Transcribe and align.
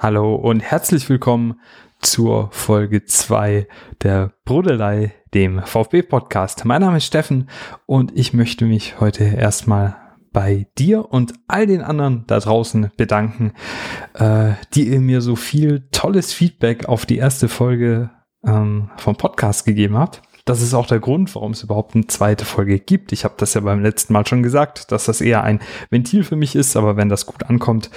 Hallo 0.00 0.36
und 0.36 0.60
herzlich 0.60 1.08
willkommen 1.08 1.58
zur 1.98 2.52
Folge 2.52 3.04
2 3.04 3.66
der 4.04 4.32
Brudelei, 4.44 5.12
dem 5.34 5.60
VfB-Podcast. 5.60 6.64
Mein 6.64 6.82
Name 6.82 6.98
ist 6.98 7.06
Steffen 7.06 7.50
und 7.84 8.16
ich 8.16 8.32
möchte 8.32 8.64
mich 8.64 9.00
heute 9.00 9.24
erstmal 9.24 9.96
bei 10.32 10.68
dir 10.78 11.12
und 11.12 11.32
all 11.48 11.66
den 11.66 11.82
anderen 11.82 12.22
da 12.28 12.38
draußen 12.38 12.92
bedanken, 12.96 13.54
äh, 14.14 14.52
die 14.72 14.86
ihr 14.86 15.00
mir 15.00 15.20
so 15.20 15.34
viel 15.34 15.88
tolles 15.90 16.32
Feedback 16.32 16.88
auf 16.88 17.04
die 17.04 17.18
erste 17.18 17.48
Folge 17.48 18.10
ähm, 18.46 18.90
vom 18.98 19.16
Podcast 19.16 19.66
gegeben 19.66 19.98
habt. 19.98 20.22
Das 20.48 20.62
ist 20.62 20.72
auch 20.72 20.86
der 20.86 20.98
Grund, 20.98 21.34
warum 21.34 21.52
es 21.52 21.62
überhaupt 21.62 21.94
eine 21.94 22.06
zweite 22.06 22.46
Folge 22.46 22.78
gibt. 22.78 23.12
Ich 23.12 23.24
habe 23.24 23.34
das 23.36 23.52
ja 23.52 23.60
beim 23.60 23.82
letzten 23.82 24.14
Mal 24.14 24.26
schon 24.26 24.42
gesagt, 24.42 24.90
dass 24.90 25.04
das 25.04 25.20
eher 25.20 25.44
ein 25.44 25.60
Ventil 25.90 26.24
für 26.24 26.36
mich 26.36 26.56
ist, 26.56 26.74
aber 26.74 26.96
wenn 26.96 27.10
das 27.10 27.26
gut 27.26 27.44
ankommt, 27.50 27.90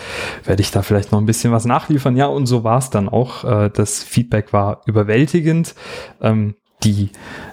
werde 0.44 0.62
ich 0.62 0.70
da 0.70 0.82
vielleicht 0.82 1.14
noch 1.14 1.20
ein 1.20 1.26
bisschen 1.26 1.54
was 1.54 1.64
nachliefern. 1.64 2.18
Ja, 2.18 2.26
und 2.26 2.48
so 2.48 2.66
war 2.66 2.80
es 2.80 2.90
dann 2.90 3.08
auch. 3.08 3.46
Äh, 3.46 3.70
das 3.70 4.04
Feedback 4.04 4.52
war 4.52 4.82
überwältigend. 4.86 5.76
Ähm, 6.20 6.56
die 6.84 7.12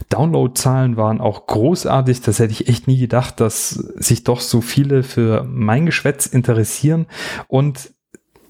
Downloadzahlen 0.09 0.97
waren 0.97 1.21
auch 1.21 1.47
großartig. 1.47 2.23
Das 2.23 2.41
hätte 2.41 2.53
ich 2.53 2.69
echt 2.69 2.89
nie 2.89 2.99
gedacht, 2.99 3.39
dass 3.39 3.71
sich 3.71 4.25
doch 4.25 4.41
so 4.41 4.61
viele 4.61 5.05
für 5.05 5.45
mein 5.45 5.87
Geschwätz 5.87 6.27
interessieren. 6.27 7.07
Und 7.47 7.93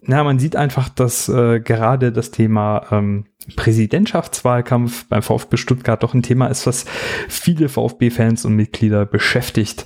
na, 0.09 0.25
man 0.25 0.39
sieht 0.39 0.57
einfach, 0.57 0.89
dass 0.89 1.29
äh, 1.29 1.61
gerade 1.61 2.12
das 2.12 2.30
Thema 2.30 2.87
ähm, 2.91 3.27
Präsidentschaftswahlkampf 3.57 5.07
beim 5.07 5.21
VfB 5.21 5.59
Stuttgart 5.59 6.03
doch 6.03 6.15
ein 6.15 6.23
Thema 6.23 6.47
ist, 6.47 6.67
was 6.67 6.87
viele 7.29 7.69
VfB-Fans 7.69 8.47
und 8.47 8.57
Mitglieder 8.57 9.05
beschäftigt. 9.05 9.84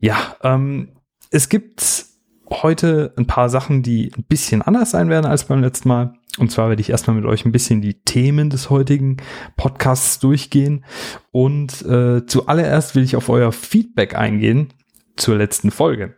Ja, 0.00 0.36
ähm, 0.42 0.90
es 1.30 1.48
gibt 1.48 2.04
heute 2.50 3.14
ein 3.16 3.26
paar 3.26 3.48
Sachen, 3.48 3.82
die 3.82 4.12
ein 4.14 4.24
bisschen 4.24 4.60
anders 4.60 4.90
sein 4.90 5.08
werden 5.08 5.24
als 5.24 5.44
beim 5.44 5.62
letzten 5.62 5.88
Mal. 5.88 6.12
Und 6.38 6.52
zwar 6.52 6.68
werde 6.68 6.82
ich 6.82 6.90
erstmal 6.90 7.16
mit 7.16 7.24
euch 7.24 7.46
ein 7.46 7.52
bisschen 7.52 7.80
die 7.80 8.02
Themen 8.02 8.50
des 8.50 8.68
heutigen 8.68 9.16
Podcasts 9.56 10.18
durchgehen. 10.18 10.84
Und 11.30 11.86
äh, 11.86 12.26
zuallererst 12.26 12.94
will 12.94 13.02
ich 13.02 13.16
auf 13.16 13.30
euer 13.30 13.52
Feedback 13.52 14.14
eingehen 14.14 14.74
zur 15.16 15.36
letzten 15.36 15.70
Folge. 15.70 16.16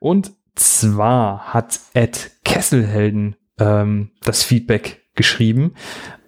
Und 0.00 0.32
zwar 0.56 1.54
hat 1.54 1.80
Ed 1.94 2.32
Kesselhelden 2.44 3.36
ähm, 3.58 4.10
das 4.22 4.42
Feedback 4.42 5.02
geschrieben, 5.14 5.74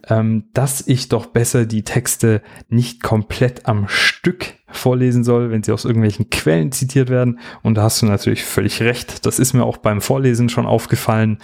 ähm, 0.08 0.44
dass 0.54 0.86
ich 0.86 1.08
doch 1.08 1.26
besser 1.26 1.66
die 1.66 1.84
Texte 1.84 2.42
nicht 2.68 3.02
komplett 3.02 3.66
am 3.66 3.88
Stück 3.88 4.54
vorlesen 4.70 5.24
soll, 5.24 5.50
wenn 5.50 5.62
sie 5.62 5.72
aus 5.72 5.84
irgendwelchen 5.84 6.30
Quellen 6.30 6.72
zitiert 6.72 7.10
werden. 7.10 7.40
Und 7.62 7.74
da 7.74 7.82
hast 7.82 8.02
du 8.02 8.06
natürlich 8.06 8.44
völlig 8.44 8.80
recht. 8.82 9.26
Das 9.26 9.38
ist 9.38 9.52
mir 9.52 9.64
auch 9.64 9.78
beim 9.78 10.00
Vorlesen 10.00 10.48
schon 10.48 10.66
aufgefallen. 10.66 11.38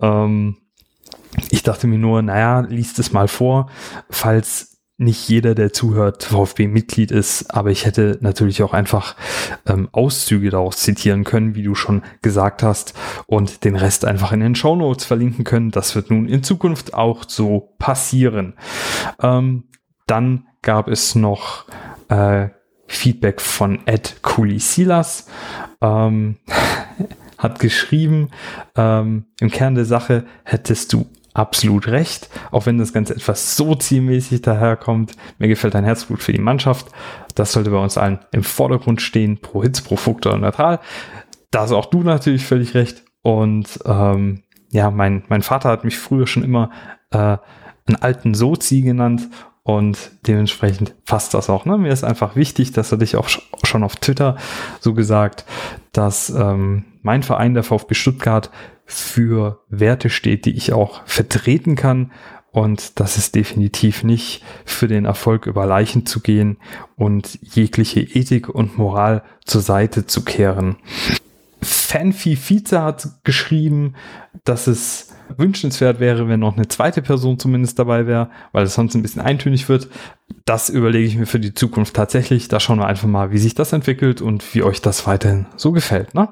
Ähm, 0.00 0.56
ich 1.50 1.62
dachte 1.62 1.86
mir 1.86 1.98
nur, 1.98 2.22
naja, 2.22 2.60
liest 2.60 2.98
es 2.98 3.12
mal 3.12 3.28
vor, 3.28 3.70
falls 4.10 4.77
nicht 4.98 5.28
jeder, 5.28 5.54
der 5.54 5.72
zuhört, 5.72 6.24
VfB-Mitglied 6.24 7.12
ist, 7.12 7.54
aber 7.54 7.70
ich 7.70 7.86
hätte 7.86 8.18
natürlich 8.20 8.64
auch 8.64 8.74
einfach 8.74 9.14
ähm, 9.64 9.88
Auszüge 9.92 10.50
daraus 10.50 10.78
zitieren 10.78 11.22
können, 11.22 11.54
wie 11.54 11.62
du 11.62 11.76
schon 11.76 12.02
gesagt 12.20 12.64
hast, 12.64 12.94
und 13.26 13.64
den 13.64 13.76
Rest 13.76 14.04
einfach 14.04 14.32
in 14.32 14.40
den 14.40 14.56
Show 14.56 14.74
Notes 14.74 15.04
verlinken 15.04 15.44
können. 15.44 15.70
Das 15.70 15.94
wird 15.94 16.10
nun 16.10 16.28
in 16.28 16.42
Zukunft 16.42 16.94
auch 16.94 17.24
so 17.28 17.74
passieren. 17.78 18.54
Ähm, 19.22 19.64
dann 20.06 20.46
gab 20.62 20.88
es 20.88 21.14
noch 21.14 21.66
äh, 22.08 22.48
Feedback 22.88 23.40
von 23.40 23.86
Ed 23.86 24.16
Kulisilas. 24.22 25.28
Ähm, 25.80 26.38
hat 27.38 27.60
geschrieben, 27.60 28.30
ähm, 28.74 29.26
im 29.38 29.50
Kern 29.50 29.76
der 29.76 29.84
Sache 29.84 30.24
hättest 30.42 30.92
du 30.92 31.06
absolut 31.38 31.86
recht, 31.86 32.28
auch 32.50 32.66
wenn 32.66 32.78
das 32.78 32.92
Ganze 32.92 33.14
etwas 33.14 33.56
so 33.56 33.74
zielmäßig 33.74 34.42
daherkommt. 34.42 35.16
Mir 35.38 35.48
gefällt 35.48 35.74
dein 35.74 35.84
Herzblut 35.84 36.22
für 36.22 36.32
die 36.32 36.40
Mannschaft. 36.40 36.88
Das 37.34 37.52
sollte 37.52 37.70
bei 37.70 37.78
uns 37.78 37.96
allen 37.96 38.18
im 38.32 38.42
Vordergrund 38.42 39.00
stehen, 39.00 39.38
pro 39.40 39.62
Hitz, 39.62 39.80
pro 39.80 39.96
Fugt 39.96 40.26
oder 40.26 40.36
neutral. 40.36 40.80
Da 41.50 41.60
hast 41.60 41.72
auch 41.72 41.86
du 41.86 42.02
natürlich 42.02 42.44
völlig 42.44 42.74
recht. 42.74 43.04
Und 43.22 43.78
ähm, 43.86 44.42
ja, 44.70 44.90
mein, 44.90 45.22
mein 45.28 45.42
Vater 45.42 45.68
hat 45.70 45.84
mich 45.84 45.96
früher 45.96 46.26
schon 46.26 46.42
immer 46.42 46.70
äh, 47.10 47.38
einen 47.86 47.96
alten 48.00 48.34
Sozi 48.34 48.82
genannt 48.82 49.28
und 49.62 50.10
dementsprechend 50.26 51.04
passt 51.04 51.34
das 51.34 51.48
auch. 51.48 51.64
Ne? 51.66 51.78
Mir 51.78 51.92
ist 51.92 52.02
einfach 52.02 52.36
wichtig, 52.36 52.72
dass 52.72 52.90
er 52.90 52.98
dich 52.98 53.16
auch 53.16 53.28
schon 53.28 53.84
auf 53.84 53.96
Twitter 53.96 54.36
so 54.80 54.92
gesagt, 54.92 55.44
dass 55.92 56.30
ähm, 56.30 56.84
mein 57.02 57.22
Verein, 57.22 57.54
der 57.54 57.62
VfB 57.62 57.94
Stuttgart, 57.94 58.50
für 58.88 59.60
Werte 59.68 60.08
steht, 60.08 60.46
die 60.46 60.56
ich 60.56 60.72
auch 60.72 61.02
vertreten 61.04 61.76
kann. 61.76 62.10
Und 62.50 62.98
das 62.98 63.18
ist 63.18 63.34
definitiv 63.34 64.02
nicht 64.02 64.42
für 64.64 64.88
den 64.88 65.04
Erfolg 65.04 65.46
über 65.46 65.66
Leichen 65.66 66.06
zu 66.06 66.20
gehen 66.20 66.56
und 66.96 67.38
jegliche 67.42 68.00
Ethik 68.00 68.48
und 68.48 68.78
Moral 68.78 69.22
zur 69.44 69.60
Seite 69.60 70.06
zu 70.06 70.24
kehren. 70.24 70.76
Fanfi 71.60 72.36
Vize 72.36 72.82
hat 72.82 73.08
geschrieben, 73.24 73.94
dass 74.44 74.66
es 74.66 75.12
wünschenswert 75.36 76.00
wäre, 76.00 76.28
wenn 76.28 76.40
noch 76.40 76.56
eine 76.56 76.68
zweite 76.68 77.02
Person 77.02 77.38
zumindest 77.38 77.78
dabei 77.78 78.06
wäre, 78.06 78.30
weil 78.52 78.64
es 78.64 78.74
sonst 78.74 78.94
ein 78.94 79.02
bisschen 79.02 79.22
eintönig 79.22 79.68
wird. 79.68 79.88
Das 80.44 80.68
überlege 80.68 81.06
ich 81.06 81.16
mir 81.16 81.26
für 81.26 81.40
die 81.40 81.54
Zukunft 81.54 81.94
tatsächlich. 81.94 82.48
Da 82.48 82.60
schauen 82.60 82.78
wir 82.78 82.86
einfach 82.86 83.08
mal, 83.08 83.32
wie 83.32 83.38
sich 83.38 83.54
das 83.54 83.72
entwickelt 83.72 84.20
und 84.22 84.54
wie 84.54 84.62
euch 84.62 84.80
das 84.80 85.06
weiterhin 85.06 85.46
so 85.56 85.72
gefällt. 85.72 86.14
Ne? 86.14 86.28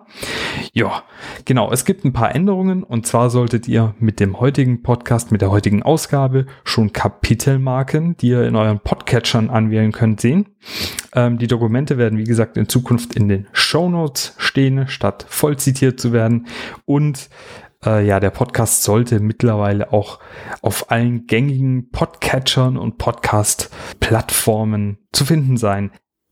Ja, 0.73 1.03
genau. 1.45 1.71
Es 1.71 1.85
gibt 1.85 2.05
ein 2.05 2.13
paar 2.13 2.35
Änderungen 2.35 2.83
und 2.83 3.07
zwar 3.07 3.31
solltet 3.31 3.69
ihr 3.69 3.95
mit 3.99 4.21
dem 4.21 4.41
heutigen 4.41 4.83
Podcast, 4.83 5.33
mit 5.33 5.43
der 5.43 5.51
heutigen 5.51 5.83
Ausgabe 5.83 6.47
schon 6.65 6.93
Kapitelmarken, 6.93 8.17
die 8.17 8.29
ihr 8.29 8.47
in 8.47 8.57
euren 8.57 8.81
Podcatchern 8.81 9.51
anwählen 9.51 9.93
könnt, 9.93 10.21
sehen. 10.21 10.47
Ähm, 11.15 11.39
die 11.39 11.47
Dokumente 11.47 11.99
werden, 11.99 12.19
wie 12.19 12.25
gesagt, 12.25 12.57
in 12.57 12.69
Zukunft 12.69 13.15
in 13.15 13.29
den 13.29 13.47
Show 13.53 13.89
Notes 13.89 14.35
stehen, 14.39 14.89
statt 14.89 15.27
voll 15.29 15.57
zitiert 15.57 16.01
zu 16.01 16.13
werden. 16.13 16.47
Und 16.85 17.29
äh, 17.87 18.05
ja, 18.05 18.21
der 18.21 18.31
Podcast 18.31 18.83
sollte 18.83 19.21
mittlerweile 19.21 19.93
auch 19.93 20.19
auf 20.63 20.91
allen 20.91 21.27
gängigen 21.27 21.91
Podcatchern 21.91 22.77
und 22.77 22.99
Podcast-Plattformen 22.99 24.99
zu 25.13 25.25
finden 25.25 25.57
sein. 25.57 25.91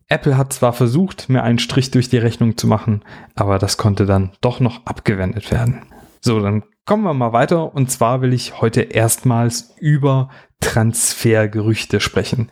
Apple 0.09 0.37
hat 0.37 0.53
zwar 0.53 0.72
versucht, 0.72 1.28
mir 1.28 1.42
einen 1.42 1.59
Strich 1.59 1.91
durch 1.91 2.09
die 2.09 2.19
Rechnung 2.19 2.59
zu 2.59 2.66
machen, 2.66 3.03
aber 3.34 3.59
das 3.59 3.78
konnte 3.78 4.06
dann 4.06 4.32
doch 4.41 4.60
noch 4.60 4.84
abgewendet 4.84 5.50
werden. 5.50 5.82
So, 6.20 6.41
dann 6.41 6.65
kommen 6.87 7.04
wir 7.04 7.15
mal 7.15 7.32
weiter. 7.32 7.75
Und 7.75 7.91
zwar 7.91 8.21
will 8.21 8.32
ich 8.32 8.60
heute 8.60 8.82
erstmals 8.82 9.75
über 9.78 10.28
Transfergerüchte 10.60 12.00
sprechen. 12.00 12.50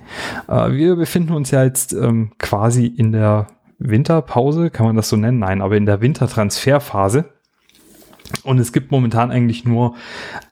Äh, 0.49 0.73
wir 0.73 0.97
befinden 0.97 1.33
uns 1.33 1.51
ja 1.51 1.65
jetzt 1.65 1.93
ähm, 1.93 2.33
quasi 2.39 2.87
in 2.87 3.13
der 3.13 3.49
Winterpause, 3.79 4.71
kann 4.71 4.87
man 4.87 4.97
das 4.97 5.09
so 5.09 5.17
nennen? 5.17 5.41
Nein, 5.41 5.61
aber 5.61 5.77
in 5.77 5.87
der 5.87 6.01
Wintertransferphase. 6.01 7.32
Und 8.45 8.59
es 8.59 8.73
gibt 8.73 8.91
momentan 8.91 9.31
eigentlich 9.31 9.65
nur 9.65 9.95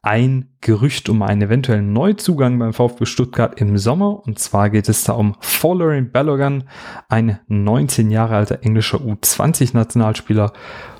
ein 0.03 0.49
Gerücht 0.61 1.09
um 1.09 1.23
einen 1.23 1.43
eventuellen 1.43 1.93
Neuzugang 1.93 2.59
beim 2.59 2.73
VfB 2.73 3.07
Stuttgart 3.07 3.61
im 3.61 3.79
Sommer. 3.79 4.27
Und 4.27 4.39
zwar 4.39 4.71
geht 4.71 4.89
es 4.89 5.05
da 5.05 5.15
um 5.15 5.37
Folarin 5.41 6.13
Balogan, 6.13 6.65
ein 7.09 7.39
19 7.49 8.11
Jahre 8.11 8.37
alter 8.37 8.59
englischer 8.63 8.99
U20-Nationalspieler 8.99 10.53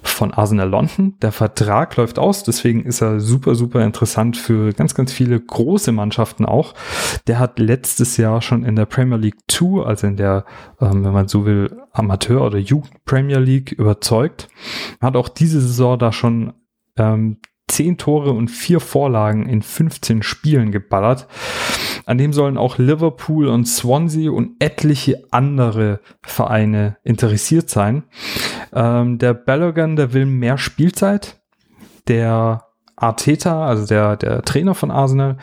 von 0.03 0.33
Arsenal 0.33 0.69
London. 0.69 1.15
Der 1.23 1.33
Vertrag 1.33 1.97
läuft 1.97 2.19
aus, 2.19 2.43
deswegen 2.43 2.85
ist 2.85 3.01
er 3.01 3.21
super, 3.21 3.55
super 3.55 3.85
interessant 3.85 4.37
für 4.37 4.73
ganz, 4.73 4.95
ganz 4.95 5.13
viele 5.13 5.39
große 5.41 5.93
Mannschaften 5.93 6.45
auch. 6.45 6.75
Der 7.27 7.39
hat 7.39 7.59
letztes 7.59 8.17
Jahr 8.17 8.43
schon 8.43 8.65
in 8.65 8.77
der 8.77 8.87
Premier 8.87 9.17
League 9.17 9.39
2, 9.49 9.85
also 9.85 10.07
in 10.07 10.17
der, 10.17 10.45
ähm, 10.81 11.05
wenn 11.05 11.13
man 11.13 11.29
so 11.29 11.47
will, 11.47 11.77
Amateur- 11.93 12.47
oder 12.47 12.59
Jugend 12.59 13.05
Premier 13.05 13.39
League 13.39 13.73
überzeugt. 13.73 14.49
Hat 15.01 15.17
auch 15.17 15.29
diese 15.29 15.61
Saison 15.61 15.99
da 15.99 16.13
schon 16.13 16.53
ähm, 16.97 17.39
zehn 17.71 17.97
Tore 17.97 18.33
und 18.33 18.49
vier 18.49 18.81
Vorlagen 18.81 19.47
in 19.47 19.63
15 19.63 20.23
Spielen 20.23 20.73
geballert. 20.73 21.29
An 22.05 22.19
dem 22.19 22.33
sollen 22.33 22.59
auch 22.59 22.79
Liverpool 22.79 23.47
und 23.47 23.67
Swansea 23.67 24.31
und 24.31 24.57
etliche 24.59 25.25
andere 25.31 26.01
Vereine 26.23 26.97
interessiert 27.05 27.71
sein. 27.71 28.05
Ähm, 28.73 29.19
der 29.19 29.35
Balogan, 29.35 29.97
der 29.97 30.13
will 30.13 30.27
mehr 30.27 30.59
Spielzeit. 30.59 31.41
Der 32.09 32.65
Arteta, 32.97 33.67
also 33.67 33.87
der, 33.87 34.17
der 34.17 34.43
Trainer 34.43 34.75
von 34.75 34.91
Arsenal, 34.91 35.37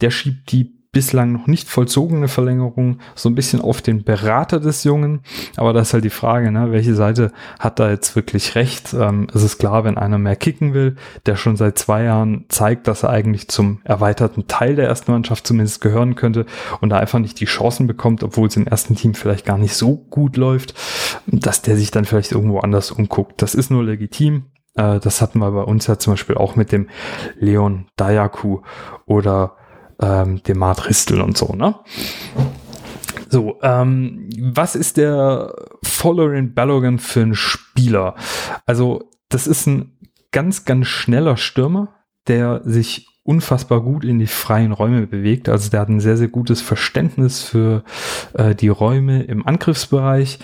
der 0.00 0.10
schiebt 0.10 0.52
die 0.52 0.81
bislang 0.92 1.32
noch 1.32 1.46
nicht 1.46 1.70
vollzogene 1.70 2.28
Verlängerung 2.28 2.98
so 3.14 3.30
ein 3.30 3.34
bisschen 3.34 3.62
auf 3.62 3.80
den 3.80 4.04
Berater 4.04 4.60
des 4.60 4.84
Jungen. 4.84 5.22
Aber 5.56 5.72
da 5.72 5.80
ist 5.80 5.94
halt 5.94 6.04
die 6.04 6.10
Frage, 6.10 6.52
ne, 6.52 6.70
welche 6.70 6.94
Seite 6.94 7.32
hat 7.58 7.80
da 7.80 7.90
jetzt 7.90 8.14
wirklich 8.14 8.54
recht? 8.54 8.92
Ähm, 8.92 9.26
es 9.34 9.42
ist 9.42 9.56
klar, 9.58 9.84
wenn 9.84 9.96
einer 9.96 10.18
mehr 10.18 10.36
kicken 10.36 10.74
will, 10.74 10.96
der 11.24 11.36
schon 11.36 11.56
seit 11.56 11.78
zwei 11.78 12.04
Jahren 12.04 12.44
zeigt, 12.48 12.88
dass 12.88 13.04
er 13.04 13.10
eigentlich 13.10 13.48
zum 13.48 13.80
erweiterten 13.84 14.46
Teil 14.48 14.76
der 14.76 14.86
ersten 14.86 15.12
Mannschaft 15.12 15.46
zumindest 15.46 15.80
gehören 15.80 16.14
könnte 16.14 16.44
und 16.82 16.90
da 16.90 16.98
einfach 16.98 17.18
nicht 17.18 17.40
die 17.40 17.46
Chancen 17.46 17.86
bekommt, 17.86 18.22
obwohl 18.22 18.48
es 18.48 18.56
im 18.56 18.66
ersten 18.66 18.94
Team 18.94 19.14
vielleicht 19.14 19.46
gar 19.46 19.56
nicht 19.56 19.74
so 19.74 19.96
gut 19.96 20.36
läuft, 20.36 20.74
dass 21.26 21.62
der 21.62 21.76
sich 21.76 21.90
dann 21.90 22.04
vielleicht 22.04 22.32
irgendwo 22.32 22.58
anders 22.58 22.90
umguckt. 22.90 23.40
Das 23.40 23.54
ist 23.54 23.70
nur 23.70 23.82
legitim. 23.82 24.44
Äh, 24.74 25.00
das 25.00 25.22
hatten 25.22 25.38
wir 25.38 25.50
bei 25.52 25.62
uns 25.62 25.86
ja 25.86 25.98
zum 25.98 26.12
Beispiel 26.12 26.36
auch 26.36 26.54
mit 26.54 26.70
dem 26.70 26.90
Leon 27.38 27.86
Dayaku 27.96 28.60
oder 29.06 29.56
ähm, 30.02 30.42
dem 30.42 30.58
Mart 30.58 30.88
Ristel 30.88 31.20
und 31.20 31.38
so, 31.38 31.54
ne? 31.54 31.76
So, 33.28 33.58
ähm, 33.62 34.28
was 34.38 34.74
ist 34.76 34.98
der 34.98 35.54
Following 35.82 36.52
Balogan 36.52 36.98
für 36.98 37.20
ein 37.20 37.34
Spieler? 37.34 38.14
Also, 38.66 39.10
das 39.30 39.46
ist 39.46 39.66
ein 39.66 39.98
ganz, 40.32 40.66
ganz 40.66 40.88
schneller 40.88 41.38
Stürmer, 41.38 41.94
der 42.26 42.60
sich 42.64 43.11
unfassbar 43.24 43.80
gut 43.82 44.04
in 44.04 44.18
die 44.18 44.26
freien 44.26 44.72
Räume 44.72 45.06
bewegt. 45.06 45.48
Also 45.48 45.70
der 45.70 45.80
hat 45.80 45.88
ein 45.88 46.00
sehr, 46.00 46.16
sehr 46.16 46.26
gutes 46.26 46.60
Verständnis 46.60 47.42
für 47.42 47.84
äh, 48.34 48.54
die 48.54 48.68
Räume 48.68 49.22
im 49.22 49.46
Angriffsbereich, 49.46 50.40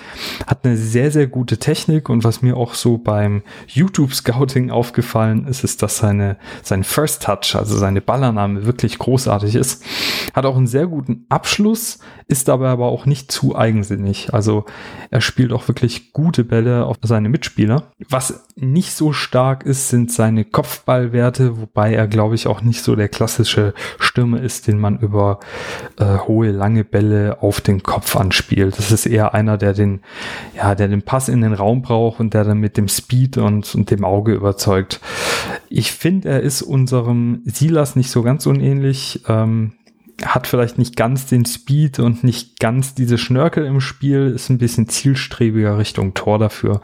hat 0.47 0.65
eine 0.65 0.77
sehr, 0.77 1.11
sehr 1.11 1.27
gute 1.27 1.59
Technik 1.59 2.09
und 2.09 2.23
was 2.23 2.41
mir 2.41 2.57
auch 2.57 2.75
so 2.75 2.97
beim 2.97 3.43
YouTube-Scouting 3.67 4.71
aufgefallen 4.71 5.47
ist, 5.49 5.65
ist, 5.65 5.83
dass 5.83 5.99
seine, 5.99 6.37
sein 6.63 6.85
First 6.85 7.25
Touch, 7.25 7.57
also 7.57 7.77
seine 7.77 8.01
Ballername 8.01 8.65
wirklich 8.65 8.99
großartig 8.99 9.57
ist. 9.57 9.85
Hat 10.33 10.47
auch 10.47 10.57
einen 10.57 10.69
sehr 10.69 10.87
guten 10.87 11.27
Abschluss, 11.29 11.99
ist 12.29 12.47
dabei 12.47 12.69
aber 12.69 12.87
auch 12.87 13.07
nicht 13.07 13.33
zu 13.33 13.57
eigensinnig. 13.57 14.33
Also 14.33 14.67
er 15.11 15.21
spielt 15.21 15.53
auch 15.53 15.67
wirklich 15.67 16.13
gute 16.13 16.45
Bälle 16.45 16.87
auf 16.87 16.99
seine 17.03 17.29
Mitspieler. 17.29 17.91
Was 18.09 18.47
nicht 18.55 18.93
so 18.93 19.13
stark 19.13 19.65
ist, 19.65 19.89
sind 19.89 20.13
seine 20.13 20.45
Kopfballwerte, 20.45 21.59
wobei 21.61 21.93
er, 21.95 22.07
glaube 22.07 22.37
ich, 22.37 22.47
auch 22.47 22.61
nicht 22.69 22.83
so 22.83 22.95
der 22.95 23.09
klassische 23.09 23.75
Stürmer 23.99 24.41
ist, 24.41 24.67
den 24.67 24.79
man 24.79 24.99
über 24.99 25.41
äh, 25.99 26.19
hohe, 26.19 26.51
lange 26.51 26.85
Bälle 26.85 27.39
auf 27.43 27.61
den 27.61 27.83
Kopf 27.83 28.15
anspielt. 28.17 28.79
Das 28.79 28.93
ist 28.93 29.07
eher 29.07 29.35
einer, 29.35 29.59
der 29.59 29.73
den, 29.73 30.01
ja, 30.57 30.75
der 30.75 30.89
den 30.89 31.03
Pass 31.03 31.29
in 31.29 31.41
den 31.41 31.55
Raum 31.55 31.83
braucht 31.83 32.21
und 32.21 32.35
der 32.35 32.45
dann 32.45 32.59
mit 32.59 32.77
dem 32.77 32.89
Speed 32.89 33.39
und, 33.39 33.75
und 33.75 33.91
dem 33.91 34.05
Auge 34.05 34.35
überzeugt. 34.35 35.01
Ich 35.69 35.93
finde, 35.93 36.29
er 36.29 36.41
ist 36.41 36.63
unserem 36.63 37.43
Silas 37.45 37.97
nicht 37.97 38.11
so 38.11 38.23
ganz 38.23 38.47
unähnlich. 38.47 39.23
Ähm, 39.29 39.73
hat 40.25 40.47
vielleicht 40.47 40.79
nicht 40.79 40.97
ganz 40.97 41.27
den 41.27 41.45
Speed 41.45 42.01
und 42.01 42.25
nicht 42.25 42.59
ganz 42.59 42.95
diese 42.95 43.19
Schnörkel 43.19 43.65
im 43.65 43.81
Spiel, 43.81 44.33
ist 44.35 44.51
ein 44.51 44.59
bisschen 44.59 44.89
zielstrebiger 44.89 45.79
Richtung 45.79 46.15
Tor 46.15 46.39
dafür. 46.39 46.81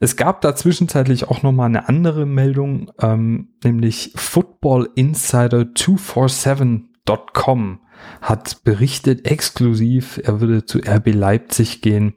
Es 0.00 0.16
gab 0.16 0.42
da 0.42 0.54
zwischenzeitlich 0.54 1.28
auch 1.28 1.42
nochmal 1.42 1.66
eine 1.66 1.88
andere 1.88 2.24
Meldung, 2.24 2.92
ähm, 3.00 3.48
nämlich 3.64 4.12
Football 4.14 4.90
Insider 4.94 5.74
247.com 5.74 7.80
hat 8.20 8.62
berichtet 8.62 9.26
exklusiv, 9.26 10.20
er 10.22 10.40
würde 10.40 10.64
zu 10.64 10.78
RB 10.78 11.12
Leipzig 11.14 11.82
gehen. 11.82 12.14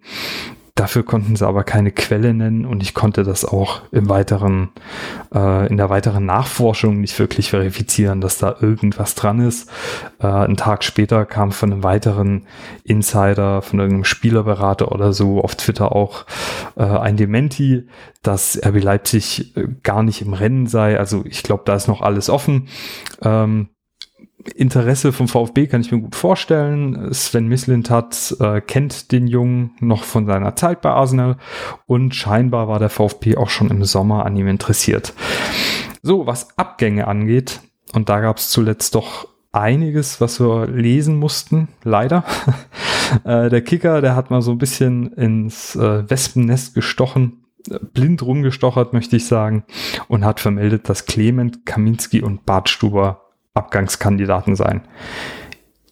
Dafür 0.75 1.03
konnten 1.03 1.35
sie 1.35 1.45
aber 1.45 1.63
keine 1.63 1.91
Quelle 1.91 2.33
nennen 2.33 2.65
und 2.65 2.81
ich 2.81 2.93
konnte 2.93 3.23
das 3.23 3.43
auch 3.43 3.81
im 3.91 4.07
weiteren, 4.07 4.69
äh, 5.33 5.67
in 5.67 5.77
der 5.77 5.89
weiteren 5.89 6.25
Nachforschung 6.25 7.01
nicht 7.01 7.17
wirklich 7.19 7.49
verifizieren, 7.49 8.21
dass 8.21 8.37
da 8.37 8.55
irgendwas 8.61 9.15
dran 9.15 9.41
ist. 9.41 9.69
Äh, 10.19 10.27
ein 10.27 10.55
Tag 10.57 10.83
später 10.83 11.25
kam 11.25 11.51
von 11.51 11.71
einem 11.71 11.83
weiteren 11.83 12.47
Insider, 12.83 13.61
von 13.61 13.79
irgendeinem 13.79 14.05
Spielerberater 14.05 14.91
oder 14.91 15.11
so 15.13 15.41
auf 15.41 15.55
Twitter 15.55 15.93
auch 15.93 16.25
äh, 16.77 16.83
ein 16.83 17.17
Dementi, 17.17 17.87
dass 18.23 18.57
RB 18.57 18.81
Leipzig 18.81 19.55
äh, 19.57 19.67
gar 19.83 20.03
nicht 20.03 20.21
im 20.21 20.33
Rennen 20.33 20.67
sei. 20.67 20.97
Also 20.97 21.23
ich 21.25 21.43
glaube, 21.43 21.63
da 21.65 21.75
ist 21.75 21.87
noch 21.87 22.01
alles 22.01 22.29
offen. 22.29 22.69
Ähm, 23.21 23.69
Interesse 24.55 25.11
vom 25.11 25.27
VfB 25.27 25.67
kann 25.67 25.81
ich 25.81 25.91
mir 25.91 25.99
gut 25.99 26.15
vorstellen. 26.15 27.13
Sven 27.13 27.47
Mislintat 27.47 28.35
äh, 28.39 28.61
kennt 28.61 29.11
den 29.11 29.27
Jungen 29.27 29.71
noch 29.79 30.03
von 30.03 30.25
seiner 30.25 30.55
Zeit 30.55 30.81
bei 30.81 30.89
Arsenal 30.89 31.37
und 31.85 32.15
scheinbar 32.15 32.67
war 32.67 32.79
der 32.79 32.89
VfB 32.89 33.37
auch 33.37 33.49
schon 33.49 33.69
im 33.69 33.83
Sommer 33.83 34.25
an 34.25 34.35
ihm 34.35 34.47
interessiert. 34.47 35.13
So, 36.01 36.25
was 36.25 36.57
Abgänge 36.57 37.07
angeht, 37.07 37.61
und 37.93 38.09
da 38.09 38.21
gab 38.21 38.37
es 38.37 38.49
zuletzt 38.49 38.95
doch 38.95 39.27
einiges, 39.51 40.21
was 40.21 40.39
wir 40.39 40.67
lesen 40.67 41.17
mussten, 41.17 41.67
leider. 41.83 42.23
äh, 43.23 43.49
der 43.49 43.61
Kicker, 43.61 44.01
der 44.01 44.15
hat 44.15 44.31
mal 44.31 44.41
so 44.41 44.51
ein 44.51 44.57
bisschen 44.57 45.11
ins 45.13 45.75
äh, 45.75 46.09
Wespennest 46.09 46.73
gestochen, 46.73 47.45
blind 47.93 48.23
rumgestochert, 48.23 48.93
möchte 48.93 49.15
ich 49.17 49.25
sagen, 49.25 49.65
und 50.07 50.25
hat 50.25 50.39
vermeldet, 50.39 50.89
dass 50.89 51.05
Clement, 51.05 51.65
Kaminski 51.65 52.21
und 52.21 52.45
Bartstuber 52.45 53.20
Abgangskandidaten 53.53 54.55
sein. 54.55 54.81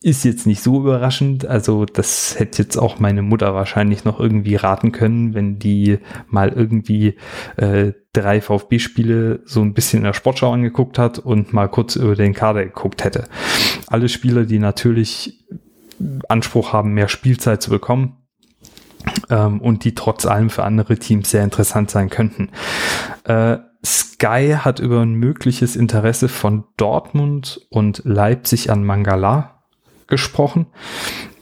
Ist 0.01 0.23
jetzt 0.23 0.47
nicht 0.47 0.63
so 0.63 0.79
überraschend, 0.79 1.45
also 1.45 1.83
das 1.83 2.39
hätte 2.39 2.61
jetzt 2.61 2.77
auch 2.77 2.99
meine 2.99 3.21
Mutter 3.21 3.53
wahrscheinlich 3.53 4.05
noch 4.05 4.17
irgendwie 4.17 4.55
raten 4.55 4.93
können, 4.93 5.33
wenn 5.33 5.59
die 5.59 5.99
mal 6.27 6.49
irgendwie 6.49 7.17
äh, 7.57 7.91
drei 8.13 8.39
VfB-Spiele 8.39 9.41
so 9.43 9.61
ein 9.61 9.73
bisschen 9.73 9.97
in 9.97 10.03
der 10.05 10.13
Sportschau 10.13 10.53
angeguckt 10.53 10.97
hat 10.97 11.19
und 11.19 11.51
mal 11.51 11.67
kurz 11.67 11.97
über 11.97 12.15
den 12.15 12.33
Kader 12.33 12.63
geguckt 12.63 13.03
hätte. 13.03 13.25
Alle 13.87 14.07
Spieler, 14.07 14.45
die 14.45 14.59
natürlich 14.59 15.45
Anspruch 16.29 16.71
haben, 16.71 16.93
mehr 16.93 17.09
Spielzeit 17.09 17.61
zu 17.61 17.69
bekommen, 17.69 18.19
ähm, 19.29 19.61
und 19.61 19.83
die 19.83 19.95
trotz 19.95 20.25
allem 20.25 20.49
für 20.49 20.63
andere 20.63 20.97
Teams 20.97 21.31
sehr 21.31 21.43
interessant 21.43 21.91
sein 21.91 22.09
könnten. 22.09 22.49
Äh, 23.23 23.57
Sky 23.85 24.55
hat 24.57 24.79
über 24.79 25.01
ein 25.01 25.13
mögliches 25.13 25.75
Interesse 25.75 26.27
von 26.27 26.65
Dortmund 26.77 27.65
und 27.69 28.01
Leipzig 28.03 28.71
an 28.71 28.83
Mangala 28.83 29.63
gesprochen. 30.07 30.67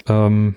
Ähm, 0.08 0.56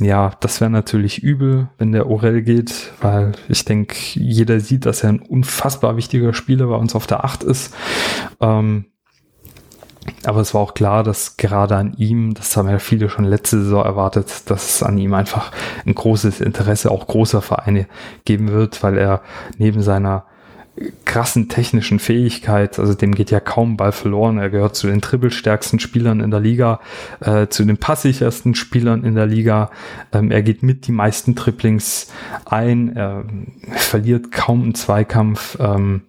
ja, 0.00 0.32
das 0.40 0.60
wäre 0.60 0.70
natürlich 0.70 1.22
übel, 1.22 1.68
wenn 1.78 1.92
der 1.92 2.08
Orel 2.08 2.42
geht, 2.42 2.92
weil 3.00 3.32
ich 3.48 3.64
denke, 3.64 3.96
jeder 4.14 4.60
sieht, 4.60 4.86
dass 4.86 5.02
er 5.02 5.10
ein 5.10 5.20
unfassbar 5.20 5.96
wichtiger 5.96 6.32
Spieler 6.32 6.66
bei 6.66 6.76
uns 6.76 6.94
auf 6.94 7.06
der 7.06 7.24
Acht 7.24 7.42
ist. 7.42 7.74
Ähm, 8.40 8.86
aber 10.24 10.40
es 10.40 10.54
war 10.54 10.60
auch 10.60 10.74
klar, 10.74 11.04
dass 11.04 11.36
gerade 11.36 11.76
an 11.76 11.94
ihm, 11.94 12.34
das 12.34 12.56
haben 12.56 12.68
ja 12.68 12.78
viele 12.78 13.08
schon 13.08 13.24
letzte 13.24 13.62
Saison 13.62 13.84
erwartet, 13.84 14.50
dass 14.50 14.76
es 14.76 14.82
an 14.82 14.98
ihm 14.98 15.14
einfach 15.14 15.52
ein 15.86 15.94
großes 15.94 16.40
Interesse 16.40 16.90
auch 16.90 17.06
großer 17.06 17.42
Vereine 17.42 17.86
geben 18.24 18.48
wird, 18.48 18.82
weil 18.82 18.98
er 18.98 19.22
neben 19.58 19.82
seiner 19.82 20.26
krassen 21.04 21.48
technischen 21.48 21.98
Fähigkeit, 21.98 22.78
also 22.78 22.94
dem 22.94 23.14
geht 23.14 23.30
ja 23.30 23.40
kaum 23.40 23.76
Ball 23.76 23.92
verloren. 23.92 24.38
Er 24.38 24.48
gehört 24.48 24.74
zu 24.74 24.86
den 24.86 25.00
dribbelstärksten 25.00 25.78
Spielern 25.78 26.20
in 26.20 26.30
der 26.30 26.40
Liga, 26.40 26.80
äh, 27.20 27.48
zu 27.48 27.64
den 27.64 27.76
passsichersten 27.76 28.54
Spielern 28.54 29.04
in 29.04 29.14
der 29.14 29.26
Liga. 29.26 29.70
Ähm, 30.12 30.30
er 30.30 30.42
geht 30.42 30.62
mit 30.62 30.86
die 30.86 30.92
meisten 30.92 31.36
Triplings 31.36 32.10
ein, 32.46 32.96
er 32.96 33.24
verliert 33.72 34.32
kaum 34.32 34.62
einen 34.62 34.74
Zweikampf, 34.74 35.58
ähm, 35.60 36.02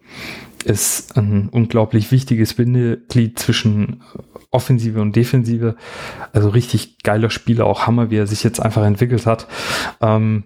ist 0.64 1.18
ein 1.18 1.50
unglaublich 1.50 2.12
wichtiges 2.12 2.54
Bindeglied 2.54 3.38
zwischen 3.38 4.02
Offensive 4.50 5.02
und 5.02 5.14
Defensive. 5.16 5.76
Also 6.32 6.48
richtig 6.50 7.04
geiler 7.04 7.30
Spieler, 7.30 7.66
auch 7.66 7.86
Hammer, 7.86 8.12
wie 8.12 8.18
er 8.18 8.28
sich 8.28 8.44
jetzt 8.44 8.62
einfach 8.62 8.86
entwickelt 8.86 9.26
hat. 9.26 9.48
Ähm, 10.00 10.46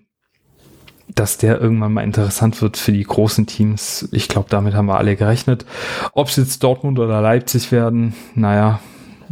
dass 1.15 1.37
der 1.37 1.59
irgendwann 1.59 1.93
mal 1.93 2.03
interessant 2.03 2.61
wird 2.61 2.77
für 2.77 2.91
die 2.91 3.03
großen 3.03 3.45
Teams. 3.47 4.07
Ich 4.11 4.27
glaube, 4.27 4.49
damit 4.49 4.73
haben 4.73 4.87
wir 4.87 4.97
alle 4.97 5.15
gerechnet. 5.15 5.65
Ob 6.13 6.27
es 6.27 6.35
jetzt 6.35 6.63
Dortmund 6.63 6.99
oder 6.99 7.21
Leipzig 7.21 7.71
werden, 7.71 8.13
naja, 8.35 8.79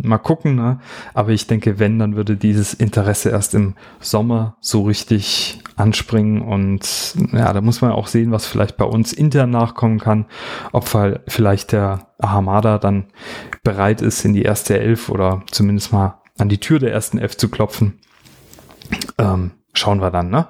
mal 0.02 0.18
gucken. 0.18 0.56
Ne? 0.56 0.80
Aber 1.14 1.32
ich 1.32 1.48
denke, 1.48 1.80
wenn, 1.80 2.00
dann 2.00 2.16
würde 2.16 2.38
dieses 2.38 2.74
Interesse 2.74 3.30
erst 3.30 3.54
im 3.56 3.76
Sommer 4.00 4.58
so 4.60 4.84
richtig 4.84 5.62
anspringen. 5.76 6.42
Und 6.42 7.16
ja, 7.34 7.52
da 7.54 7.62
muss 7.62 7.82
man 7.82 7.92
auch 7.92 8.08
sehen, 8.08 8.32
was 8.32 8.46
vielleicht 8.46 8.78
bei 8.78 8.86
uns 8.86 9.14
intern 9.14 9.50
nachkommen 9.50 10.00
kann. 10.00 10.26
Ob 10.72 10.90
vielleicht 11.28 11.72
der 11.72 12.08
Ahamada 12.20 12.78
dann 12.78 13.06
bereit 13.64 14.02
ist, 14.02 14.24
in 14.26 14.34
die 14.34 14.44
erste 14.44 14.80
Elf 14.80 15.10
oder 15.10 15.44
zumindest 15.52 15.92
mal 15.92 16.20
an 16.38 16.50
die 16.50 16.60
Tür 16.60 16.80
der 16.80 16.92
ersten 16.92 17.18
Elf 17.18 17.38
zu 17.38 17.50
klopfen. 17.50 18.00
Ähm, 19.18 19.52
schauen 19.74 20.02
wir 20.02 20.12
dann, 20.12 20.30
ne? 20.30 20.48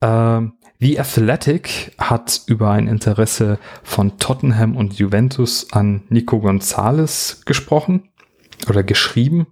Ähm, 0.00 0.52
The 0.78 1.00
Athletic 1.00 1.92
hat 1.98 2.42
über 2.46 2.70
ein 2.70 2.86
Interesse 2.86 3.58
von 3.82 4.18
Tottenham 4.18 4.76
und 4.76 4.98
Juventus 4.98 5.72
an 5.72 6.02
Nico 6.10 6.40
Gonzalez 6.40 7.42
gesprochen 7.46 8.10
oder 8.68 8.82
geschrieben. 8.82 9.46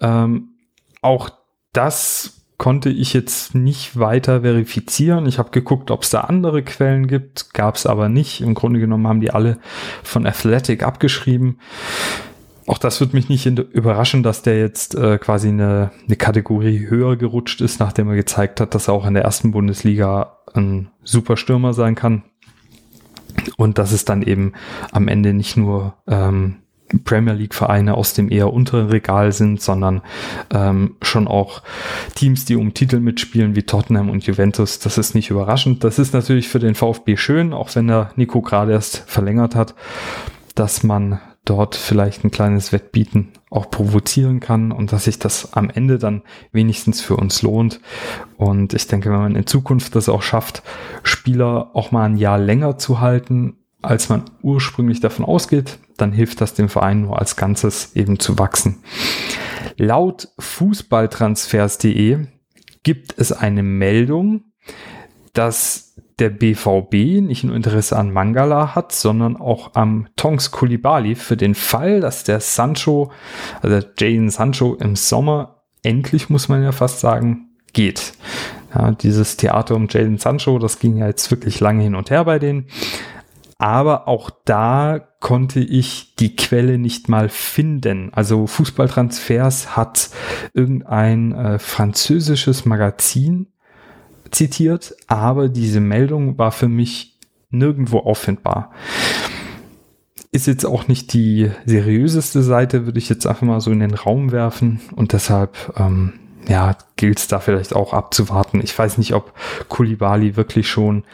Ähm, 0.00 0.54
auch 1.02 1.28
das 1.72 2.44
konnte 2.56 2.88
ich 2.88 3.12
jetzt 3.12 3.54
nicht 3.54 3.98
weiter 3.98 4.40
verifizieren. 4.42 5.26
Ich 5.26 5.38
habe 5.38 5.50
geguckt, 5.50 5.90
ob 5.90 6.02
es 6.02 6.10
da 6.10 6.22
andere 6.22 6.62
Quellen 6.62 7.06
gibt, 7.06 7.52
gab 7.52 7.74
es 7.74 7.84
aber 7.84 8.08
nicht. 8.08 8.40
Im 8.40 8.54
Grunde 8.54 8.80
genommen 8.80 9.06
haben 9.06 9.20
die 9.20 9.30
alle 9.30 9.58
von 10.02 10.26
Athletic 10.26 10.82
abgeschrieben. 10.82 11.58
Auch 12.66 12.78
das 12.78 13.00
wird 13.00 13.12
mich 13.12 13.28
nicht 13.28 13.46
überraschen, 13.46 14.22
dass 14.22 14.42
der 14.42 14.58
jetzt 14.58 14.94
äh, 14.94 15.18
quasi 15.18 15.48
eine, 15.48 15.90
eine 16.06 16.16
Kategorie 16.16 16.86
höher 16.88 17.16
gerutscht 17.16 17.60
ist, 17.60 17.78
nachdem 17.78 18.08
er 18.08 18.16
gezeigt 18.16 18.60
hat, 18.60 18.74
dass 18.74 18.88
er 18.88 18.94
auch 18.94 19.06
in 19.06 19.14
der 19.14 19.24
ersten 19.24 19.50
Bundesliga 19.50 20.38
ein 20.54 20.88
super 21.02 21.36
Stürmer 21.36 21.74
sein 21.74 21.94
kann. 21.94 22.22
Und 23.56 23.78
dass 23.78 23.92
es 23.92 24.04
dann 24.04 24.22
eben 24.22 24.52
am 24.92 25.08
Ende 25.08 25.34
nicht 25.34 25.56
nur 25.56 25.94
ähm, 26.06 26.56
Premier 27.04 27.32
League 27.34 27.54
Vereine 27.54 27.94
aus 27.94 28.14
dem 28.14 28.30
eher 28.30 28.52
unteren 28.52 28.88
Regal 28.88 29.32
sind, 29.32 29.60
sondern 29.60 30.02
ähm, 30.52 30.96
schon 31.02 31.26
auch 31.26 31.62
Teams, 32.14 32.44
die 32.44 32.56
um 32.56 32.74
Titel 32.74 33.00
mitspielen, 33.00 33.56
wie 33.56 33.64
Tottenham 33.64 34.08
und 34.08 34.24
Juventus. 34.26 34.78
Das 34.78 34.96
ist 34.96 35.14
nicht 35.14 35.30
überraschend. 35.30 35.82
Das 35.84 35.98
ist 35.98 36.14
natürlich 36.14 36.48
für 36.48 36.60
den 36.60 36.74
VfB 36.74 37.16
schön, 37.16 37.52
auch 37.52 37.74
wenn 37.74 37.88
der 37.88 38.12
Nico 38.16 38.40
gerade 38.40 38.72
erst 38.72 38.98
verlängert 39.06 39.54
hat, 39.54 39.74
dass 40.54 40.82
man 40.82 41.20
dort 41.44 41.74
vielleicht 41.74 42.24
ein 42.24 42.30
kleines 42.30 42.72
Wettbieten 42.72 43.32
auch 43.50 43.70
provozieren 43.70 44.40
kann 44.40 44.72
und 44.72 44.92
dass 44.92 45.04
sich 45.04 45.18
das 45.18 45.52
am 45.52 45.70
Ende 45.70 45.98
dann 45.98 46.22
wenigstens 46.52 47.00
für 47.00 47.16
uns 47.16 47.42
lohnt. 47.42 47.80
Und 48.36 48.72
ich 48.72 48.86
denke, 48.86 49.10
wenn 49.10 49.18
man 49.18 49.36
in 49.36 49.46
Zukunft 49.46 49.94
das 49.94 50.08
auch 50.08 50.22
schafft, 50.22 50.62
Spieler 51.02 51.70
auch 51.74 51.92
mal 51.92 52.04
ein 52.04 52.16
Jahr 52.16 52.38
länger 52.38 52.78
zu 52.78 53.00
halten, 53.00 53.58
als 53.82 54.08
man 54.08 54.24
ursprünglich 54.42 55.00
davon 55.00 55.24
ausgeht, 55.24 55.78
dann 55.98 56.12
hilft 56.12 56.40
das 56.40 56.54
dem 56.54 56.68
Verein 56.68 57.02
nur 57.02 57.18
als 57.18 57.36
Ganzes 57.36 57.94
eben 57.94 58.18
zu 58.18 58.38
wachsen. 58.38 58.82
Laut 59.76 60.28
Fußballtransfers.de 60.38 62.26
gibt 62.82 63.18
es 63.18 63.32
eine 63.32 63.62
Meldung, 63.62 64.44
dass 65.34 65.94
der 66.18 66.30
BVB 66.30 67.22
nicht 67.22 67.44
nur 67.44 67.56
Interesse 67.56 67.96
an 67.96 68.12
Mangala 68.12 68.74
hat, 68.74 68.92
sondern 68.92 69.36
auch 69.36 69.74
am 69.74 70.08
Tongs 70.16 70.50
Kulibali 70.50 71.14
für 71.14 71.36
den 71.36 71.54
Fall, 71.54 72.00
dass 72.00 72.24
der 72.24 72.40
Sancho, 72.40 73.10
also 73.62 73.86
Jaden 73.98 74.30
Sancho 74.30 74.74
im 74.74 74.96
Sommer 74.96 75.62
endlich, 75.82 76.30
muss 76.30 76.48
man 76.48 76.62
ja 76.62 76.72
fast 76.72 77.00
sagen, 77.00 77.48
geht. 77.72 78.14
Ja, 78.74 78.92
dieses 78.92 79.36
Theater 79.36 79.76
um 79.76 79.88
Jaden 79.88 80.18
Sancho, 80.18 80.58
das 80.58 80.78
ging 80.78 80.96
ja 80.96 81.06
jetzt 81.06 81.30
wirklich 81.30 81.60
lange 81.60 81.82
hin 81.82 81.94
und 81.94 82.10
her 82.10 82.24
bei 82.24 82.38
denen. 82.38 82.66
Aber 83.58 84.08
auch 84.08 84.30
da 84.44 85.00
konnte 85.20 85.60
ich 85.60 86.16
die 86.16 86.36
Quelle 86.36 86.76
nicht 86.76 87.08
mal 87.08 87.28
finden. 87.28 88.12
Also 88.12 88.46
Fußballtransfers 88.46 89.76
hat 89.76 90.10
irgendein 90.52 91.32
äh, 91.32 91.58
französisches 91.58 92.64
Magazin 92.64 93.46
zitiert, 94.34 94.94
aber 95.06 95.48
diese 95.48 95.80
Meldung 95.80 96.38
war 96.38 96.52
für 96.52 96.68
mich 96.68 97.18
nirgendwo 97.50 97.98
auffindbar. 98.00 98.72
Ist 100.32 100.46
jetzt 100.46 100.66
auch 100.66 100.88
nicht 100.88 101.12
die 101.12 101.50
seriöseste 101.64 102.42
Seite, 102.42 102.86
würde 102.86 102.98
ich 102.98 103.08
jetzt 103.08 103.26
einfach 103.26 103.42
mal 103.42 103.60
so 103.60 103.70
in 103.70 103.80
den 103.80 103.94
Raum 103.94 104.32
werfen 104.32 104.80
und 104.96 105.12
deshalb 105.12 105.72
ähm, 105.78 106.14
ja, 106.48 106.76
gilt 106.96 107.18
es 107.18 107.28
da 107.28 107.40
vielleicht 107.40 107.74
auch 107.74 107.92
abzuwarten. 107.92 108.60
Ich 108.62 108.78
weiß 108.78 108.98
nicht, 108.98 109.14
ob 109.14 109.32
Kulibali 109.68 110.36
wirklich 110.36 110.68
schon 110.68 111.04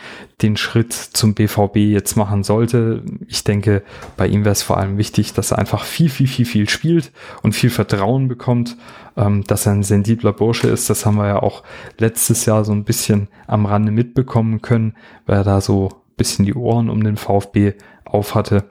den 0.42 0.56
Schritt 0.56 0.92
zum 0.92 1.34
BVB 1.34 1.76
jetzt 1.76 2.16
machen 2.16 2.42
sollte. 2.42 3.02
Ich 3.28 3.44
denke, 3.44 3.82
bei 4.16 4.26
ihm 4.26 4.44
wäre 4.44 4.52
es 4.52 4.62
vor 4.62 4.78
allem 4.78 4.98
wichtig, 4.98 5.32
dass 5.32 5.52
er 5.52 5.58
einfach 5.58 5.84
viel, 5.84 6.10
viel, 6.10 6.26
viel, 6.26 6.46
viel 6.46 6.68
spielt 6.68 7.12
und 7.42 7.54
viel 7.54 7.70
Vertrauen 7.70 8.28
bekommt, 8.28 8.76
ähm, 9.16 9.44
dass 9.44 9.66
er 9.66 9.72
ein 9.72 9.82
sensibler 9.82 10.32
Bursche 10.32 10.68
ist. 10.68 10.90
Das 10.90 11.06
haben 11.06 11.16
wir 11.16 11.28
ja 11.28 11.42
auch 11.42 11.62
letztes 11.98 12.44
Jahr 12.46 12.64
so 12.64 12.72
ein 12.72 12.84
bisschen 12.84 13.28
am 13.46 13.66
Rande 13.66 13.92
mitbekommen 13.92 14.62
können, 14.62 14.94
weil 15.26 15.38
er 15.38 15.44
da 15.44 15.60
so 15.60 15.88
ein 15.88 16.16
bisschen 16.16 16.44
die 16.44 16.54
Ohren 16.54 16.90
um 16.90 17.04
den 17.04 17.16
VfB 17.16 17.74
auf 18.04 18.34
hatte. 18.34 18.64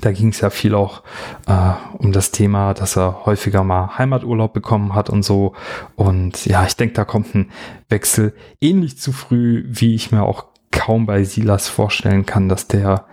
Da 0.00 0.12
ging 0.12 0.28
es 0.28 0.40
ja 0.40 0.50
viel 0.50 0.74
auch 0.74 1.02
äh, 1.46 1.72
um 1.98 2.12
das 2.12 2.30
Thema, 2.30 2.74
dass 2.74 2.96
er 2.96 3.24
häufiger 3.24 3.64
mal 3.64 3.96
Heimaturlaub 3.98 4.52
bekommen 4.52 4.94
hat 4.94 5.08
und 5.10 5.22
so. 5.22 5.54
Und 5.96 6.44
ja, 6.46 6.64
ich 6.64 6.76
denke, 6.76 6.94
da 6.94 7.04
kommt 7.04 7.34
ein 7.34 7.50
Wechsel 7.88 8.34
ähnlich 8.60 8.98
zu 8.98 9.12
früh, 9.12 9.64
wie 9.68 9.94
ich 9.94 10.12
mir 10.12 10.22
auch 10.22 10.46
kaum 10.70 11.06
bei 11.06 11.24
Silas 11.24 11.68
vorstellen 11.68 12.26
kann, 12.26 12.48
dass 12.48 12.68
der 12.68 13.06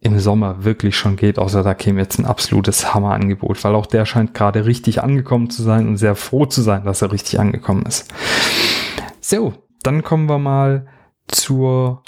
im 0.00 0.18
Sommer 0.18 0.64
wirklich 0.64 0.96
schon 0.96 1.16
geht, 1.16 1.38
außer 1.38 1.62
da 1.62 1.74
käme 1.74 2.00
jetzt 2.00 2.18
ein 2.18 2.24
absolutes 2.24 2.94
Hammerangebot, 2.94 3.62
weil 3.64 3.74
auch 3.74 3.86
der 3.86 4.06
scheint 4.06 4.32
gerade 4.32 4.64
richtig 4.64 5.02
angekommen 5.02 5.50
zu 5.50 5.62
sein 5.62 5.86
und 5.86 5.98
sehr 5.98 6.16
froh 6.16 6.46
zu 6.46 6.62
sein, 6.62 6.84
dass 6.84 7.02
er 7.02 7.12
richtig 7.12 7.38
angekommen 7.38 7.84
ist. 7.84 8.08
So, 9.20 9.52
dann 9.82 10.02
kommen 10.02 10.28
wir 10.28 10.38
mal 10.38 10.86
zur 11.28 12.02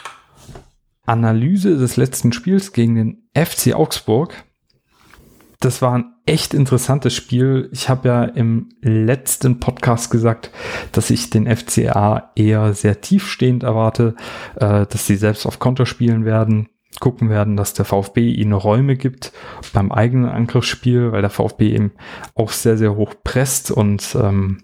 Analyse 1.13 1.77
des 1.77 1.97
letzten 1.97 2.33
Spiels 2.33 2.73
gegen 2.73 2.95
den 2.95 3.23
FC 3.35 3.75
Augsburg. 3.75 4.45
Das 5.61 5.83
war 5.83 5.99
ein 5.99 6.13
echt 6.27 6.55
interessantes 6.55 7.15
Spiel. 7.15 7.69
Ich 7.73 7.89
habe 7.89 8.09
ja 8.09 8.25
im 8.25 8.71
letzten 8.81 9.61
Podcast 9.61 10.11
gesagt, 10.11 10.51
dass 10.91 11.11
ich 11.11 11.31
den 11.31 11.47
FCA 11.47 12.33
eher 12.35 12.73
sehr 12.75 13.01
tiefstehend 13.01 13.63
erwarte, 13.63 14.17
äh, 14.57 14.87
dass 14.87 15.07
sie 15.07 15.17
selbst 15.17 15.47
auf 15.47 15.59
Konter 15.59 15.87
spielen 15.87 16.25
werden, 16.25 16.69
gucken 16.99 17.29
werden, 17.29 17.57
dass 17.57 17.75
der 17.75 17.85
VfB 17.85 18.31
ihnen 18.31 18.55
Räume 18.55 18.97
gibt 18.97 19.33
beim 19.73 19.93
eigenen 19.93 20.31
Angriffsspiel, 20.31 21.13
weil 21.13 21.21
der 21.21 21.31
VfB 21.31 21.75
eben 21.75 21.93
auch 22.35 22.51
sehr, 22.51 22.79
sehr 22.79 22.97
hoch 22.97 23.15
presst 23.23 23.71
und 23.71 24.17
ähm, 24.21 24.63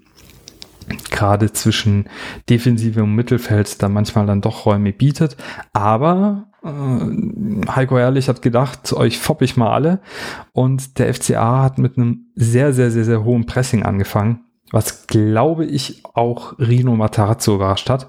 gerade 1.10 1.52
zwischen 1.52 2.08
Defensive 2.48 3.02
und 3.02 3.14
Mittelfeld 3.14 3.82
da 3.82 3.88
manchmal 3.88 4.26
dann 4.26 4.40
doch 4.40 4.66
Räume 4.66 4.92
bietet. 4.92 5.36
Aber 5.72 6.48
äh, 6.64 7.70
Heiko 7.74 7.98
Ehrlich 7.98 8.28
hat 8.28 8.42
gedacht, 8.42 8.92
euch 8.92 9.18
fopp 9.18 9.42
ich 9.42 9.56
mal 9.56 9.72
alle. 9.72 10.00
Und 10.52 10.98
der 10.98 11.12
FCA 11.12 11.62
hat 11.62 11.78
mit 11.78 11.96
einem 11.96 12.26
sehr, 12.34 12.72
sehr, 12.72 12.90
sehr, 12.90 13.04
sehr 13.04 13.24
hohen 13.24 13.46
Pressing 13.46 13.82
angefangen. 13.82 14.44
Was 14.70 15.06
glaube 15.06 15.64
ich 15.64 16.02
auch 16.12 16.58
Rino 16.58 16.94
Matarazzo 16.94 17.54
überrascht 17.54 17.88
hat. 17.88 18.06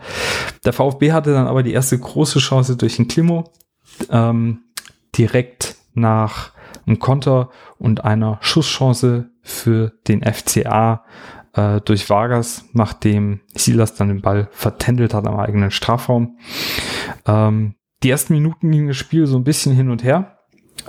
Der 0.65 0.74
VfB 0.74 1.13
hatte 1.13 1.31
dann 1.31 1.48
aber 1.48 1.63
die 1.63 1.71
erste 1.71 1.98
große 1.98 2.39
Chance 2.39 2.75
durch 2.75 2.98
den 2.98 3.07
Klimo. 3.07 3.51
Ähm, 4.09 4.59
direkt 5.17 5.77
nach 5.93 6.51
einem 6.86 7.00
Konter 7.00 7.50
und 7.77 8.03
einer 8.03 8.38
Schusschance 8.41 9.29
für 9.41 9.93
den 10.07 10.21
FCA 10.24 11.03
äh, 11.53 11.81
durch 11.81 12.09
Vargas, 12.09 12.65
nachdem 12.73 13.41
Silas 13.53 13.95
dann 13.95 14.09
den 14.09 14.21
Ball 14.21 14.49
vertändelt 14.51 15.13
hat 15.13 15.27
am 15.27 15.39
eigenen 15.39 15.71
Strafraum. 15.71 16.37
Ähm, 17.25 17.75
die 18.03 18.09
ersten 18.09 18.33
Minuten 18.33 18.71
ging 18.71 18.87
das 18.87 18.97
Spiel 18.97 19.25
so 19.25 19.37
ein 19.37 19.43
bisschen 19.43 19.73
hin 19.73 19.89
und 19.89 20.03
her. 20.03 20.37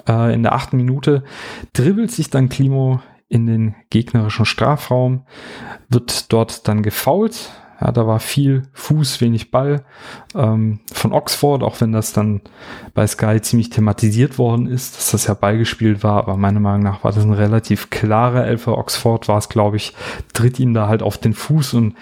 Äh, 0.09 0.35
in 0.35 0.43
der 0.43 0.55
achten 0.55 0.77
Minute 0.77 1.25
dribbelt 1.73 2.11
sich 2.11 2.31
dann 2.31 2.49
Klimo 2.49 3.01
in 3.29 3.47
den 3.47 3.75
gegnerischen 3.91 4.45
Strafraum, 4.45 5.25
wird 5.89 6.33
dort 6.33 6.67
dann 6.69 6.83
gefault, 6.83 7.51
ja, 7.81 7.93
da 7.93 8.07
war 8.07 8.21
viel 8.21 8.63
Fuß, 8.73 9.21
wenig 9.21 9.51
Ball 9.51 9.83
ähm, 10.35 10.81
von 10.93 11.13
Oxford, 11.13 11.63
auch 11.63 11.81
wenn 11.81 11.93
das 11.93 12.13
dann 12.13 12.43
bei 12.95 13.07
Sky 13.07 13.41
ziemlich 13.41 13.71
thematisiert 13.71 14.39
worden 14.39 14.67
ist, 14.67 14.97
dass 14.97 15.13
das 15.13 15.27
ja 15.27 15.35
beigespielt 15.35 16.03
war. 16.03 16.19
Aber 16.19 16.37
meiner 16.37 16.61
Meinung 16.61 16.83
nach 16.83 17.05
war 17.05 17.13
das 17.13 17.25
ein 17.25 17.33
relativ 17.33 17.89
klarer 17.91 18.47
Elfer. 18.47 18.77
Oxford 18.77 19.29
war 19.29 19.39
es, 19.39 19.49
glaube 19.49 19.77
ich, 19.77 19.95
tritt 20.35 20.61
ihm 20.61 20.75
da 20.75 20.89
halt 20.89 21.03
auf 21.03 21.17
den 21.17 21.33
Fuß 21.33 21.75
und 21.75 21.95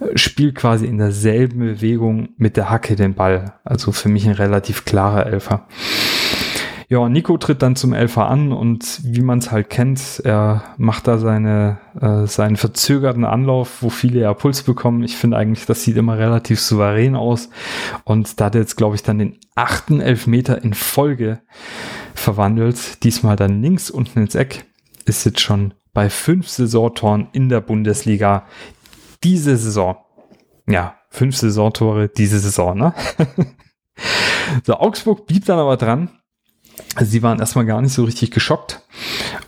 äh, 0.00 0.16
spielt 0.16 0.54
quasi 0.54 0.86
in 0.86 0.98
derselben 0.98 1.58
Bewegung 1.58 2.28
mit 2.36 2.56
der 2.56 2.70
Hacke 2.70 2.94
den 2.94 3.14
Ball. 3.14 3.54
Also 3.64 3.90
für 3.92 4.08
mich 4.08 4.26
ein 4.26 4.34
relativ 4.34 4.84
klarer 4.84 5.26
Elfer. 5.26 5.66
Ja, 6.94 7.08
Nico 7.08 7.36
tritt 7.38 7.60
dann 7.60 7.74
zum 7.74 7.92
Elfer 7.92 8.28
an 8.28 8.52
und 8.52 9.00
wie 9.02 9.20
man 9.20 9.40
es 9.40 9.50
halt 9.50 9.68
kennt, 9.68 10.20
er 10.22 10.62
macht 10.76 11.08
da 11.08 11.18
seine, 11.18 11.78
äh, 12.00 12.28
seinen 12.28 12.54
verzögerten 12.56 13.24
Anlauf, 13.24 13.82
wo 13.82 13.90
viele 13.90 14.20
ja 14.20 14.32
Puls 14.32 14.62
bekommen. 14.62 15.02
Ich 15.02 15.16
finde 15.16 15.36
eigentlich, 15.36 15.66
das 15.66 15.82
sieht 15.82 15.96
immer 15.96 16.18
relativ 16.18 16.60
souverän 16.60 17.16
aus. 17.16 17.50
Und 18.04 18.38
da 18.38 18.44
hat 18.44 18.54
er 18.54 18.60
jetzt, 18.60 18.76
glaube 18.76 18.94
ich, 18.94 19.02
dann 19.02 19.18
den 19.18 19.40
achten 19.56 20.00
Elfmeter 20.00 20.62
in 20.62 20.72
Folge 20.72 21.40
verwandelt. 22.14 23.02
Diesmal 23.02 23.34
dann 23.34 23.60
links 23.60 23.90
unten 23.90 24.20
ins 24.20 24.36
Eck. 24.36 24.64
Ist 25.04 25.24
jetzt 25.24 25.40
schon 25.40 25.74
bei 25.94 26.08
fünf 26.08 26.48
Saisontoren 26.48 27.26
in 27.32 27.48
der 27.48 27.60
Bundesliga. 27.60 28.46
Diese 29.24 29.56
Saison. 29.56 29.96
Ja, 30.68 30.94
fünf 31.10 31.36
Saisontore 31.36 32.08
diese 32.08 32.38
Saison, 32.38 32.78
ne? 32.78 32.94
so, 34.62 34.74
Augsburg 34.74 35.26
blieb 35.26 35.44
dann 35.46 35.58
aber 35.58 35.76
dran 35.76 36.08
sie 37.00 37.22
waren 37.22 37.40
erstmal 37.40 37.66
gar 37.66 37.82
nicht 37.82 37.92
so 37.92 38.04
richtig 38.04 38.30
geschockt. 38.30 38.82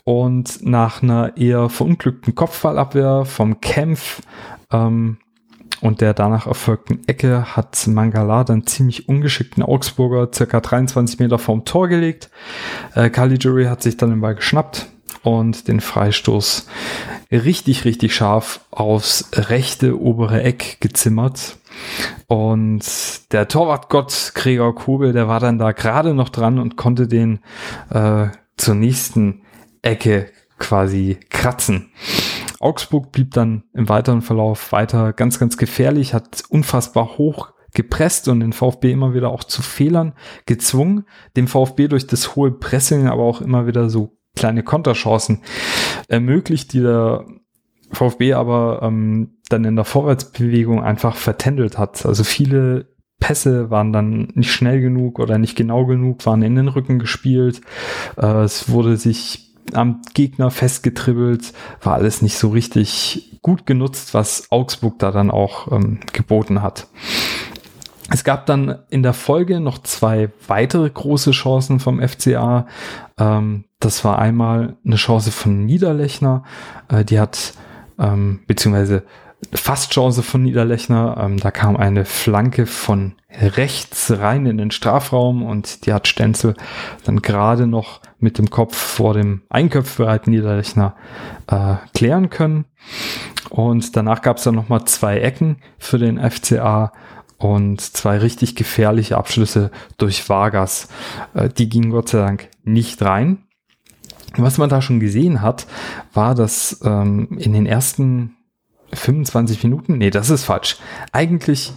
Und 0.05 0.65
nach 0.65 1.03
einer 1.03 1.37
eher 1.37 1.69
verunglückten 1.69 2.35
Kopfballabwehr 2.35 3.25
vom 3.25 3.61
Kämpf 3.61 4.23
ähm, 4.73 5.19
und 5.81 6.01
der 6.01 6.15
danach 6.15 6.47
erfolgten 6.47 7.07
Ecke 7.07 7.57
hat 7.57 7.87
Mangala 7.87 8.45
dann 8.45 8.67
ziemlich 8.67 9.09
ungeschickten 9.09 9.63
Augsburger 9.63 10.31
circa 10.33 10.61
23 10.61 11.19
Meter 11.19 11.39
vorm 11.39 11.65
Tor 11.65 11.89
gelegt. 11.89 12.31
Äh, 12.95 13.11
Caligiuri 13.11 13.67
hat 13.67 13.83
sich 13.83 13.97
dann 13.97 14.11
den 14.11 14.21
Ball 14.21 14.35
geschnappt 14.35 14.87
und 15.23 15.69
den 15.69 15.81
Freistoß 15.81 16.67
richtig, 17.31 17.85
richtig 17.85 18.15
scharf 18.15 18.61
aufs 18.71 19.31
rechte 19.35 20.01
obere 20.01 20.43
Eck 20.43 20.79
gezimmert. 20.81 21.59
Und 22.27 22.83
der 23.33 23.49
Torwartgott 23.49 24.33
Gregor 24.35 24.75
Kobel, 24.75 25.13
der 25.13 25.29
war 25.29 25.41
dann 25.41 25.59
da 25.59 25.73
gerade 25.73 26.15
noch 26.15 26.29
dran 26.29 26.59
und 26.59 26.77
konnte 26.77 27.07
den 27.07 27.41
äh, 27.91 28.29
zur 28.57 28.75
nächsten 28.75 29.43
Ecke 29.83 30.31
quasi 30.59 31.19
kratzen. 31.29 31.91
Augsburg 32.61 33.13
blieb 33.13 33.33
dann 33.33 33.65
im 33.75 33.89
weiteren 33.89 34.23
Verlauf 34.23 34.73
weiter 34.73 35.13
ganz, 35.13 35.39
ganz 35.39 35.59
gefährlich, 35.59 36.15
hat 36.15 36.43
unfassbar 36.49 37.19
hoch 37.19 37.53
gepresst 37.75 38.29
und 38.29 38.41
den 38.41 38.55
VfB 38.55 38.91
immer 38.91 39.13
wieder 39.13 39.29
auch 39.31 39.45
zu 39.45 39.61
Fehlern 39.61 40.15
gezwungen. 40.47 41.05
Dem 41.37 41.47
VfB 41.47 41.89
durch 41.89 42.07
das 42.07 42.35
hohe 42.35 42.51
Pressing 42.51 43.07
aber 43.07 43.23
auch 43.23 43.43
immer 43.43 43.67
wieder 43.67 43.91
so 43.91 44.17
kleine 44.35 44.63
Konterchancen 44.63 45.43
ermöglicht, 46.09 46.73
die 46.73 46.81
der 46.81 47.25
VfB 47.91 48.35
aber 48.35 48.81
ähm, 48.83 49.37
dann 49.49 49.65
in 49.65 49.77
der 49.77 49.85
Vorwärtsbewegung 49.85 50.83
einfach 50.83 51.17
vertändelt 51.17 51.79
hat. 51.79 52.05
Also 52.05 52.25
viele 52.25 52.87
Pässe 53.21 53.71
waren 53.71 53.93
dann 53.93 54.29
nicht 54.35 54.53
schnell 54.53 54.81
genug 54.81 55.19
oder 55.19 55.39
nicht 55.39 55.57
genau 55.57 55.87
genug, 55.87 56.27
waren 56.27 56.43
in 56.43 56.57
den 56.57 56.69
Rücken 56.69 56.99
gespielt. 56.99 57.61
Äh, 58.17 58.43
es 58.43 58.69
wurde 58.69 58.97
sich 58.97 59.55
am 59.73 60.03
Gegner 60.15 60.51
festgetribbelt, 60.51 61.53
war 61.83 61.95
alles 61.95 62.23
nicht 62.23 62.37
so 62.37 62.51
richtig 62.51 63.39
gut 63.43 63.67
genutzt, 63.67 64.15
was 64.15 64.51
Augsburg 64.51 64.99
da 64.99 65.11
dann 65.11 65.31
auch 65.31 65.73
ähm, 65.73 66.01
geboten 66.13 66.63
hat. 66.63 66.89
Es 68.11 68.23
gab 68.23 68.47
dann 68.47 68.79
in 68.89 69.03
der 69.03 69.15
Folge 69.15 69.61
noch 69.61 69.79
zwei 69.79 70.31
weitere 70.47 70.89
große 70.89 71.33
Chancen 71.33 71.81
vom 71.81 72.01
FCA. 72.01 72.67
Ähm, 73.19 73.65
das 73.81 74.05
war 74.05 74.19
einmal 74.19 74.77
eine 74.85 74.97
Chance 74.97 75.33
von 75.33 75.65
Niederlechner, 75.65 76.45
äh, 76.89 77.05
die 77.05 77.19
hat 77.19 77.55
ähm, 77.99 78.41
beziehungsweise 78.47 79.05
fast 79.53 79.93
Chance 79.93 80.23
von 80.23 80.43
Niederlechner. 80.43 81.17
Ähm, 81.21 81.39
da 81.39 81.51
kam 81.51 81.77
eine 81.77 82.05
Flanke 82.05 82.67
von 82.67 83.15
rechts 83.31 84.11
rein 84.11 84.47
in 84.47 84.57
den 84.57 84.71
Strafraum 84.71 85.43
und 85.43 85.85
die 85.87 85.93
hat 85.93 86.09
Stenzel 86.09 86.55
dann 87.05 87.23
gerade 87.23 87.67
noch 87.67 88.01
mit 88.19 88.39
dem 88.39 88.51
Kopf 88.51 88.77
vor 88.77 89.15
dem 89.15 89.43
einköpfbereiten 89.51 90.33
Niederlechner 90.33 90.95
äh, 91.49 91.75
klären 91.95 92.31
können. 92.31 92.65
Und 93.51 93.97
danach 93.97 94.23
gab 94.23 94.39
es 94.39 94.45
dann 94.45 94.55
nochmal 94.55 94.85
zwei 94.85 95.19
Ecken 95.19 95.59
für 95.79 95.99
den 95.99 96.19
FCA 96.19 96.93
und 97.39 97.81
zwei 97.81 98.19
richtig 98.19 98.57
gefährliche 98.57 99.17
Abschlüsse 99.17 99.71
durch 99.99 100.29
Vargas. 100.29 100.89
Äh, 101.35 101.49
die 101.49 101.69
gingen 101.69 101.91
Gott 101.91 102.09
sei 102.09 102.19
Dank 102.19 102.49
nicht 102.65 103.03
rein. 103.03 103.39
Was 104.37 104.59
man 104.59 104.69
da 104.69 104.83
schon 104.83 105.01
gesehen 105.01 105.41
hat, 105.41 105.67
war, 106.13 106.35
dass 106.35 106.81
ähm, 106.85 107.39
in 107.39 107.53
den 107.53 107.67
ersten 107.67 108.37
25 108.93 109.63
Minuten, 109.65 109.99
nee, 109.99 110.11
das 110.11 110.31
ist 110.31 110.45
falsch. 110.45 110.77
Eigentlich 111.13 111.73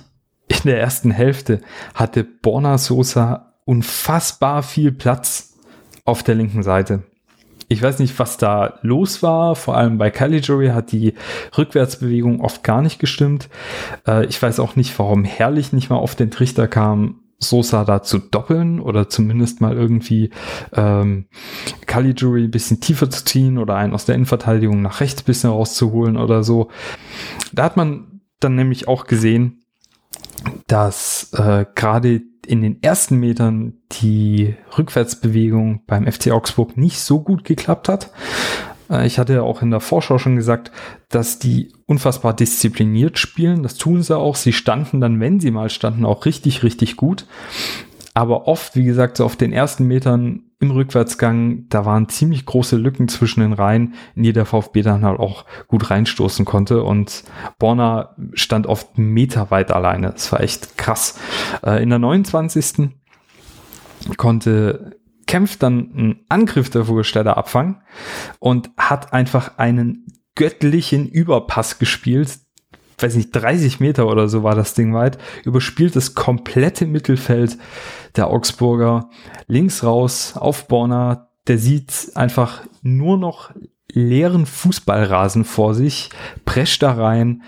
in 0.48 0.62
der 0.66 0.80
ersten 0.80 1.12
Hälfte 1.12 1.62
hatte 1.94 2.24
Borna 2.24 2.78
Sosa 2.78 3.54
unfassbar 3.66 4.64
viel 4.64 4.92
Platz 4.92 5.58
auf 6.06 6.24
der 6.24 6.36
linken 6.36 6.64
Seite. 6.64 7.04
Ich 7.70 7.82
weiß 7.82 8.00
nicht, 8.00 8.18
was 8.18 8.38
da 8.38 8.80
los 8.82 9.22
war. 9.22 9.56
Vor 9.56 9.78
allem 9.78 10.00
bei 10.00 10.10
Caligiuri 10.10 10.70
hat 10.70 10.92
die 10.92 11.14
Rückwärtsbewegung 11.56 12.42
oft 12.42 12.64
gar 12.64 12.82
nicht 12.82 13.00
gestimmt. 13.00 13.48
Äh, 14.08 14.26
ich 14.26 14.42
weiß 14.42 14.60
auch 14.60 14.76
nicht, 14.76 14.98
warum 14.98 15.24
Herrlich 15.24 15.72
nicht 15.72 15.90
mal 15.90 15.98
auf 15.98 16.16
den 16.16 16.32
Trichter 16.32 16.68
kam, 16.68 17.22
Sosa 17.42 17.86
da 17.86 18.02
zu 18.02 18.20
doppeln 18.20 18.82
oder 18.82 19.08
zumindest 19.08 19.62
mal 19.62 19.78
irgendwie 19.78 20.32
ähm, 20.74 21.28
Caligiuri 21.86 22.44
ein 22.46 22.52
bisschen 22.52 22.82
tiefer 22.82 23.10
zu 23.10 23.24
ziehen 23.24 23.58
oder 23.58 23.76
einen 23.76 23.94
aus 23.94 24.04
der 24.04 24.16
Innenverteidigung 24.16 24.82
nach 24.82 25.00
rechts 25.00 25.22
ein 25.22 25.26
bisschen 25.26 25.52
rauszuholen 25.52 26.18
oder 26.18 26.44
so. 26.44 26.70
Da 27.54 27.64
hat 27.64 27.78
man 27.78 28.22
dann 28.42 28.56
nämlich 28.56 28.88
auch 28.90 29.06
gesehen, 29.06 29.64
dass 30.68 31.32
äh, 31.34 31.66
gerade 31.76 32.22
in 32.50 32.64
den 32.64 32.82
ersten 32.82 33.18
Metern 33.18 33.74
die 33.92 34.56
Rückwärtsbewegung 34.76 35.82
beim 35.86 36.12
FC 36.12 36.32
Augsburg 36.32 36.78
nicht 36.78 37.00
so 37.00 37.22
gut 37.22 37.44
geklappt 37.44 37.88
hat. 37.88 38.12
Äh, 38.90 39.06
ich 39.06 39.20
hatte 39.20 39.34
ja 39.34 39.42
auch 39.44 39.62
in 39.62 39.70
der 39.70 39.82
Vorschau 39.82 40.18
schon 40.18 40.36
gesagt, 40.36 40.72
dass 41.10 41.38
die 41.38 41.72
unfassbar 41.86 42.34
diszipliniert 42.36 43.20
spielen. 43.20 43.62
Das 43.62 43.76
tun 43.76 44.02
sie 44.02 44.18
auch. 44.18 44.36
Sie 44.36 44.54
standen 44.54 45.00
dann, 45.00 45.20
wenn 45.20 45.40
sie 45.40 45.52
mal 45.52 45.70
standen, 45.70 46.06
auch 46.06 46.26
richtig, 46.26 46.64
richtig 46.64 46.98
gut. 46.98 47.28
Aber 48.16 48.48
oft, 48.48 48.76
wie 48.76 48.84
gesagt, 48.84 49.18
so 49.18 49.26
auf 49.26 49.36
den 49.36 49.54
ersten 49.54 49.86
Metern 49.86 50.42
im 50.62 50.72
Rückwärtsgang, 50.72 51.68
da 51.70 51.86
waren 51.86 52.10
ziemlich 52.10 52.46
große 52.46 52.76
Lücken 52.76 53.08
zwischen 53.08 53.40
den 53.40 53.54
Reihen, 53.54 53.94
in 54.16 54.24
die 54.24 54.34
der 54.34 54.46
VfB 54.46 54.82
dann 54.82 55.06
halt 55.06 55.20
auch 55.20 55.46
gut 55.68 55.90
reinstoßen 55.90 56.44
konnte. 56.44 56.84
Und 56.84 57.24
Borna 57.60 58.16
stand 58.34 58.68
oft 58.68 58.98
meterweit 58.98 59.72
alleine. 59.72 60.12
Das 60.12 60.32
war 60.32 60.42
echt 60.42 60.78
krass. 60.78 61.18
Äh, 61.66 61.82
in 61.82 61.90
der 61.90 62.00
29. 62.00 62.90
konnte 64.18 64.98
Kempf 65.28 65.58
dann 65.58 65.92
einen 65.96 66.26
Angriff 66.28 66.70
der 66.70 66.86
Vogelstädter 66.86 67.38
abfangen 67.38 67.82
und 68.40 68.72
hat 68.78 69.14
einfach 69.14 69.58
einen 69.58 70.08
göttlichen 70.36 71.08
Überpass 71.08 71.80
gespielt. 71.80 72.40
Weiß 73.00 73.16
nicht, 73.16 73.32
30 73.32 73.80
Meter 73.80 74.08
oder 74.08 74.28
so 74.28 74.44
war 74.44 74.56
das 74.56 74.74
Ding 74.74 74.94
weit. 74.94 75.18
Überspielt 75.46 75.96
das 75.96 76.16
komplette 76.16 76.86
Mittelfeld 76.86 77.58
der 78.16 78.28
Augsburger 78.28 79.10
links 79.48 79.84
raus 79.84 80.34
auf 80.36 80.68
Borna. 80.68 81.30
Der 81.48 81.58
sieht 81.58 82.12
einfach 82.16 82.62
nur 82.82 83.18
noch 83.18 83.52
leeren 83.92 84.46
Fußballrasen 84.46 85.46
vor 85.46 85.74
sich, 85.74 86.10
prescht 86.46 86.84
da 86.84 86.94
rein. 86.94 87.44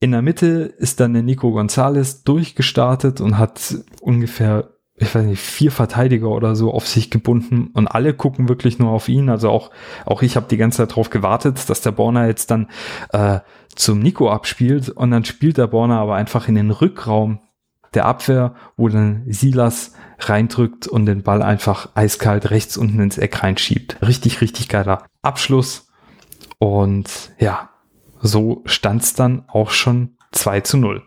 In 0.00 0.12
der 0.12 0.22
Mitte 0.22 0.74
ist 0.78 1.00
dann 1.00 1.14
der 1.14 1.22
Nico 1.22 1.52
Gonzalez 1.52 2.24
durchgestartet 2.24 3.20
und 3.20 3.38
hat 3.38 3.76
ungefähr 4.00 4.73
ich 4.96 5.12
weiß 5.12 5.24
nicht, 5.24 5.40
vier 5.40 5.72
Verteidiger 5.72 6.28
oder 6.28 6.54
so 6.54 6.72
auf 6.72 6.86
sich 6.86 7.10
gebunden 7.10 7.70
und 7.74 7.88
alle 7.88 8.14
gucken 8.14 8.48
wirklich 8.48 8.78
nur 8.78 8.90
auf 8.90 9.08
ihn. 9.08 9.28
Also 9.28 9.50
auch, 9.50 9.70
auch 10.06 10.22
ich 10.22 10.36
habe 10.36 10.46
die 10.48 10.56
ganze 10.56 10.78
Zeit 10.78 10.92
darauf 10.92 11.10
gewartet, 11.10 11.68
dass 11.68 11.80
der 11.80 11.90
Borner 11.90 12.28
jetzt 12.28 12.50
dann 12.50 12.68
äh, 13.10 13.40
zum 13.74 13.98
Nico 13.98 14.30
abspielt 14.30 14.88
und 14.88 15.10
dann 15.10 15.24
spielt 15.24 15.58
der 15.58 15.66
Borner 15.66 15.98
aber 15.98 16.14
einfach 16.14 16.46
in 16.46 16.54
den 16.54 16.70
Rückraum 16.70 17.40
der 17.94 18.06
Abwehr, 18.06 18.54
wo 18.76 18.88
dann 18.88 19.24
Silas 19.26 19.94
reindrückt 20.20 20.86
und 20.86 21.06
den 21.06 21.22
Ball 21.22 21.42
einfach 21.42 21.90
eiskalt 21.94 22.50
rechts 22.50 22.76
unten 22.76 23.00
ins 23.00 23.18
Eck 23.18 23.42
reinschiebt. 23.42 23.98
Richtig, 24.00 24.40
richtig 24.40 24.68
geiler 24.68 25.06
Abschluss. 25.22 25.88
Und 26.58 27.32
ja, 27.38 27.70
so 28.20 28.62
stand's 28.64 29.14
dann 29.14 29.44
auch 29.48 29.70
schon 29.70 30.16
2 30.32 30.60
zu 30.60 30.76
0 30.78 31.02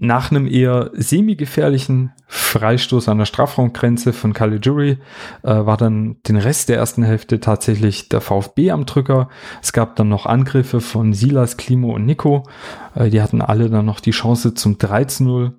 nach 0.00 0.30
einem 0.30 0.46
eher 0.46 0.90
semi-gefährlichen 0.94 2.12
Freistoß 2.26 3.08
an 3.08 3.18
der 3.18 3.24
Strafraumgrenze 3.24 4.12
von 4.12 4.32
Caligiuri 4.32 4.98
äh, 5.42 5.48
war 5.48 5.76
dann 5.76 6.16
den 6.26 6.36
Rest 6.36 6.68
der 6.68 6.76
ersten 6.76 7.02
Hälfte 7.02 7.40
tatsächlich 7.40 8.08
der 8.08 8.20
VfB 8.20 8.70
am 8.70 8.86
Drücker. 8.86 9.28
Es 9.62 9.72
gab 9.72 9.96
dann 9.96 10.08
noch 10.08 10.26
Angriffe 10.26 10.80
von 10.80 11.12
Silas, 11.12 11.56
Klimo 11.56 11.94
und 11.94 12.04
Nico. 12.04 12.48
Äh, 12.94 13.10
die 13.10 13.22
hatten 13.22 13.40
alle 13.40 13.70
dann 13.70 13.86
noch 13.86 14.00
die 14.00 14.10
Chance 14.10 14.54
zum 14.54 14.74
13-0. 14.74 15.52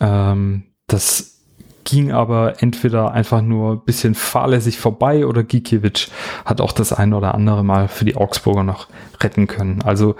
Ähm, 0.00 0.64
das 0.86 1.31
ging 1.84 2.12
aber 2.12 2.62
entweder 2.62 3.12
einfach 3.12 3.42
nur 3.42 3.72
ein 3.72 3.84
bisschen 3.84 4.14
fahrlässig 4.14 4.78
vorbei 4.78 5.26
oder 5.26 5.42
Gikiewicz 5.42 6.10
hat 6.44 6.60
auch 6.60 6.72
das 6.72 6.92
ein 6.92 7.12
oder 7.12 7.34
andere 7.34 7.64
Mal 7.64 7.88
für 7.88 8.04
die 8.04 8.16
Augsburger 8.16 8.62
noch 8.62 8.88
retten 9.20 9.46
können. 9.46 9.82
Also 9.82 10.16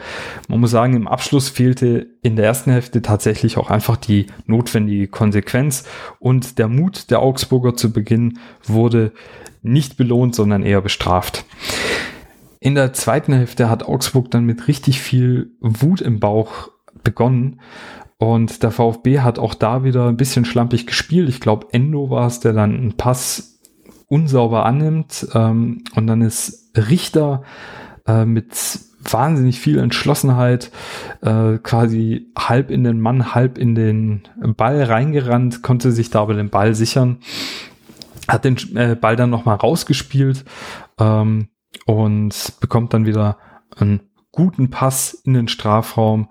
man 0.48 0.60
muss 0.60 0.70
sagen, 0.70 0.94
im 0.94 1.08
Abschluss 1.08 1.48
fehlte 1.48 2.08
in 2.22 2.36
der 2.36 2.46
ersten 2.46 2.70
Hälfte 2.70 3.02
tatsächlich 3.02 3.58
auch 3.58 3.70
einfach 3.70 3.96
die 3.96 4.26
notwendige 4.46 5.08
Konsequenz 5.08 5.84
und 6.18 6.58
der 6.58 6.68
Mut 6.68 7.10
der 7.10 7.20
Augsburger 7.20 7.74
zu 7.74 7.92
Beginn 7.92 8.38
wurde 8.64 9.12
nicht 9.62 9.96
belohnt, 9.96 10.34
sondern 10.34 10.62
eher 10.62 10.80
bestraft. 10.80 11.44
In 12.58 12.74
der 12.74 12.92
zweiten 12.92 13.32
Hälfte 13.32 13.68
hat 13.68 13.84
Augsburg 13.84 14.30
dann 14.30 14.44
mit 14.44 14.68
richtig 14.68 15.00
viel 15.00 15.50
Wut 15.60 16.00
im 16.00 16.20
Bauch 16.20 16.70
begonnen 17.02 17.60
und 18.22 18.62
der 18.62 18.70
VfB 18.70 19.18
hat 19.18 19.40
auch 19.40 19.52
da 19.52 19.82
wieder 19.82 20.06
ein 20.06 20.16
bisschen 20.16 20.44
schlampig 20.44 20.86
gespielt. 20.86 21.28
Ich 21.28 21.40
glaube, 21.40 21.66
Endo 21.72 22.08
war 22.08 22.28
es, 22.28 22.38
der 22.38 22.52
dann 22.52 22.72
einen 22.72 22.96
Pass 22.96 23.58
unsauber 24.06 24.64
annimmt. 24.64 25.26
Ähm, 25.34 25.82
und 25.96 26.06
dann 26.06 26.22
ist 26.22 26.70
Richter 26.76 27.42
äh, 28.06 28.24
mit 28.24 28.78
wahnsinnig 29.00 29.58
viel 29.58 29.80
Entschlossenheit 29.80 30.70
äh, 31.22 31.58
quasi 31.64 32.30
halb 32.38 32.70
in 32.70 32.84
den 32.84 33.00
Mann, 33.00 33.34
halb 33.34 33.58
in 33.58 33.74
den 33.74 34.22
Ball 34.56 34.84
reingerannt, 34.84 35.64
konnte 35.64 35.90
sich 35.90 36.10
da 36.10 36.20
aber 36.20 36.34
den 36.34 36.48
Ball 36.48 36.76
sichern, 36.76 37.18
hat 38.28 38.44
den 38.44 38.56
äh, 38.76 38.94
Ball 38.94 39.16
dann 39.16 39.30
nochmal 39.30 39.56
rausgespielt 39.56 40.44
ähm, 41.00 41.48
und 41.86 42.52
bekommt 42.60 42.94
dann 42.94 43.04
wieder 43.04 43.38
einen 43.74 44.11
guten 44.32 44.70
Pass 44.70 45.12
in 45.12 45.34
den 45.34 45.46
Strafraum 45.46 46.28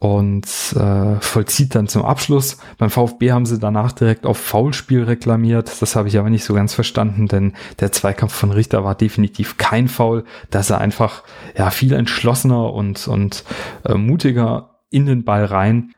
und 0.00 0.46
äh, 0.76 1.20
vollzieht 1.20 1.74
dann 1.74 1.86
zum 1.86 2.04
Abschluss. 2.04 2.58
Beim 2.78 2.90
VfB 2.90 3.32
haben 3.32 3.46
sie 3.46 3.58
danach 3.58 3.92
direkt 3.92 4.26
auf 4.26 4.38
Foulspiel 4.38 5.04
reklamiert. 5.04 5.80
Das 5.80 5.96
habe 5.96 6.08
ich 6.08 6.18
aber 6.18 6.30
nicht 6.30 6.44
so 6.44 6.52
ganz 6.52 6.74
verstanden, 6.74 7.28
denn 7.28 7.54
der 7.78 7.92
Zweikampf 7.92 8.34
von 8.34 8.50
Richter 8.50 8.84
war 8.84 8.96
definitiv 8.96 9.56
kein 9.56 9.88
Foul, 9.88 10.24
dass 10.50 10.70
er 10.70 10.78
einfach 10.78 11.22
ja 11.56 11.70
viel 11.70 11.94
entschlossener 11.94 12.72
und 12.72 13.06
und 13.06 13.44
äh, 13.84 13.94
mutiger 13.94 14.80
in 14.90 15.06
den 15.06 15.24
Ball 15.24 15.44
rein. 15.44 15.94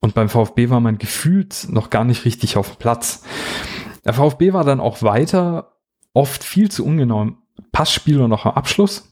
Und 0.00 0.14
beim 0.14 0.28
VfB 0.28 0.70
war 0.70 0.80
man 0.80 0.98
gefühlt 0.98 1.66
noch 1.68 1.90
gar 1.90 2.04
nicht 2.04 2.24
richtig 2.24 2.56
auf 2.56 2.70
dem 2.70 2.78
Platz. 2.78 3.22
Der 4.04 4.14
VfB 4.14 4.52
war 4.52 4.64
dann 4.64 4.80
auch 4.80 5.02
weiter, 5.02 5.72
oft 6.14 6.42
viel 6.42 6.70
zu 6.70 6.84
ungenau 6.84 7.22
im 7.22 7.36
Passspiel 7.70 8.20
und 8.20 8.30
noch 8.30 8.46
am 8.46 8.54
Abschluss. 8.54 9.11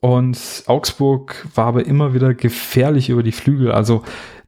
Und 0.00 0.64
Augsburg 0.66 1.46
war 1.54 1.66
aber 1.66 1.86
immer 1.86 2.14
wieder 2.14 2.34
gefährlich 2.34 3.08
über 3.10 3.22
die 3.22 3.32
Flügel. 3.32 3.72
Also 3.72 4.02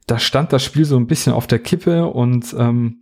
da 0.07 0.19
stand 0.19 0.51
das 0.53 0.63
Spiel 0.63 0.85
so 0.85 0.97
ein 0.97 1.07
bisschen 1.07 1.33
auf 1.33 1.47
der 1.47 1.59
Kippe 1.59 2.07
und 2.07 2.55
ähm, 2.57 2.99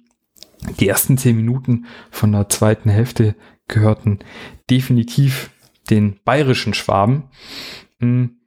Die 0.79 0.87
ersten 0.87 1.17
zehn 1.17 1.35
Minuten 1.35 1.85
von 2.09 2.31
der 2.31 2.49
zweiten 2.49 2.89
Hälfte 2.89 3.35
gehörten 3.67 4.19
definitiv 4.69 5.51
den 5.89 6.19
bayerischen 6.23 6.73
Schwaben. 6.73 7.25
Hm. 7.99 8.37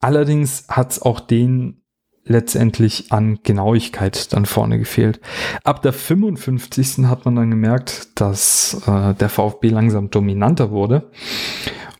Allerdings 0.00 0.66
hat 0.68 0.92
es 0.92 1.02
auch 1.02 1.20
den 1.20 1.82
letztendlich 2.24 3.10
an 3.10 3.40
Genauigkeit 3.42 4.32
dann 4.32 4.44
vorne 4.44 4.78
gefehlt. 4.78 5.20
Ab 5.64 5.82
der 5.82 5.94
55. 5.94 7.06
hat 7.06 7.24
man 7.24 7.34
dann 7.34 7.50
gemerkt, 7.50 8.20
dass 8.20 8.82
äh, 8.86 9.14
der 9.14 9.30
VfB 9.30 9.70
langsam 9.70 10.10
dominanter 10.10 10.70
wurde. 10.70 11.10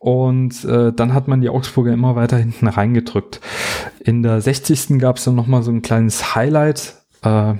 Und 0.01 0.65
äh, 0.65 0.93
dann 0.93 1.15
hat 1.15 1.29
man 1.29 1.41
die 1.41 1.49
Augsburger 1.49 1.93
immer 1.93 2.15
weiter 2.17 2.37
hinten 2.37 2.69
reingedrückt. 2.69 3.41
In 4.01 4.23
der 4.23 4.41
60. 4.41 4.99
gab 4.99 5.17
es 5.17 5.25
dann 5.25 5.35
nochmal 5.35 5.63
so 5.63 5.71
ein 5.71 5.83
kleines 5.83 6.35
Highlight. 6.35 6.95
Äh, 7.23 7.55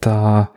da 0.00 0.50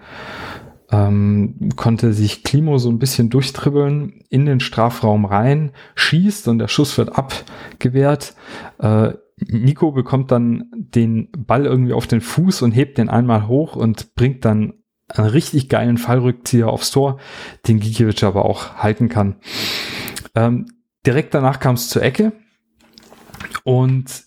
ähm, 0.91 1.69
konnte 1.75 2.13
sich 2.13 2.43
Klimo 2.43 2.77
so 2.77 2.89
ein 2.89 2.99
bisschen 2.99 3.29
durchtribbeln 3.29 4.23
in 4.29 4.45
den 4.45 4.59
Strafraum 4.59 5.25
rein, 5.25 5.71
schießt 5.95 6.47
und 6.47 6.59
der 6.59 6.67
Schuss 6.67 6.97
wird 6.97 7.17
abgewehrt. 7.17 8.35
Äh, 8.79 9.13
Nico 9.37 9.91
bekommt 9.91 10.31
dann 10.31 10.65
den 10.75 11.29
Ball 11.35 11.65
irgendwie 11.65 11.93
auf 11.93 12.07
den 12.07 12.21
Fuß 12.21 12.61
und 12.61 12.71
hebt 12.71 12.97
den 12.97 13.09
einmal 13.09 13.47
hoch 13.47 13.75
und 13.75 14.15
bringt 14.15 14.45
dann 14.45 14.73
einen 15.07 15.27
richtig 15.27 15.67
geilen 15.67 15.97
Fallrückzieher 15.97 16.67
aufs 16.67 16.91
Tor, 16.91 17.19
den 17.67 17.79
Gikiewicz 17.79 18.23
aber 18.23 18.45
auch 18.45 18.75
halten 18.75 19.09
kann. 19.09 19.35
Ähm, 20.35 20.67
direkt 21.05 21.33
danach 21.33 21.59
kam 21.59 21.75
es 21.75 21.89
zur 21.89 22.01
Ecke. 22.01 22.33
Und 23.63 24.23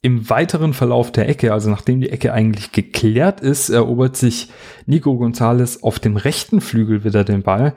im 0.00 0.30
weiteren 0.30 0.74
Verlauf 0.74 1.10
der 1.10 1.28
Ecke, 1.28 1.52
also 1.52 1.70
nachdem 1.70 2.00
die 2.00 2.10
Ecke 2.10 2.32
eigentlich 2.32 2.72
geklärt 2.72 3.40
ist, 3.40 3.68
erobert 3.68 4.16
sich 4.16 4.50
Nico 4.86 5.16
Gonzalez 5.16 5.82
auf 5.82 5.98
dem 5.98 6.16
rechten 6.16 6.60
Flügel 6.60 7.04
wieder 7.04 7.24
den 7.24 7.42
Ball, 7.42 7.74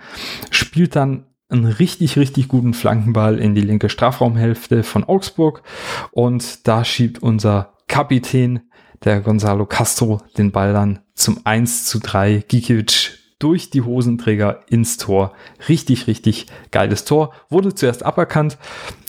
spielt 0.52 0.96
dann 0.96 1.26
einen 1.50 1.66
richtig, 1.66 2.18
richtig 2.18 2.48
guten 2.48 2.74
Flankenball 2.74 3.40
in 3.40 3.56
die 3.56 3.62
linke 3.62 3.90
Strafraumhälfte 3.90 4.84
von 4.84 5.04
Augsburg. 5.04 5.64
Und 6.12 6.68
da 6.68 6.86
schiebt 6.86 7.22
unser 7.22 7.74
Kapitän, 7.88 8.62
der 9.04 9.20
Gonzalo 9.22 9.66
Castro, 9.66 10.22
den 10.38 10.52
Ball 10.52 10.74
dann 10.74 11.00
zum 11.16 11.42
1 11.44 11.86
zu 11.86 12.00
3 12.00 12.44
Gikiewicz 12.48 13.21
durch 13.42 13.70
die 13.70 13.82
Hosenträger 13.82 14.62
ins 14.68 14.98
Tor. 14.98 15.34
Richtig, 15.68 16.08
richtig 16.08 16.48
geiles 16.72 17.06
Tor. 17.06 17.34
Wurde 17.50 17.74
zuerst 17.74 18.06
aberkannt, 18.06 18.58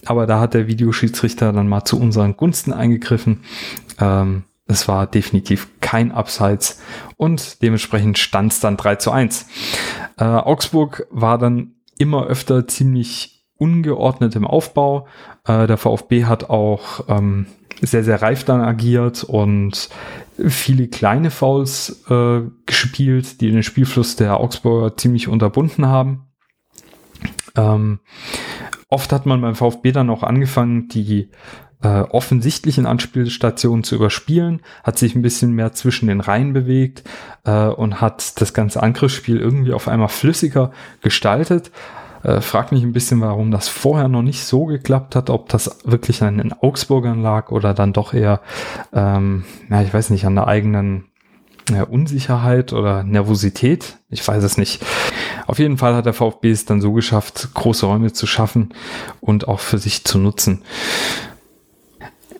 aber 0.07 0.27
da 0.27 0.40
hat 0.40 0.55
der 0.55 0.66
Videoschiedsrichter 0.66 1.53
dann 1.53 1.68
mal 1.68 1.85
zu 1.85 2.01
unseren 2.01 2.37
Gunsten 2.37 2.73
eingegriffen. 2.73 3.45
Ähm, 4.01 4.45
es 4.66 4.88
war 4.88 5.07
definitiv 5.07 5.68
kein 5.81 6.12
Abseits 6.12 6.81
und 7.16 7.62
dementsprechend 7.62 8.18
stand 8.18 8.53
es 8.53 8.61
dann 8.61 8.77
3 8.77 8.97
zu 8.97 9.11
1. 9.11 9.47
Äh, 10.18 10.25
Augsburg 10.25 11.07
war 11.11 11.37
dann 11.37 11.75
immer 11.99 12.27
öfter 12.27 12.66
ziemlich 12.66 13.45
ungeordnet 13.59 14.35
im 14.35 14.47
Aufbau. 14.47 15.07
Äh, 15.47 15.66
der 15.66 15.77
VfB 15.77 16.25
hat 16.25 16.49
auch 16.49 17.05
ähm, 17.09 17.47
sehr, 17.81 18.05
sehr 18.05 18.23
reif 18.23 18.45
dann 18.45 18.61
agiert 18.61 19.25
und 19.25 19.88
viele 20.49 20.88
kleine 20.88 21.31
Fouls 21.31 22.05
äh, 22.09 22.42
gespielt, 22.66 23.40
die 23.40 23.51
den 23.51 23.62
Spielfluss 23.62 24.16
der 24.16 24.38
Augsburger 24.38 24.97
ziemlich 24.97 25.29
unterbunden 25.29 25.87
haben. 25.87 26.27
Ähm, 27.57 28.01
oft 28.88 29.12
hat 29.12 29.27
man 29.27 29.40
beim 29.40 29.55
VfB 29.55 29.92
dann 29.92 30.11
auch 30.11 30.23
angefangen, 30.23 30.88
die 30.88 31.31
äh, 31.83 32.03
offensichtlichen 32.03 32.87
Anspielstationen 32.87 33.85
zu 33.85 33.97
überspielen, 33.97 34.62
hat 34.85 34.99
sich 34.99 35.14
ein 35.14 35.23
bisschen 35.23 35.53
mehr 35.53 35.73
zwischen 35.73 36.07
den 36.07 36.21
Reihen 36.21 36.53
bewegt 36.53 37.03
äh, 37.45 37.66
und 37.66 38.01
hat 38.01 38.40
das 38.40 38.55
ganze 38.55 38.83
Angriffsspiel 38.83 39.38
irgendwie 39.38 39.73
auf 39.73 39.88
einmal 39.88 40.09
flüssiger 40.09 40.71
gestaltet. 41.01 41.71
Äh, 42.22 42.40
frag 42.40 42.72
mich 42.72 42.82
ein 42.82 42.92
bisschen, 42.92 43.20
warum 43.20 43.50
das 43.50 43.68
vorher 43.68 44.08
noch 44.08 44.22
nicht 44.22 44.44
so 44.44 44.66
geklappt 44.66 45.16
hat, 45.16 45.30
ob 45.30 45.48
das 45.48 45.78
wirklich 45.85 46.22
an 46.22 46.38
den 46.38 46.52
Augsburgern 46.52 47.22
lag 47.22 47.50
oder 47.50 47.74
dann 47.74 47.92
doch 47.92 48.14
eher, 48.14 48.40
ähm, 48.92 49.44
ja, 49.70 49.82
ich 49.82 49.92
weiß 49.92 50.11
nicht, 50.11 50.24
an 50.24 50.35
der 50.35 50.46
eigenen 50.46 51.04
ja, 51.70 51.85
Unsicherheit 51.85 52.72
oder 52.72 53.02
Nervosität. 53.04 53.98
Ich 54.08 54.26
weiß 54.26 54.42
es 54.42 54.56
nicht. 54.56 54.85
Auf 55.46 55.58
jeden 55.58 55.78
Fall 55.78 55.94
hat 55.94 56.06
der 56.06 56.12
VfB 56.12 56.50
es 56.50 56.64
dann 56.64 56.80
so 56.80 56.92
geschafft, 56.92 57.50
große 57.54 57.87
Räume 57.87 58.12
zu 58.12 58.26
schaffen 58.26 58.74
und 59.20 59.48
auch 59.48 59.61
für 59.61 59.78
sich 59.78 60.04
zu 60.04 60.18
nutzen. 60.18 60.62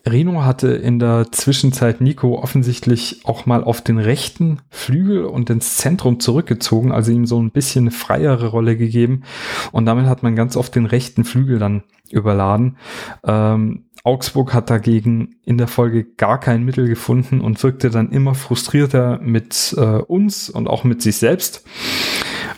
Reno 0.07 0.45
hatte 0.45 0.69
in 0.69 0.99
der 0.99 1.31
Zwischenzeit 1.31 2.01
Nico 2.01 2.39
offensichtlich 2.39 3.21
auch 3.25 3.47
mal 3.47 3.63
auf 3.63 3.81
den 3.81 3.99
rechten 3.99 4.59
Flügel 4.71 5.25
und 5.25 5.49
ins 5.51 5.77
Zentrum 5.77 6.19
zurückgezogen, 6.19 6.93
also 6.93 7.13
ihm 7.13 7.27
so 7.27 7.41
ein 7.41 7.51
bisschen 7.51 7.85
eine 7.85 7.91
freiere 7.93 8.49
Rolle 8.49 8.77
gegeben. 8.77 9.23
Und 9.71 9.87
damit 9.87 10.07
hat 10.07 10.23
man 10.23 10.35
ganz 10.35 10.57
oft 10.57 10.75
den 10.75 10.87
rechten 10.87 11.25
Flügel 11.25 11.59
dann 11.59 11.85
überladen. 12.11 12.77
Ähm, 13.25 13.85
Augsburg 14.05 14.53
hat 14.53 14.69
dagegen 14.69 15.37
in 15.45 15.59
der 15.59 15.69
Folge 15.69 16.05
gar 16.05 16.41
kein 16.41 16.65
Mittel 16.65 16.89
gefunden 16.89 17.41
und 17.41 17.63
wirkte 17.63 17.89
dann 17.91 18.11
immer 18.11 18.35
frustrierter 18.35 19.21
mit 19.23 19.75
äh, 19.79 19.81
uns 19.81 20.51
und 20.51 20.69
auch 20.69 20.83
mit 20.83 21.01
sich 21.03 21.17
selbst. 21.17 21.65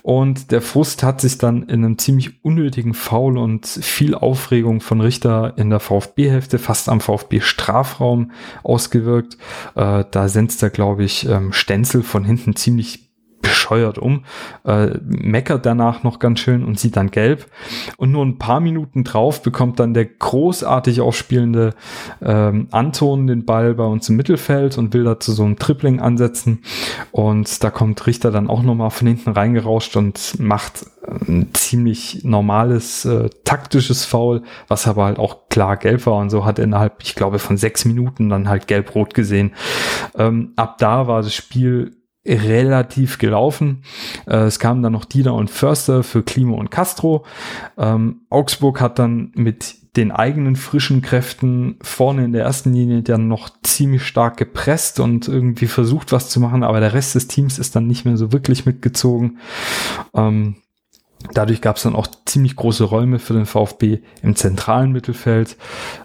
Und 0.04 0.50
der 0.50 0.60
Frust 0.60 1.02
hat 1.02 1.22
sich 1.22 1.38
dann 1.38 1.62
in 1.62 1.82
einem 1.82 1.96
ziemlich 1.96 2.44
unnötigen 2.44 2.92
Foul 2.92 3.38
und 3.38 3.66
viel 3.66 4.14
Aufregung 4.14 4.82
von 4.82 5.00
Richter 5.00 5.54
in 5.56 5.70
der 5.70 5.80
VfB-Hälfte, 5.80 6.58
fast 6.58 6.90
am 6.90 7.00
VfB-Strafraum 7.00 8.30
ausgewirkt. 8.62 9.38
Äh, 9.74 10.04
da 10.10 10.28
senzt 10.28 10.62
er, 10.62 10.68
glaube 10.68 11.04
ich, 11.04 11.26
ähm, 11.26 11.54
Stenzel 11.54 12.02
von 12.02 12.22
hinten 12.22 12.54
ziemlich 12.54 13.03
bescheuert 13.54 13.98
um, 13.98 14.24
äh, 14.64 14.98
meckert 15.04 15.64
danach 15.64 16.02
noch 16.02 16.18
ganz 16.18 16.40
schön 16.40 16.64
und 16.64 16.78
sieht 16.78 16.96
dann 16.96 17.12
gelb. 17.12 17.46
Und 17.96 18.10
nur 18.10 18.24
ein 18.24 18.38
paar 18.38 18.58
Minuten 18.58 19.04
drauf 19.04 19.42
bekommt 19.42 19.78
dann 19.78 19.94
der 19.94 20.06
großartig 20.06 21.00
aufspielende 21.00 21.74
ähm, 22.20 22.66
Anton 22.72 23.28
den 23.28 23.44
Ball 23.44 23.74
bei 23.74 23.84
uns 23.84 24.08
im 24.08 24.16
Mittelfeld 24.16 24.76
und 24.76 24.92
will 24.92 25.04
dazu 25.04 25.30
so 25.30 25.44
ein 25.44 25.56
Tripling 25.56 26.00
ansetzen. 26.00 26.62
Und 27.12 27.62
da 27.62 27.70
kommt 27.70 28.04
Richter 28.08 28.32
dann 28.32 28.50
auch 28.50 28.62
nochmal 28.62 28.90
von 28.90 29.06
hinten 29.06 29.30
reingerauscht 29.30 29.96
und 29.96 30.40
macht 30.40 30.86
ein 31.06 31.50
ziemlich 31.52 32.24
normales 32.24 33.04
äh, 33.04 33.30
taktisches 33.44 34.04
Foul, 34.04 34.42
was 34.66 34.88
aber 34.88 35.04
halt 35.04 35.18
auch 35.18 35.48
klar 35.48 35.76
gelb 35.76 36.06
war 36.06 36.16
und 36.16 36.30
so 36.30 36.44
hat 36.44 36.58
innerhalb, 36.58 37.02
ich 37.02 37.14
glaube, 37.14 37.38
von 37.38 37.56
sechs 37.56 37.84
Minuten 37.84 38.30
dann 38.30 38.48
halt 38.48 38.66
gelb-rot 38.66 39.14
gesehen. 39.14 39.52
Ähm, 40.16 40.54
ab 40.56 40.78
da 40.78 41.06
war 41.06 41.22
das 41.22 41.34
Spiel 41.34 41.92
relativ 42.26 43.18
gelaufen. 43.18 43.82
Äh, 44.26 44.44
es 44.44 44.58
kamen 44.58 44.82
dann 44.82 44.92
noch 44.92 45.04
Dieter 45.04 45.34
und 45.34 45.50
Förster 45.50 46.02
für 46.02 46.22
Klimo 46.22 46.56
und 46.56 46.70
Castro. 46.70 47.24
Ähm, 47.76 48.22
Augsburg 48.30 48.80
hat 48.80 48.98
dann 48.98 49.32
mit 49.34 49.76
den 49.96 50.10
eigenen 50.10 50.56
frischen 50.56 51.02
Kräften 51.02 51.76
vorne 51.80 52.24
in 52.24 52.32
der 52.32 52.44
ersten 52.44 52.72
Linie 52.72 53.02
dann 53.02 53.28
noch 53.28 53.50
ziemlich 53.62 54.04
stark 54.04 54.36
gepresst 54.36 54.98
und 54.98 55.28
irgendwie 55.28 55.66
versucht, 55.66 56.10
was 56.10 56.30
zu 56.30 56.40
machen, 56.40 56.64
aber 56.64 56.80
der 56.80 56.94
Rest 56.94 57.14
des 57.14 57.28
Teams 57.28 57.58
ist 57.58 57.76
dann 57.76 57.86
nicht 57.86 58.04
mehr 58.04 58.16
so 58.16 58.32
wirklich 58.32 58.66
mitgezogen. 58.66 59.38
Ähm, 60.12 60.56
dadurch 61.32 61.60
gab 61.60 61.76
es 61.76 61.84
dann 61.84 61.94
auch 61.94 62.08
ziemlich 62.24 62.56
große 62.56 62.84
Räume 62.84 63.20
für 63.20 63.34
den 63.34 63.46
VfB 63.46 64.00
im 64.20 64.34
zentralen 64.34 64.90
Mittelfeld. 64.90 65.56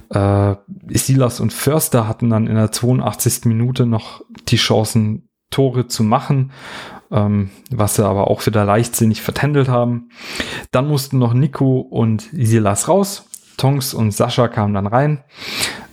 Äh, 0.09 0.55
Silas 0.89 1.39
und 1.39 1.51
Förster 1.51 2.07
hatten 2.07 2.29
dann 2.29 2.45
in 2.45 2.55
der 2.55 2.71
82. 2.71 3.45
Minute 3.45 3.87
noch 3.87 4.21
die 4.47 4.57
Chancen, 4.57 5.28
Tore 5.49 5.87
zu 5.87 6.03
machen, 6.03 6.51
ähm, 7.11 7.49
was 7.71 7.95
sie 7.95 8.05
aber 8.05 8.29
auch 8.29 8.45
wieder 8.45 8.65
leichtsinnig 8.65 9.21
vertändelt 9.21 9.67
haben. 9.67 10.09
Dann 10.71 10.87
mussten 10.87 11.17
noch 11.17 11.33
Nico 11.33 11.79
und 11.79 12.29
Silas 12.31 12.87
raus. 12.87 13.25
Tonks 13.57 13.93
und 13.93 14.11
Sascha 14.11 14.47
kamen 14.47 14.73
dann 14.73 14.87
rein. 14.87 15.23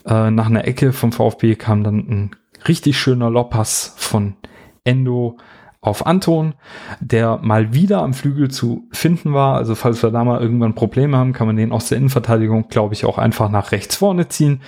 Äh, 0.06 0.30
nach 0.30 0.46
einer 0.46 0.66
Ecke 0.66 0.92
vom 0.92 1.12
VfB 1.12 1.56
kam 1.56 1.82
dann 1.82 1.98
ein 1.98 2.30
richtig 2.68 2.98
schöner 2.98 3.30
Loppass 3.30 3.94
von 3.96 4.36
Endo 4.84 5.38
auf 5.86 6.06
Anton, 6.06 6.54
der 7.00 7.38
mal 7.42 7.72
wieder 7.72 8.02
am 8.02 8.14
Flügel 8.14 8.50
zu 8.50 8.88
finden 8.92 9.32
war. 9.34 9.56
Also 9.56 9.74
falls 9.74 10.02
wir 10.02 10.10
da 10.10 10.24
mal 10.24 10.40
irgendwann 10.40 10.74
Probleme 10.74 11.16
haben, 11.16 11.32
kann 11.32 11.46
man 11.46 11.56
den 11.56 11.72
aus 11.72 11.88
der 11.88 11.98
Innenverteidigung, 11.98 12.68
glaube 12.68 12.94
ich, 12.94 13.04
auch 13.04 13.18
einfach 13.18 13.50
nach 13.50 13.72
rechts 13.72 13.96
vorne 13.96 14.28
ziehen. 14.28 14.62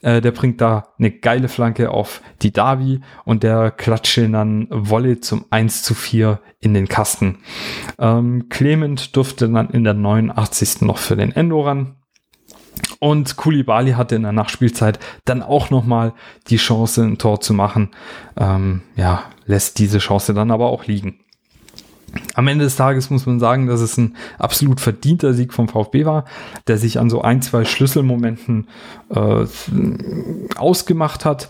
Äh, 0.00 0.20
der 0.20 0.32
bringt 0.32 0.60
da 0.60 0.88
eine 0.98 1.10
geile 1.10 1.48
Flanke 1.48 1.90
auf 1.90 2.22
die 2.42 2.52
Davi 2.52 3.00
und 3.24 3.42
der 3.42 3.70
klatscht 3.70 4.18
ihn 4.18 4.32
dann 4.32 4.68
Wolle 4.70 5.20
zum 5.20 5.44
1 5.50 5.82
zu 5.82 5.94
4 5.94 6.40
in 6.60 6.74
den 6.74 6.88
Kasten. 6.88 7.38
Ähm, 7.98 8.48
Clement 8.48 9.16
durfte 9.16 9.48
dann 9.48 9.70
in 9.70 9.84
der 9.84 9.94
89. 9.94 10.82
noch 10.82 10.98
für 10.98 11.16
den 11.16 11.32
Endo 11.32 11.60
ran. 11.60 11.96
Und 13.02 13.36
Kulibali 13.36 13.94
hatte 13.94 14.14
in 14.14 14.22
der 14.22 14.30
Nachspielzeit 14.30 15.00
dann 15.24 15.42
auch 15.42 15.70
nochmal 15.70 16.12
die 16.46 16.56
Chance, 16.56 17.02
ein 17.02 17.18
Tor 17.18 17.40
zu 17.40 17.52
machen. 17.52 17.90
Ähm, 18.36 18.82
ja, 18.94 19.24
lässt 19.44 19.80
diese 19.80 19.98
Chance 19.98 20.34
dann 20.34 20.52
aber 20.52 20.66
auch 20.66 20.86
liegen. 20.86 21.18
Am 22.34 22.46
Ende 22.46 22.64
des 22.64 22.76
Tages 22.76 23.10
muss 23.10 23.26
man 23.26 23.40
sagen, 23.40 23.66
dass 23.66 23.80
es 23.80 23.98
ein 23.98 24.14
absolut 24.38 24.80
verdienter 24.80 25.34
Sieg 25.34 25.52
vom 25.52 25.66
VfB 25.66 26.04
war, 26.04 26.26
der 26.68 26.78
sich 26.78 27.00
an 27.00 27.10
so 27.10 27.22
ein, 27.22 27.42
zwei 27.42 27.64
Schlüsselmomenten 27.64 28.68
äh, 29.10 29.46
ausgemacht 30.54 31.24
hat. 31.24 31.48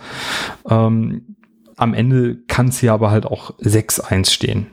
Ähm, 0.67 1.37
am 1.77 1.93
Ende 1.93 2.37
kann 2.49 2.69
es 2.69 2.79
hier 2.79 2.95
aber 2.95 3.11
halt 3.11 3.27
auch 3.27 3.59
6-1 3.59 4.31
stehen. 4.31 4.69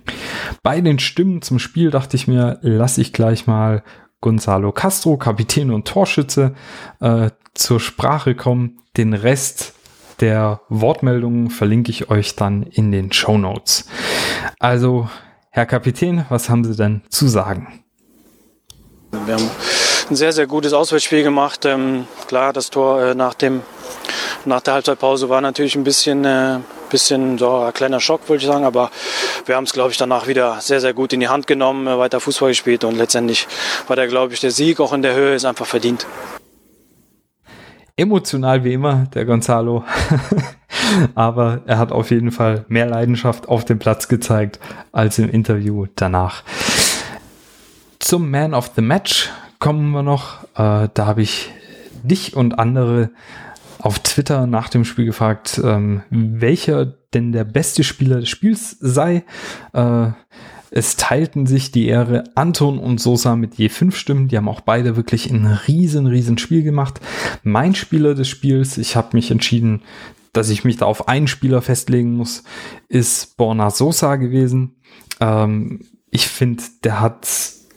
Bei 0.64 0.80
den 0.80 1.00
Stimmen 1.00 1.42
zum 1.42 1.60
Spiel 1.60 1.92
dachte 1.92 2.16
ich 2.16 2.30
mir, 2.30 2.58
lasse 2.62 3.02
ich 3.02 3.12
gleich 3.12 3.48
mal 3.48 3.84
Gonzalo 4.22 4.72
Castro, 4.72 5.18
Kapitän 5.18 5.72
und 5.72 5.88
Torschütze, 5.88 6.54
äh, 7.00 7.30
zur 7.54 7.80
Sprache 7.80 8.36
kommen. 8.36 8.82
Den 8.98 9.14
Rest 9.14 9.74
der 10.20 10.62
Wortmeldungen 10.70 11.50
verlinke 11.50 11.92
ich 11.92 12.10
euch 12.10 12.36
dann 12.36 12.64
in 12.64 12.92
den 12.92 13.12
Show 13.12 13.38
Notes. 13.38 13.88
Also, 14.60 15.10
Herr 15.52 15.66
Kapitän, 15.66 16.26
was 16.30 16.50
haben 16.50 16.64
Sie 16.64 16.76
denn 16.76 17.02
zu 17.10 17.28
sagen? 17.28 17.84
Wir 19.12 19.36
haben 19.36 19.50
ein 20.10 20.16
sehr, 20.16 20.34
sehr 20.34 20.48
gutes 20.48 20.74
Auswärtsspiel 20.74 21.24
gemacht. 21.24 21.66
Ähm, 21.66 22.06
klar, 22.28 22.54
das 22.54 22.70
Tor 22.70 23.02
äh, 23.02 23.16
nach, 23.16 23.34
dem, 23.34 23.62
nach 24.46 24.62
der 24.62 24.76
Halbzeitpause 24.76 25.30
war 25.30 25.42
natürlich 25.42 25.76
ein 25.76 25.84
bisschen, 25.84 26.26
äh, 26.26 26.60
bisschen 26.90 27.38
so 27.38 27.60
ein 27.60 27.74
kleiner 27.74 28.00
Schock, 28.00 28.28
würde 28.28 28.42
ich 28.42 28.48
sagen. 28.48 28.66
Aber 28.66 28.92
wir 29.46 29.56
haben 29.56 29.64
es, 29.64 29.74
glaube 29.74 29.92
ich, 29.92 29.98
danach 29.98 30.28
wieder 30.28 30.60
sehr, 30.62 30.82
sehr 30.82 30.94
gut 30.94 31.14
in 31.14 31.20
die 31.20 31.30
Hand 31.30 31.48
genommen, 31.48 31.88
äh, 31.88 31.98
weiter 31.98 32.20
Fußball 32.20 32.50
gespielt 32.50 32.84
und 32.84 32.98
letztendlich 32.98 33.48
war 33.88 33.96
der, 33.96 34.08
glaube 34.08 34.34
ich, 34.34 34.40
der 34.40 34.52
Sieg 34.52 34.80
auch 34.80 34.94
in 34.94 35.02
der 35.02 35.14
Höhe 35.14 35.36
ist 35.36 35.46
einfach 35.46 35.66
verdient 35.66 36.06
emotional 38.00 38.64
wie 38.64 38.74
immer, 38.74 39.08
der 39.14 39.26
Gonzalo. 39.26 39.84
Aber 41.16 41.62
er 41.66 41.78
hat 41.78 41.92
auf 41.92 42.12
jeden 42.12 42.32
Fall 42.32 42.66
mehr 42.68 42.86
Leidenschaft 42.86 43.48
auf 43.48 43.66
dem 43.66 43.78
Platz 43.78 44.08
gezeigt 44.08 44.60
als 44.92 45.20
im 45.20 45.30
Interview 45.30 45.86
danach. 45.96 46.44
Zum 48.00 48.32
Man 48.32 48.54
of 48.54 48.72
the 48.76 48.82
Match 48.82 49.30
kommen 49.60 49.92
wir 49.92 50.04
noch. 50.04 50.44
Äh, 50.56 50.88
da 50.94 51.06
habe 51.06 51.22
ich 51.22 51.52
dich 52.02 52.36
und 52.36 52.58
andere 52.58 53.12
auf 53.80 54.00
Twitter 54.00 54.46
nach 54.46 54.70
dem 54.70 54.86
Spiel 54.86 55.06
gefragt, 55.06 55.60
ähm, 55.64 56.04
welcher 56.10 56.86
denn 56.86 57.32
der 57.32 57.46
beste 57.46 57.84
Spieler 57.84 58.20
des 58.20 58.30
Spiels 58.30 58.78
sei. 58.80 59.24
Äh, 59.74 60.12
es 60.72 60.98
teilten 60.98 61.48
sich 61.48 61.72
die 61.72 61.88
Ehre 61.88 62.26
Anton 62.36 62.78
und 62.78 63.00
Sosa 63.00 63.36
mit 63.36 63.56
je 63.56 63.70
fünf 63.70 63.98
Stimmen. 63.98 64.28
Die 64.28 64.38
haben 64.38 64.50
auch 64.50 64.62
beide 64.62 64.96
wirklich 64.96 65.30
ein 65.32 65.48
riesen, 65.68 66.06
riesen 66.06 66.38
Spiel 66.38 66.62
gemacht. 66.62 67.00
Mein 67.44 67.74
Spieler 67.74 68.14
des 68.14 68.28
Spiels, 68.28 68.78
ich 68.78 68.96
habe 68.96 69.10
mich 69.14 69.32
entschieden, 69.32 69.82
dass 70.32 70.50
ich 70.50 70.64
mich 70.64 70.78
da 70.78 70.86
auf 70.86 71.08
einen 71.08 71.28
Spieler 71.28 71.62
festlegen 71.64 72.14
muss, 72.14 72.44
ist 72.88 73.36
Borna 73.38 73.72
Sosa 73.72 74.18
gewesen. 74.18 74.76
Ähm, 75.20 75.86
ich 76.12 76.28
finde, 76.28 76.64
der 76.84 77.02
hat 77.02 77.28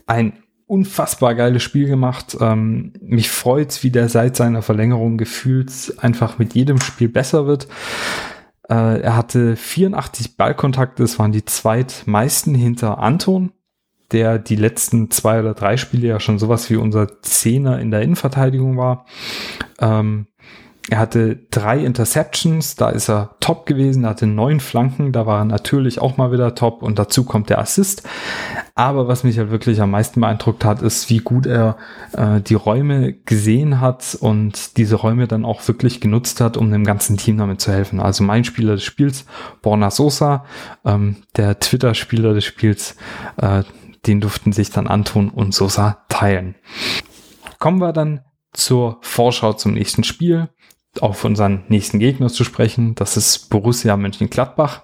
ein 0.07 0.42
unfassbar 0.73 1.35
geiles 1.35 1.63
Spiel 1.63 1.87
gemacht. 1.87 2.35
Ähm, 2.41 2.95
mich 3.03 3.31
freut's, 3.31 3.83
wie 3.83 3.91
der 3.91 4.09
seit 4.09 4.37
seiner 4.37 4.63
Verlängerung 4.63 5.19
gefühlt 5.19 5.71
einfach 5.99 6.39
mit 6.39 6.55
jedem 6.55 6.81
Spiel 6.81 7.11
besser 7.11 7.47
wird. 7.47 7.69
Äh, 8.71 9.03
er 9.03 9.15
hatte 9.15 9.55
84 9.55 10.39
Ballkontakte, 10.39 11.03
das 11.03 11.19
waren 11.19 11.31
die 11.31 11.45
zweitmeisten 11.45 12.55
hinter 12.55 12.99
Anton, 13.01 13.53
der 14.13 14.39
die 14.39 14.57
letzten 14.57 15.11
zwei 15.11 15.41
oder 15.41 15.53
drei 15.53 15.77
Spiele 15.77 16.09
ja 16.09 16.21
schon 16.21 16.39
sowas 16.39 16.71
wie 16.71 16.77
unser 16.77 17.21
Zehner 17.21 17.79
in 17.79 17.91
der 17.91 18.01
Innenverteidigung 18.01 18.79
war. 18.79 19.05
Ähm, 19.79 20.27
er 20.89 20.99
hatte 20.99 21.39
drei 21.51 21.85
Interceptions, 21.85 22.77
da 22.77 22.89
ist 22.89 23.11
er 23.11 23.37
top 23.41 23.67
gewesen, 23.67 24.05
er 24.05 24.11
hatte 24.11 24.27
neun 24.27 24.59
Flanken, 24.59 25.13
da 25.13 25.27
war 25.27 25.41
er 25.41 25.45
natürlich 25.45 26.01
auch 26.01 26.17
mal 26.17 26.33
wieder 26.33 26.55
top 26.55 26.83
und 26.83 26.99
dazu 26.99 27.25
kommt 27.25 27.51
der 27.51 27.59
Assist. 27.59 28.09
Aber 28.75 29.07
was 29.07 29.23
mich 29.23 29.39
halt 29.39 29.51
wirklich 29.51 29.81
am 29.83 29.91
meisten 29.91 30.21
beeindruckt 30.21 30.65
hat, 30.65 30.81
ist, 30.81 31.11
wie 31.11 31.19
gut 31.19 31.47
er 31.47 31.77
äh, 32.13 32.41
die 32.41 32.55
Räume 32.55 33.13
gesehen 33.13 33.81
hat 33.81 34.17
und 34.19 34.79
diese 34.79 34.97
Räume 34.97 35.27
dann 35.27 35.45
auch 35.45 35.67
wirklich 35.69 36.01
genutzt 36.01 36.41
hat, 36.41 36.57
um 36.57 36.71
dem 36.71 36.85
ganzen 36.85 37.19
Team 37.19 37.37
damit 37.37 37.61
zu 37.61 37.71
helfen. 37.71 38.01
Also 38.01 38.25
mein 38.25 38.45
Spieler 38.45 38.75
des 38.75 38.85
Spiels, 38.85 39.27
Borna 39.61 39.91
Sosa, 39.91 40.47
ähm, 40.85 41.17
der 41.37 41.61
Twitter-Spieler 41.61 42.33
des 42.33 42.45
Spiels, 42.45 42.97
äh, 43.37 43.63
den 44.07 44.21
durften 44.21 44.53
sich 44.53 44.71
dann 44.71 44.87
Anton 44.87 45.29
und 45.29 45.55
Sosa 45.55 46.05
teilen. 46.09 46.55
Kommen 47.59 47.79
wir 47.79 47.93
dann 47.93 48.23
zur 48.53 48.99
Vorschau 49.03 49.53
zum 49.53 49.75
nächsten 49.75 50.03
Spiel 50.03 50.49
auf 51.01 51.25
unseren 51.25 51.65
nächsten 51.69 51.99
Gegner 51.99 52.29
zu 52.29 52.45
sprechen. 52.45 52.95
Das 52.95 53.17
ist 53.17 53.51
Borussia 53.51 53.97
Mönchengladbach. 53.97 54.83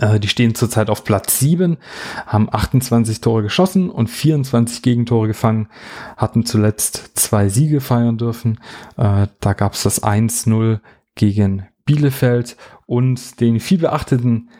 Äh, 0.00 0.20
die 0.20 0.28
stehen 0.28 0.54
zurzeit 0.54 0.90
auf 0.90 1.04
Platz 1.04 1.38
7, 1.38 1.78
haben 2.26 2.48
28 2.50 3.20
Tore 3.20 3.42
geschossen 3.42 3.90
und 3.90 4.08
24 4.08 4.82
Gegentore 4.82 5.26
gefangen, 5.26 5.68
hatten 6.16 6.44
zuletzt 6.44 7.12
zwei 7.14 7.48
Siege 7.48 7.80
feiern 7.80 8.18
dürfen. 8.18 8.58
Äh, 8.96 9.28
da 9.40 9.52
gab 9.52 9.74
es 9.74 9.82
das 9.82 10.02
1-0 10.02 10.80
gegen 11.14 11.66
Bielefeld 11.88 12.58
und 12.84 13.40
den 13.40 13.60
viel 13.60 13.78
beachteten 13.78 14.50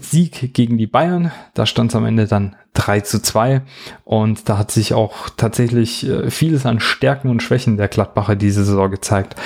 Sieg 0.00 0.54
gegen 0.54 0.78
die 0.78 0.86
Bayern. 0.86 1.30
Da 1.52 1.66
stand 1.66 1.90
es 1.90 1.96
am 1.96 2.06
Ende 2.06 2.26
dann 2.26 2.56
3 2.72 3.00
zu 3.00 3.20
2 3.20 3.60
und 4.04 4.48
da 4.48 4.56
hat 4.56 4.70
sich 4.70 4.94
auch 4.94 5.28
tatsächlich 5.36 6.08
äh, 6.08 6.30
vieles 6.30 6.64
an 6.64 6.80
Stärken 6.80 7.28
und 7.28 7.42
Schwächen 7.42 7.76
der 7.76 7.88
Gladbacher 7.88 8.34
diese 8.34 8.64
Saison 8.64 8.90
gezeigt. 8.90 9.36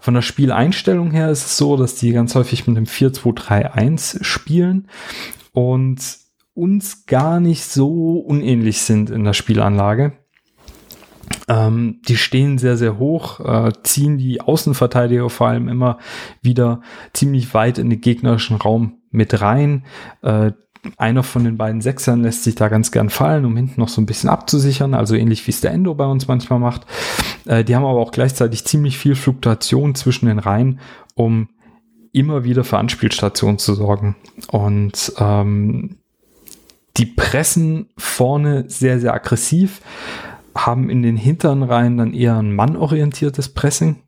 Von 0.00 0.14
der 0.14 0.22
Spieleinstellung 0.22 1.10
her 1.10 1.30
ist 1.30 1.44
es 1.44 1.58
so, 1.58 1.76
dass 1.76 1.94
die 1.96 2.12
ganz 2.12 2.34
häufig 2.34 2.66
mit 2.66 2.78
dem 2.78 2.86
4-2-3-1 2.86 4.24
spielen 4.24 4.88
und 5.52 5.98
uns 6.54 7.04
gar 7.04 7.38
nicht 7.38 7.64
so 7.64 8.18
unähnlich 8.18 8.80
sind 8.80 9.10
in 9.10 9.24
der 9.24 9.34
Spielanlage. 9.34 10.12
Ähm, 11.48 12.00
die 12.06 12.16
stehen 12.16 12.58
sehr, 12.58 12.76
sehr 12.76 12.98
hoch, 12.98 13.40
äh, 13.40 13.72
ziehen 13.82 14.18
die 14.18 14.40
Außenverteidiger 14.40 15.28
vor 15.30 15.48
allem 15.48 15.68
immer 15.68 15.98
wieder 16.42 16.82
ziemlich 17.12 17.52
weit 17.54 17.78
in 17.78 17.90
den 17.90 18.00
gegnerischen 18.00 18.56
Raum 18.56 18.98
mit 19.10 19.40
rein. 19.40 19.84
Äh, 20.22 20.52
einer 20.96 21.22
von 21.22 21.44
den 21.44 21.56
beiden 21.56 21.80
Sechsern 21.80 22.22
lässt 22.22 22.44
sich 22.44 22.54
da 22.54 22.68
ganz 22.68 22.92
gern 22.92 23.10
fallen, 23.10 23.44
um 23.44 23.56
hinten 23.56 23.80
noch 23.80 23.88
so 23.88 24.00
ein 24.00 24.06
bisschen 24.06 24.30
abzusichern, 24.30 24.94
also 24.94 25.14
ähnlich 25.14 25.46
wie 25.46 25.50
es 25.50 25.60
der 25.60 25.72
Endo 25.72 25.94
bei 25.94 26.06
uns 26.06 26.28
manchmal 26.28 26.60
macht. 26.60 26.86
Äh, 27.46 27.64
die 27.64 27.74
haben 27.74 27.84
aber 27.84 28.00
auch 28.00 28.12
gleichzeitig 28.12 28.64
ziemlich 28.64 28.98
viel 28.98 29.14
Fluktuation 29.14 29.94
zwischen 29.94 30.26
den 30.26 30.38
Reihen, 30.38 30.80
um 31.14 31.48
immer 32.12 32.44
wieder 32.44 32.64
für 32.64 32.78
Anspielstationen 32.78 33.58
zu 33.58 33.74
sorgen. 33.74 34.16
Und 34.50 35.12
ähm, 35.18 35.98
die 36.96 37.06
pressen 37.06 37.90
vorne 37.96 38.64
sehr, 38.68 38.98
sehr 39.00 39.14
aggressiv, 39.14 39.80
haben 40.66 40.90
in 40.90 41.02
den 41.02 41.16
hinteren 41.16 41.62
Reihen 41.62 41.96
dann 41.96 42.14
eher 42.14 42.36
ein 42.36 42.54
mannorientiertes 42.54 43.50
Pressing, 43.50 44.02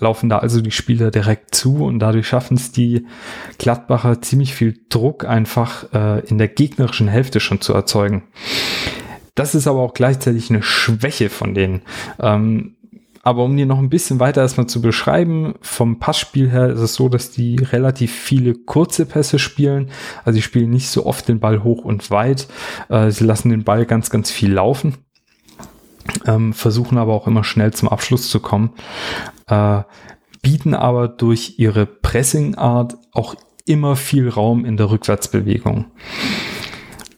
laufen 0.00 0.28
da 0.28 0.38
also 0.38 0.60
die 0.60 0.70
Spieler 0.70 1.10
direkt 1.10 1.54
zu 1.54 1.84
und 1.84 1.98
dadurch 1.98 2.28
schaffen 2.28 2.56
es 2.56 2.72
die 2.72 3.06
Gladbacher 3.58 4.22
ziemlich 4.22 4.54
viel 4.54 4.78
Druck 4.88 5.24
einfach 5.24 5.92
äh, 5.92 6.20
in 6.26 6.38
der 6.38 6.48
gegnerischen 6.48 7.08
Hälfte 7.08 7.40
schon 7.40 7.60
zu 7.60 7.74
erzeugen. 7.74 8.24
Das 9.34 9.54
ist 9.54 9.66
aber 9.66 9.80
auch 9.80 9.94
gleichzeitig 9.94 10.50
eine 10.50 10.62
Schwäche 10.62 11.30
von 11.30 11.54
denen. 11.54 11.82
Ähm, 12.18 12.74
aber 13.22 13.44
um 13.44 13.56
die 13.56 13.66
noch 13.66 13.78
ein 13.78 13.90
bisschen 13.90 14.20
weiter 14.20 14.40
erstmal 14.40 14.68
zu 14.68 14.80
beschreiben, 14.80 15.54
vom 15.60 15.98
Passspiel 15.98 16.50
her 16.50 16.68
ist 16.70 16.80
es 16.80 16.94
so, 16.94 17.08
dass 17.08 17.30
die 17.30 17.56
relativ 17.56 18.12
viele 18.12 18.54
kurze 18.54 19.06
Pässe 19.06 19.38
spielen. 19.38 19.90
Also 20.24 20.36
sie 20.36 20.42
spielen 20.42 20.70
nicht 20.70 20.88
so 20.88 21.04
oft 21.04 21.28
den 21.28 21.40
Ball 21.40 21.62
hoch 21.62 21.84
und 21.84 22.10
weit. 22.10 22.48
Äh, 22.88 23.10
sie 23.10 23.24
lassen 23.24 23.50
den 23.50 23.64
Ball 23.64 23.86
ganz, 23.86 24.10
ganz 24.10 24.30
viel 24.30 24.52
laufen 24.52 24.94
ähm, 26.26 26.52
versuchen 26.52 26.98
aber 26.98 27.14
auch 27.14 27.26
immer 27.26 27.44
schnell 27.44 27.72
zum 27.72 27.88
Abschluss 27.88 28.30
zu 28.30 28.40
kommen, 28.40 28.70
äh, 29.46 29.82
bieten 30.42 30.74
aber 30.74 31.08
durch 31.08 31.58
ihre 31.58 31.86
Pressingart 31.86 32.96
auch 33.12 33.34
immer 33.66 33.96
viel 33.96 34.28
Raum 34.28 34.64
in 34.64 34.76
der 34.76 34.90
Rückwärtsbewegung. 34.90 35.86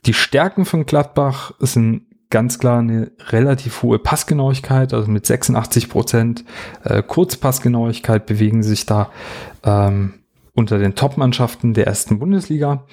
Die 0.06 0.14
Stärken 0.14 0.64
von 0.64 0.86
Gladbach 0.86 1.52
sind 1.60 2.02
ganz 2.30 2.58
klar 2.58 2.78
eine 2.78 3.10
relativ 3.28 3.82
hohe 3.82 3.98
Passgenauigkeit, 3.98 4.94
also 4.94 5.10
mit 5.10 5.26
86 5.26 5.88
Prozent 5.88 6.44
äh, 6.84 7.02
Kurzpassgenauigkeit 7.02 8.26
bewegen 8.26 8.62
sich 8.62 8.86
da 8.86 9.10
ähm, 9.64 10.14
unter 10.54 10.78
den 10.78 10.94
Top-Mannschaften 10.94 11.74
der 11.74 11.86
ersten 11.86 12.18
Bundesliga. 12.18 12.84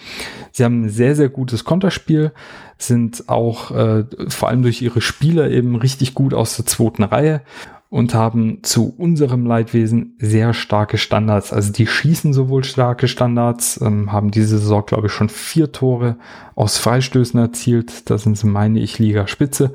Sie 0.51 0.63
haben 0.63 0.83
ein 0.83 0.89
sehr, 0.89 1.15
sehr 1.15 1.29
gutes 1.29 1.63
Konterspiel, 1.63 2.31
sind 2.77 3.27
auch 3.27 3.71
äh, 3.71 4.05
vor 4.29 4.49
allem 4.49 4.61
durch 4.61 4.81
ihre 4.81 5.01
Spieler 5.01 5.49
eben 5.49 5.75
richtig 5.75 6.13
gut 6.13 6.33
aus 6.33 6.55
der 6.55 6.65
zweiten 6.65 7.03
Reihe 7.03 7.41
und 7.89 8.13
haben 8.13 8.63
zu 8.63 8.93
unserem 8.97 9.45
Leidwesen 9.45 10.15
sehr 10.19 10.53
starke 10.53 10.97
Standards. 10.97 11.53
Also 11.53 11.71
die 11.71 11.87
schießen 11.87 12.33
sowohl 12.33 12.63
starke 12.63 13.07
Standards, 13.07 13.79
ähm, 13.81 14.11
haben 14.11 14.31
diese 14.31 14.57
Saison, 14.57 14.85
glaube 14.85 15.07
ich, 15.07 15.13
schon 15.13 15.29
vier 15.29 15.71
Tore 15.71 16.17
aus 16.55 16.77
Freistößen 16.77 17.39
erzielt. 17.39 18.09
Da 18.09 18.17
sind 18.17 18.37
sie, 18.37 18.47
meine 18.47 18.79
ich, 18.79 18.99
Liga 18.99 19.27
Spitze. 19.27 19.73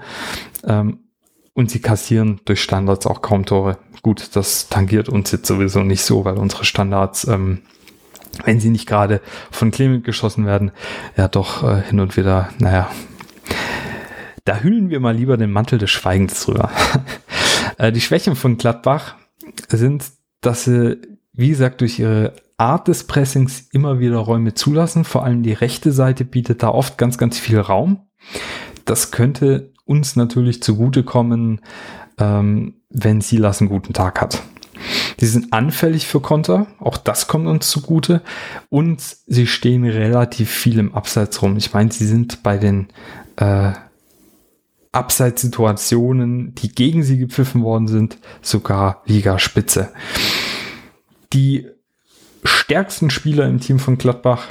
Ähm, 0.64 0.98
und 1.54 1.70
sie 1.70 1.80
kassieren 1.80 2.40
durch 2.44 2.62
Standards 2.62 3.06
auch 3.06 3.22
kaum 3.22 3.44
Tore. 3.44 3.78
Gut, 4.02 4.34
das 4.34 4.68
tangiert 4.68 5.08
uns 5.08 5.30
jetzt 5.32 5.46
sowieso 5.46 5.80
nicht 5.80 6.02
so, 6.02 6.24
weil 6.24 6.38
unsere 6.38 6.64
Standards 6.64 7.26
ähm, 7.26 7.62
wenn 8.44 8.60
sie 8.60 8.70
nicht 8.70 8.86
gerade 8.88 9.20
von 9.50 9.70
Clement 9.70 10.04
geschossen 10.04 10.46
werden, 10.46 10.72
ja 11.18 11.28
doch 11.28 11.62
äh, 11.62 11.82
hin 11.82 12.00
und 12.00 12.16
wieder, 12.16 12.48
naja, 12.58 12.90
da 14.44 14.60
hüllen 14.60 14.88
wir 14.88 15.00
mal 15.00 15.14
lieber 15.14 15.36
den 15.36 15.52
Mantel 15.52 15.78
des 15.78 15.90
Schweigens 15.90 16.42
drüber. 16.44 16.70
äh, 17.78 17.92
die 17.92 18.00
Schwächen 18.00 18.34
von 18.34 18.56
Gladbach 18.56 19.16
sind, 19.68 20.04
dass 20.40 20.64
sie 20.64 20.98
wie 21.32 21.48
gesagt, 21.48 21.80
durch 21.80 21.98
ihre 21.98 22.34
Art 22.58 22.88
des 22.88 23.04
Pressings 23.04 23.68
immer 23.72 23.98
wieder 23.98 24.18
Räume 24.18 24.54
zulassen. 24.54 25.04
Vor 25.04 25.24
allem 25.24 25.42
die 25.42 25.54
rechte 25.54 25.92
Seite 25.92 26.24
bietet 26.24 26.62
da 26.62 26.68
oft 26.68 26.98
ganz, 26.98 27.18
ganz 27.18 27.38
viel 27.38 27.58
Raum. 27.58 28.06
Das 28.84 29.10
könnte 29.10 29.71
uns 29.84 30.16
natürlich 30.16 30.62
zugutekommen, 30.62 31.60
ähm, 32.18 32.74
wenn 32.90 33.20
Silas 33.20 33.60
einen 33.60 33.70
guten 33.70 33.92
Tag 33.92 34.20
hat. 34.20 34.42
Sie 35.18 35.26
sind 35.26 35.52
anfällig 35.52 36.06
für 36.06 36.20
Konter, 36.20 36.66
auch 36.78 36.96
das 36.96 37.28
kommt 37.28 37.46
uns 37.46 37.68
zugute. 37.68 38.22
Und 38.68 39.00
sie 39.26 39.46
stehen 39.46 39.84
relativ 39.84 40.50
viel 40.50 40.78
im 40.78 40.94
Abseits 40.94 41.40
rum. 41.42 41.56
Ich 41.56 41.72
meine, 41.72 41.92
sie 41.92 42.06
sind 42.06 42.42
bei 42.42 42.58
den 42.58 42.88
äh, 43.36 43.72
Abseitssituationen, 44.92 46.54
die 46.54 46.68
gegen 46.68 47.02
sie 47.02 47.18
gepfiffen 47.18 47.62
worden 47.62 47.88
sind, 47.88 48.18
sogar 48.42 49.02
Ligaspitze. 49.06 49.90
Die 51.32 51.66
stärksten 52.44 53.08
Spieler 53.08 53.46
im 53.46 53.60
Team 53.60 53.78
von 53.78 53.96
Gladbach 53.96 54.48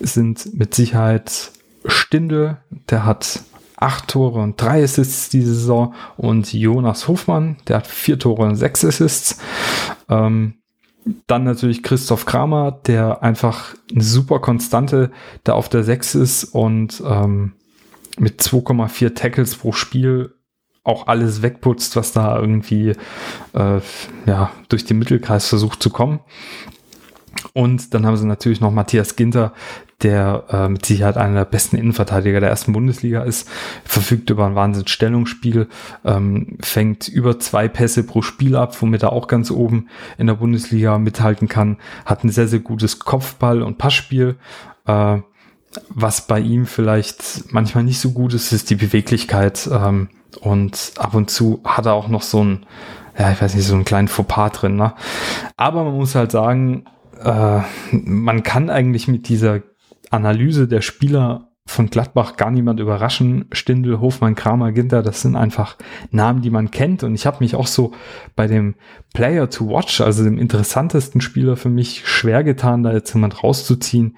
sind 0.00 0.54
mit 0.58 0.74
Sicherheit 0.74 1.52
Stindel, 1.86 2.58
der 2.90 3.06
hat 3.06 3.42
acht 3.80 4.08
Tore 4.08 4.40
und 4.40 4.60
drei 4.60 4.84
Assists 4.84 5.30
diese 5.30 5.54
Saison 5.54 5.94
und 6.16 6.52
Jonas 6.52 7.08
Hofmann, 7.08 7.56
der 7.66 7.78
hat 7.78 7.86
vier 7.86 8.18
Tore 8.18 8.42
und 8.42 8.56
sechs 8.56 8.84
Assists. 8.84 9.38
Ähm, 10.08 10.54
dann 11.26 11.44
natürlich 11.44 11.82
Christoph 11.82 12.26
Kramer, 12.26 12.72
der 12.86 13.22
einfach 13.22 13.74
eine 13.92 14.04
super 14.04 14.38
Konstante 14.38 15.10
da 15.44 15.54
auf 15.54 15.68
der 15.70 15.82
Sechs 15.82 16.14
ist 16.14 16.44
und 16.44 17.02
ähm, 17.06 17.52
mit 18.18 18.42
2,4 18.42 19.14
Tackles 19.14 19.56
pro 19.56 19.72
Spiel 19.72 20.34
auch 20.84 21.06
alles 21.06 21.42
wegputzt, 21.42 21.96
was 21.96 22.12
da 22.12 22.38
irgendwie 22.38 22.90
äh, 23.54 23.80
ja, 24.26 24.50
durch 24.68 24.84
den 24.84 24.98
Mittelkreis 24.98 25.46
versucht 25.46 25.82
zu 25.82 25.90
kommen. 25.90 26.20
Und 27.52 27.94
dann 27.94 28.06
haben 28.06 28.16
sie 28.16 28.26
natürlich 28.26 28.60
noch 28.60 28.70
Matthias 28.70 29.16
Ginter, 29.16 29.52
der 30.02 30.44
äh, 30.50 30.68
mit 30.68 30.86
Sicherheit 30.86 31.16
einer 31.16 31.34
der 31.34 31.44
besten 31.44 31.76
Innenverteidiger 31.76 32.40
der 32.40 32.48
ersten 32.48 32.72
Bundesliga 32.72 33.22
ist, 33.22 33.48
verfügt 33.84 34.30
über 34.30 34.46
ein 34.46 34.54
Wahnsinnsstellungsspiel, 34.54 35.68
ähm, 36.04 36.58
fängt 36.60 37.08
über 37.08 37.38
zwei 37.38 37.68
Pässe 37.68 38.04
pro 38.04 38.22
Spiel 38.22 38.56
ab, 38.56 38.80
womit 38.80 39.02
er 39.02 39.12
auch 39.12 39.28
ganz 39.28 39.50
oben 39.50 39.88
in 40.16 40.26
der 40.26 40.34
Bundesliga 40.34 40.98
mithalten 40.98 41.48
kann, 41.48 41.76
hat 42.06 42.24
ein 42.24 42.30
sehr, 42.30 42.48
sehr 42.48 42.60
gutes 42.60 42.98
Kopfball- 42.98 43.62
und 43.62 43.78
Passspiel. 43.78 44.36
Äh, 44.86 45.18
was 45.88 46.26
bei 46.26 46.40
ihm 46.40 46.66
vielleicht 46.66 47.52
manchmal 47.52 47.84
nicht 47.84 48.00
so 48.00 48.10
gut 48.10 48.34
ist, 48.34 48.52
ist 48.52 48.70
die 48.70 48.76
Beweglichkeit. 48.76 49.68
Ähm, 49.72 50.08
und 50.40 50.92
ab 50.96 51.14
und 51.14 51.30
zu 51.30 51.60
hat 51.64 51.86
er 51.86 51.94
auch 51.94 52.08
noch 52.08 52.22
so 52.22 52.42
ein, 52.42 52.66
ja, 53.18 53.30
ich 53.30 53.40
weiß 53.40 53.54
nicht, 53.54 53.66
so 53.66 53.74
einen 53.74 53.84
kleinen 53.84 54.08
Fauxpas 54.08 54.50
drin. 54.50 54.76
Ne? 54.76 54.94
Aber 55.56 55.84
man 55.84 55.94
muss 55.94 56.14
halt 56.14 56.32
sagen, 56.32 56.84
äh, 57.22 57.60
man 57.92 58.42
kann 58.42 58.70
eigentlich 58.70 59.08
mit 59.08 59.28
dieser 59.28 59.62
Analyse 60.10 60.66
der 60.66 60.80
Spieler 60.80 61.50
von 61.66 61.88
Gladbach 61.88 62.36
gar 62.36 62.50
niemand 62.50 62.80
überraschen. 62.80 63.44
Stindel, 63.52 64.00
Hofmann, 64.00 64.34
Kramer, 64.34 64.72
Ginter, 64.72 65.02
das 65.02 65.22
sind 65.22 65.36
einfach 65.36 65.76
Namen, 66.10 66.42
die 66.42 66.50
man 66.50 66.70
kennt. 66.70 67.04
Und 67.04 67.14
ich 67.14 67.26
habe 67.26 67.38
mich 67.40 67.54
auch 67.54 67.68
so 67.68 67.92
bei 68.34 68.46
dem 68.48 68.74
Player 69.14 69.48
to 69.48 69.68
Watch, 69.68 70.00
also 70.00 70.24
dem 70.24 70.38
interessantesten 70.38 71.20
Spieler 71.20 71.56
für 71.56 71.68
mich, 71.68 72.06
schwer 72.08 72.42
getan, 72.42 72.82
da 72.82 72.92
jetzt 72.92 73.14
jemand 73.14 73.44
rauszuziehen, 73.44 74.16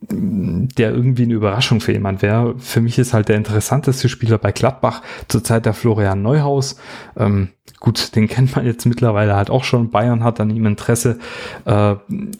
der 0.00 0.92
irgendwie 0.92 1.24
eine 1.24 1.34
Überraschung 1.34 1.80
für 1.80 1.92
jemand 1.92 2.22
wäre. 2.22 2.58
Für 2.58 2.80
mich 2.80 2.98
ist 2.98 3.12
halt 3.12 3.28
der 3.28 3.36
interessanteste 3.36 4.08
Spieler 4.08 4.38
bei 4.38 4.52
Gladbach 4.52 5.02
zurzeit 5.26 5.66
der 5.66 5.72
Florian 5.72 6.22
Neuhaus. 6.22 6.76
Ähm, 7.16 7.48
gut, 7.80 8.14
den 8.14 8.28
kennt 8.28 8.54
man 8.54 8.66
jetzt 8.66 8.84
mittlerweile 8.84 9.34
halt 9.34 9.50
auch 9.50 9.64
schon. 9.64 9.90
Bayern 9.90 10.22
hat 10.22 10.38
an 10.38 10.50
ihm 10.50 10.66
Interesse. 10.66 11.18
Äh, 11.64 11.96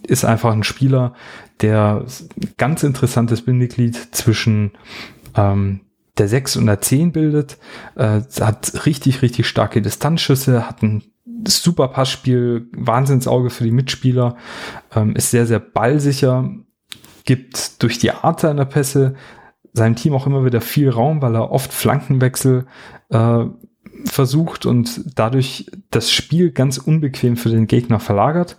ist 0.07 0.25
einfach 0.25 0.53
ein 0.53 0.65
Spieler, 0.65 1.15
der 1.63 2.05
ganz 2.59 2.83
interessantes 2.83 3.43
Bindeglied 3.43 4.15
zwischen 4.15 4.73
ähm, 5.35 5.81
der 6.19 6.29
6 6.29 6.57
und 6.57 6.67
der 6.67 6.81
10 6.81 7.13
bildet. 7.13 7.59
Äh, 7.97 8.21
hat 8.41 8.87
richtig, 8.87 9.23
richtig 9.23 9.47
starke 9.47 9.81
Distanzschüsse, 9.81 10.69
hat 10.69 10.83
ein 10.83 11.03
super 11.47 11.89
Passspiel, 11.89 12.69
Wahnsinnsauge 12.73 13.51
für 13.51 13.65
die 13.65 13.71
Mitspieler, 13.71 14.37
ähm, 14.95 15.17
ist 15.17 15.31
sehr, 15.31 15.47
sehr 15.47 15.59
ballsicher, 15.59 16.51
gibt 17.27 17.83
durch 17.83 17.99
die 17.99 18.13
Art 18.13 18.41
seiner 18.41 18.65
Pässe 18.65 19.15
seinem 19.77 19.95
Team 19.95 20.15
auch 20.15 20.27
immer 20.27 20.45
wieder 20.45 20.61
viel 20.61 20.89
Raum, 20.89 21.21
weil 21.21 21.35
er 21.37 21.53
oft 21.53 21.73
Flankenwechsel 21.73 22.67
äh, 23.11 23.45
versucht 24.07 24.67
und 24.67 25.03
dadurch 25.15 25.71
das 25.91 26.11
Spiel 26.11 26.51
ganz 26.51 26.79
unbequem 26.79 27.37
für 27.37 27.51
den 27.51 27.67
Gegner 27.67 28.01
verlagert. 28.01 28.57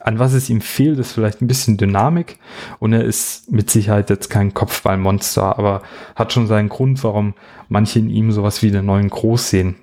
An 0.00 0.18
was 0.18 0.34
es 0.34 0.50
ihm 0.50 0.60
fehlt, 0.60 0.98
ist 0.98 1.12
vielleicht 1.12 1.40
ein 1.40 1.48
bisschen 1.48 1.78
Dynamik 1.78 2.38
und 2.78 2.92
er 2.92 3.04
ist 3.04 3.50
mit 3.50 3.70
Sicherheit 3.70 4.08
jetzt 4.08 4.28
kein 4.28 4.54
Kopfballmonster, 4.54 5.58
aber 5.58 5.82
hat 6.14 6.32
schon 6.32 6.46
seinen 6.46 6.68
Grund, 6.68 7.02
warum 7.02 7.34
manche 7.68 7.98
in 7.98 8.10
ihm 8.10 8.30
sowas 8.30 8.62
wie 8.62 8.70
den 8.70 8.86
neuen 8.86 9.10
Groß 9.10 9.50
sehen. 9.50 9.74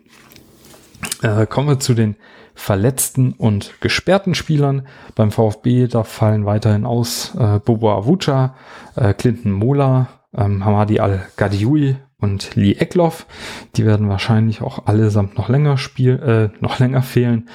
Äh, 1.22 1.46
kommen 1.46 1.68
wir 1.68 1.80
zu 1.80 1.94
den 1.94 2.16
verletzten 2.56 3.34
und 3.34 3.82
gesperrten 3.82 4.36
Spielern. 4.36 4.88
Beim 5.16 5.32
VfB, 5.32 5.88
da 5.88 6.04
fallen 6.04 6.46
weiterhin 6.46 6.86
aus 6.86 7.36
äh, 7.36 7.60
Bobo 7.60 7.92
Avucha, 7.92 8.56
äh, 8.96 9.14
Clinton 9.14 9.52
Mola, 9.52 10.08
ähm, 10.36 10.64
Hamadi 10.64 11.00
Al-Gadiui 11.00 11.98
und 12.20 12.56
Lee 12.56 12.74
Eckloff. 12.74 13.28
Die 13.76 13.86
werden 13.86 14.10
wahrscheinlich 14.10 14.62
auch 14.62 14.86
allesamt 14.86 15.38
noch 15.38 15.50
länger 15.50 15.78
spielen, 15.78 16.20
äh, 16.22 16.50
noch 16.60 16.80
länger 16.80 17.02
fehlen. 17.02 17.50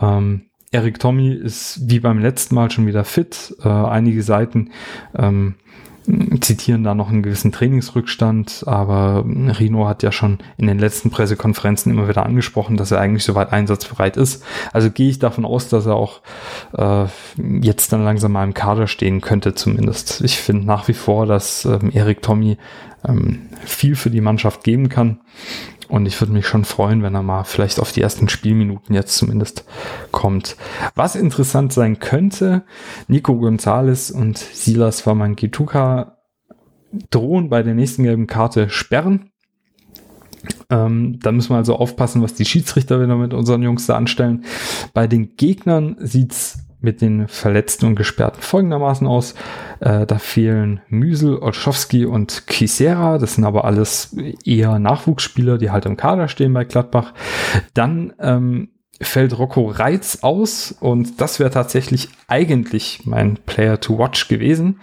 Ähm, 0.00 0.46
Eric 0.70 0.98
Tommy 1.00 1.32
ist 1.32 1.80
wie 1.90 2.00
beim 2.00 2.18
letzten 2.18 2.54
Mal 2.54 2.70
schon 2.70 2.86
wieder 2.86 3.04
fit. 3.04 3.54
Äh, 3.62 3.68
einige 3.68 4.22
Seiten 4.22 4.70
ähm, 5.14 5.56
zitieren 6.40 6.84
da 6.84 6.94
noch 6.94 7.10
einen 7.10 7.22
gewissen 7.22 7.52
Trainingsrückstand, 7.52 8.64
aber 8.66 9.24
Rino 9.26 9.86
hat 9.86 10.02
ja 10.02 10.12
schon 10.12 10.38
in 10.56 10.66
den 10.66 10.78
letzten 10.78 11.10
Pressekonferenzen 11.10 11.92
immer 11.92 12.08
wieder 12.08 12.26
angesprochen, 12.26 12.76
dass 12.76 12.90
er 12.90 13.00
eigentlich 13.00 13.24
soweit 13.24 13.52
einsatzbereit 13.52 14.16
ist. 14.16 14.44
Also 14.72 14.90
gehe 14.90 15.10
ich 15.10 15.18
davon 15.18 15.44
aus, 15.44 15.68
dass 15.68 15.86
er 15.86 15.94
auch 15.94 16.20
äh, 16.76 17.06
jetzt 17.60 17.92
dann 17.92 18.04
langsam 18.04 18.32
mal 18.32 18.44
im 18.44 18.54
Kader 18.54 18.86
stehen 18.86 19.20
könnte 19.20 19.54
zumindest. 19.54 20.20
Ich 20.22 20.38
finde 20.38 20.66
nach 20.66 20.88
wie 20.88 20.94
vor, 20.94 21.26
dass 21.26 21.64
ähm, 21.64 21.90
Erik 21.92 22.22
Tommy 22.22 22.58
ähm, 23.06 23.42
viel 23.64 23.96
für 23.96 24.10
die 24.10 24.20
Mannschaft 24.20 24.64
geben 24.64 24.88
kann 24.88 25.18
und 25.92 26.06
ich 26.06 26.18
würde 26.22 26.32
mich 26.32 26.46
schon 26.46 26.64
freuen, 26.64 27.02
wenn 27.02 27.14
er 27.14 27.22
mal 27.22 27.44
vielleicht 27.44 27.78
auf 27.78 27.92
die 27.92 28.00
ersten 28.00 28.30
Spielminuten 28.30 28.94
jetzt 28.94 29.14
zumindest 29.14 29.66
kommt. 30.10 30.56
Was 30.94 31.16
interessant 31.16 31.74
sein 31.74 31.98
könnte, 31.98 32.62
Nico 33.08 33.36
Gonzalez 33.36 34.08
und 34.08 34.38
Silas 34.38 35.06
Wamangituka 35.06 36.16
drohen 37.10 37.50
bei 37.50 37.62
der 37.62 37.74
nächsten 37.74 38.04
gelben 38.04 38.26
Karte 38.26 38.70
sperren. 38.70 39.32
Ähm, 40.70 41.18
da 41.20 41.30
müssen 41.30 41.50
wir 41.50 41.58
also 41.58 41.76
aufpassen, 41.76 42.22
was 42.22 42.32
die 42.32 42.46
Schiedsrichter 42.46 42.98
wieder 43.02 43.16
mit 43.16 43.34
unseren 43.34 43.62
Jungs 43.62 43.84
da 43.84 43.94
anstellen. 43.94 44.46
Bei 44.94 45.06
den 45.06 45.36
Gegnern 45.36 45.96
sieht's 45.98 46.61
mit 46.82 47.00
den 47.00 47.28
Verletzten 47.28 47.86
und 47.86 47.96
Gesperrten 47.96 48.42
folgendermaßen 48.42 49.06
aus. 49.06 49.34
Äh, 49.80 50.06
da 50.06 50.18
fehlen 50.18 50.80
Müsel, 50.88 51.38
Olschowski 51.38 52.04
und 52.04 52.46
Kisera. 52.46 53.18
Das 53.18 53.34
sind 53.34 53.44
aber 53.44 53.64
alles 53.64 54.14
eher 54.44 54.78
Nachwuchsspieler, 54.78 55.58
die 55.58 55.70
halt 55.70 55.86
im 55.86 55.96
Kader 55.96 56.28
stehen 56.28 56.52
bei 56.52 56.64
Gladbach. 56.64 57.14
Dann 57.74 58.12
ähm, 58.18 58.68
fällt 59.00 59.38
Rocco 59.38 59.66
Reitz 59.66 60.18
aus 60.22 60.72
und 60.72 61.20
das 61.20 61.38
wäre 61.38 61.50
tatsächlich 61.50 62.08
eigentlich 62.28 63.02
mein 63.04 63.38
Player 63.46 63.80
to 63.80 63.98
Watch 63.98 64.28
gewesen. 64.28 64.80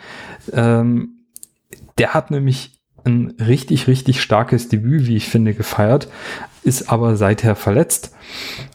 Ähm, 0.52 1.26
der 1.98 2.14
hat 2.14 2.32
nämlich 2.32 2.80
ein 3.06 3.36
richtig, 3.40 3.88
richtig 3.88 4.22
starkes 4.22 4.70
Debüt, 4.70 5.08
wie 5.08 5.16
ich 5.16 5.28
finde, 5.28 5.54
gefeiert, 5.54 6.10
ist 6.64 6.90
aber 6.90 7.16
seither 7.16 7.56
verletzt. 7.56 8.16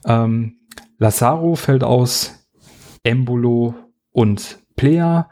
Ähm, 0.07 0.57
Lazaro 0.99 1.55
fällt 1.55 1.85
aus, 1.85 2.44
Embolo 3.05 3.75
und 4.11 4.59
Plea. 4.77 5.27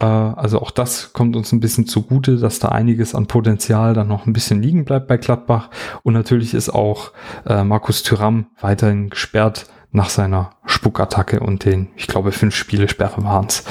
Äh, 0.00 0.04
also 0.04 0.60
auch 0.60 0.70
das 0.70 1.12
kommt 1.12 1.36
uns 1.36 1.52
ein 1.52 1.60
bisschen 1.60 1.86
zugute, 1.86 2.36
dass 2.36 2.58
da 2.58 2.68
einiges 2.68 3.14
an 3.14 3.26
Potenzial 3.26 3.94
dann 3.94 4.08
noch 4.08 4.26
ein 4.26 4.32
bisschen 4.32 4.62
liegen 4.62 4.84
bleibt 4.84 5.08
bei 5.08 5.18
Gladbach. 5.18 5.70
Und 6.02 6.14
natürlich 6.14 6.54
ist 6.54 6.70
auch 6.70 7.12
äh, 7.46 7.64
Markus 7.64 8.02
Thüram 8.02 8.46
weiterhin 8.60 9.10
gesperrt 9.10 9.66
nach 9.90 10.10
seiner 10.10 10.50
Spuckattacke 10.64 11.40
und 11.40 11.64
den, 11.64 11.88
ich 11.96 12.06
glaube, 12.06 12.32
fünf 12.32 12.54
Spiele 12.54 12.88
Sperre 12.88 13.24
waren 13.24 13.46
es. 13.46 13.64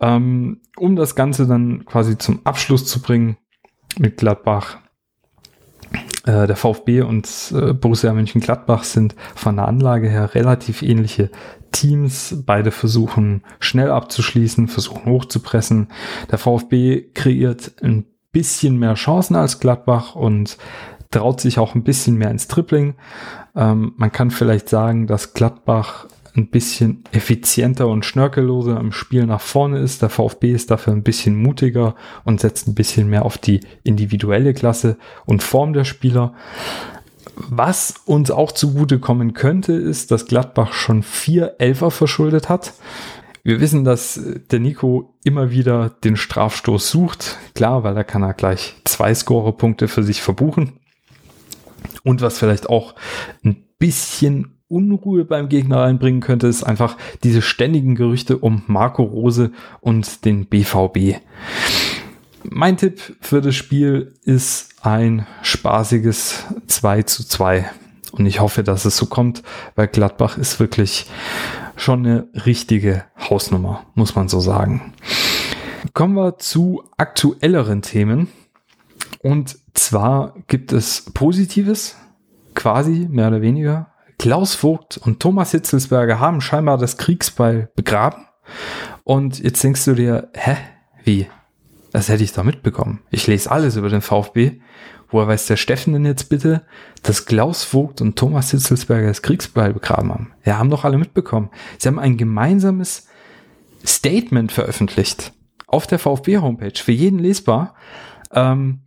Ähm, 0.00 0.60
um 0.76 0.94
das 0.94 1.14
Ganze 1.14 1.46
dann 1.46 1.84
quasi 1.84 2.18
zum 2.18 2.40
Abschluss 2.44 2.86
zu 2.86 3.00
bringen 3.00 3.36
mit 3.98 4.18
Gladbach, 4.18 4.78
äh, 6.26 6.46
der 6.46 6.56
VfB 6.56 7.02
und 7.02 7.28
äh, 7.54 7.72
Borussia 7.72 8.12
Mönchengladbach 8.12 8.84
sind 8.84 9.14
von 9.34 9.56
der 9.56 9.68
Anlage 9.68 10.08
her 10.08 10.34
relativ 10.34 10.82
ähnliche 10.82 11.30
Teams. 11.76 12.42
Beide 12.46 12.70
versuchen 12.70 13.42
schnell 13.60 13.90
abzuschließen, 13.90 14.68
versuchen 14.68 15.06
hochzupressen. 15.06 15.88
Der 16.30 16.38
VfB 16.38 17.02
kreiert 17.14 17.74
ein 17.82 18.06
bisschen 18.32 18.78
mehr 18.78 18.94
Chancen 18.94 19.36
als 19.36 19.60
Gladbach 19.60 20.14
und 20.14 20.56
traut 21.10 21.40
sich 21.40 21.58
auch 21.58 21.74
ein 21.74 21.84
bisschen 21.84 22.16
mehr 22.16 22.30
ins 22.30 22.48
Tripling. 22.48 22.94
Ähm, 23.54 23.92
man 23.96 24.12
kann 24.12 24.30
vielleicht 24.30 24.68
sagen, 24.68 25.06
dass 25.06 25.34
Gladbach 25.34 26.06
ein 26.36 26.48
bisschen 26.48 27.04
effizienter 27.12 27.88
und 27.88 28.04
schnörkelloser 28.04 28.78
im 28.78 28.92
Spiel 28.92 29.26
nach 29.26 29.40
vorne 29.40 29.78
ist. 29.78 30.02
Der 30.02 30.10
VfB 30.10 30.52
ist 30.52 30.70
dafür 30.70 30.92
ein 30.92 31.02
bisschen 31.02 31.36
mutiger 31.36 31.94
und 32.24 32.40
setzt 32.40 32.68
ein 32.68 32.74
bisschen 32.74 33.08
mehr 33.08 33.24
auf 33.24 33.38
die 33.38 33.60
individuelle 33.84 34.52
Klasse 34.52 34.98
und 35.24 35.42
Form 35.42 35.72
der 35.72 35.84
Spieler. 35.84 36.34
Was 37.36 37.94
uns 38.06 38.30
auch 38.30 38.50
zugutekommen 38.52 39.34
könnte, 39.34 39.74
ist, 39.74 40.10
dass 40.10 40.26
Gladbach 40.26 40.72
schon 40.72 41.02
vier 41.02 41.56
Elfer 41.58 41.90
verschuldet 41.90 42.48
hat. 42.48 42.72
Wir 43.42 43.60
wissen, 43.60 43.84
dass 43.84 44.20
der 44.50 44.58
Nico 44.58 45.14
immer 45.22 45.50
wieder 45.50 45.90
den 46.02 46.16
Strafstoß 46.16 46.90
sucht. 46.90 47.38
Klar, 47.54 47.84
weil 47.84 47.94
da 47.94 48.02
kann 48.04 48.22
er 48.22 48.34
gleich 48.34 48.74
zwei 48.84 49.14
Scorerpunkte 49.14 49.86
für 49.86 50.02
sich 50.02 50.22
verbuchen. 50.22 50.80
Und 52.02 52.22
was 52.22 52.38
vielleicht 52.38 52.68
auch 52.68 52.94
ein 53.44 53.64
bisschen 53.78 54.56
Unruhe 54.68 55.24
beim 55.24 55.48
Gegner 55.48 55.82
reinbringen 55.82 56.20
könnte, 56.20 56.48
ist 56.48 56.64
einfach 56.64 56.96
diese 57.22 57.42
ständigen 57.42 57.94
Gerüchte 57.94 58.38
um 58.38 58.62
Marco 58.66 59.04
Rose 59.04 59.52
und 59.80 60.24
den 60.24 60.46
BVB. 60.46 61.20
Mein 62.50 62.76
Tipp 62.76 63.16
für 63.20 63.40
das 63.40 63.54
Spiel 63.54 64.14
ist 64.24 64.74
ein 64.82 65.26
spaßiges 65.42 66.44
2 66.66 67.02
zu 67.02 67.26
2. 67.26 67.68
Und 68.12 68.26
ich 68.26 68.40
hoffe, 68.40 68.62
dass 68.62 68.84
es 68.84 68.96
so 68.96 69.06
kommt, 69.06 69.42
weil 69.74 69.88
Gladbach 69.88 70.38
ist 70.38 70.60
wirklich 70.60 71.10
schon 71.76 72.06
eine 72.06 72.28
richtige 72.46 73.04
Hausnummer, 73.18 73.84
muss 73.94 74.14
man 74.14 74.28
so 74.28 74.40
sagen. 74.40 74.94
Kommen 75.92 76.14
wir 76.14 76.38
zu 76.38 76.84
aktuelleren 76.96 77.82
Themen. 77.82 78.28
Und 79.22 79.58
zwar 79.74 80.34
gibt 80.46 80.72
es 80.72 81.10
Positives, 81.12 81.96
quasi 82.54 83.08
mehr 83.10 83.28
oder 83.28 83.42
weniger. 83.42 83.92
Klaus 84.18 84.54
Vogt 84.54 84.96
und 84.98 85.20
Thomas 85.20 85.50
Hitzelsberger 85.50 86.20
haben 86.20 86.40
scheinbar 86.40 86.78
das 86.78 86.96
Kriegsbeil 86.96 87.70
begraben. 87.74 88.26
Und 89.04 89.38
jetzt 89.40 89.62
denkst 89.62 89.84
du 89.84 89.94
dir, 89.94 90.30
hä? 90.34 90.56
Wie? 91.04 91.26
Das 91.96 92.10
hätte 92.10 92.24
ich 92.24 92.34
doch 92.34 92.44
mitbekommen. 92.44 93.00
Ich 93.08 93.26
lese 93.26 93.50
alles 93.50 93.76
über 93.76 93.88
den 93.88 94.02
VfB. 94.02 94.60
Woher 95.08 95.28
weiß 95.28 95.46
der 95.46 95.56
Steffen 95.56 95.94
denn 95.94 96.04
jetzt 96.04 96.28
bitte, 96.28 96.60
dass 97.02 97.24
Klaus 97.24 97.64
Vogt 97.64 98.02
und 98.02 98.16
Thomas 98.16 98.50
Hitzelsberger 98.50 99.08
das 99.08 99.22
Kriegsbeil 99.22 99.72
begraben 99.72 100.12
haben? 100.12 100.32
Ja, 100.44 100.58
haben 100.58 100.68
doch 100.68 100.84
alle 100.84 100.98
mitbekommen. 100.98 101.48
Sie 101.78 101.88
haben 101.88 101.98
ein 101.98 102.18
gemeinsames 102.18 103.06
Statement 103.82 104.52
veröffentlicht 104.52 105.32
auf 105.66 105.86
der 105.86 105.98
VfB-Homepage, 105.98 106.74
für 106.76 106.92
jeden 106.92 107.18
lesbar. 107.18 107.74
Ähm, 108.30 108.82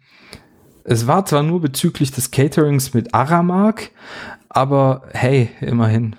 es 0.84 1.08
war 1.08 1.26
zwar 1.26 1.42
nur 1.42 1.62
bezüglich 1.62 2.12
des 2.12 2.30
Caterings 2.30 2.94
mit 2.94 3.16
Aramark, 3.16 3.90
aber 4.50 5.02
hey, 5.14 5.50
immerhin. 5.62 6.16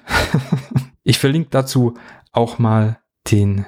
ich 1.05 1.21
verlinke 1.21 1.51
dazu 1.53 1.95
auch 2.33 2.59
mal 2.59 2.99
den 3.31 3.65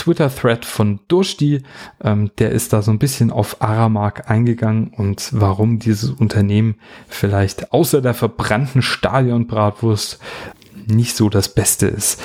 Twitter-Thread 0.00 0.64
von 0.64 1.00
Dursti. 1.08 1.62
Ähm, 2.02 2.30
der 2.38 2.52
ist 2.52 2.72
da 2.72 2.82
so 2.82 2.90
ein 2.90 2.98
bisschen 2.98 3.30
auf 3.30 3.62
Aramark 3.62 4.30
eingegangen 4.30 4.92
und 4.96 5.30
warum 5.32 5.78
dieses 5.78 6.10
Unternehmen 6.10 6.76
vielleicht 7.08 7.72
außer 7.72 8.00
der 8.00 8.14
verbrannten 8.14 8.82
Stadionbratwurst 8.82 10.18
nicht 10.86 11.16
so 11.16 11.28
das 11.28 11.54
Beste 11.54 11.86
ist. 11.86 12.20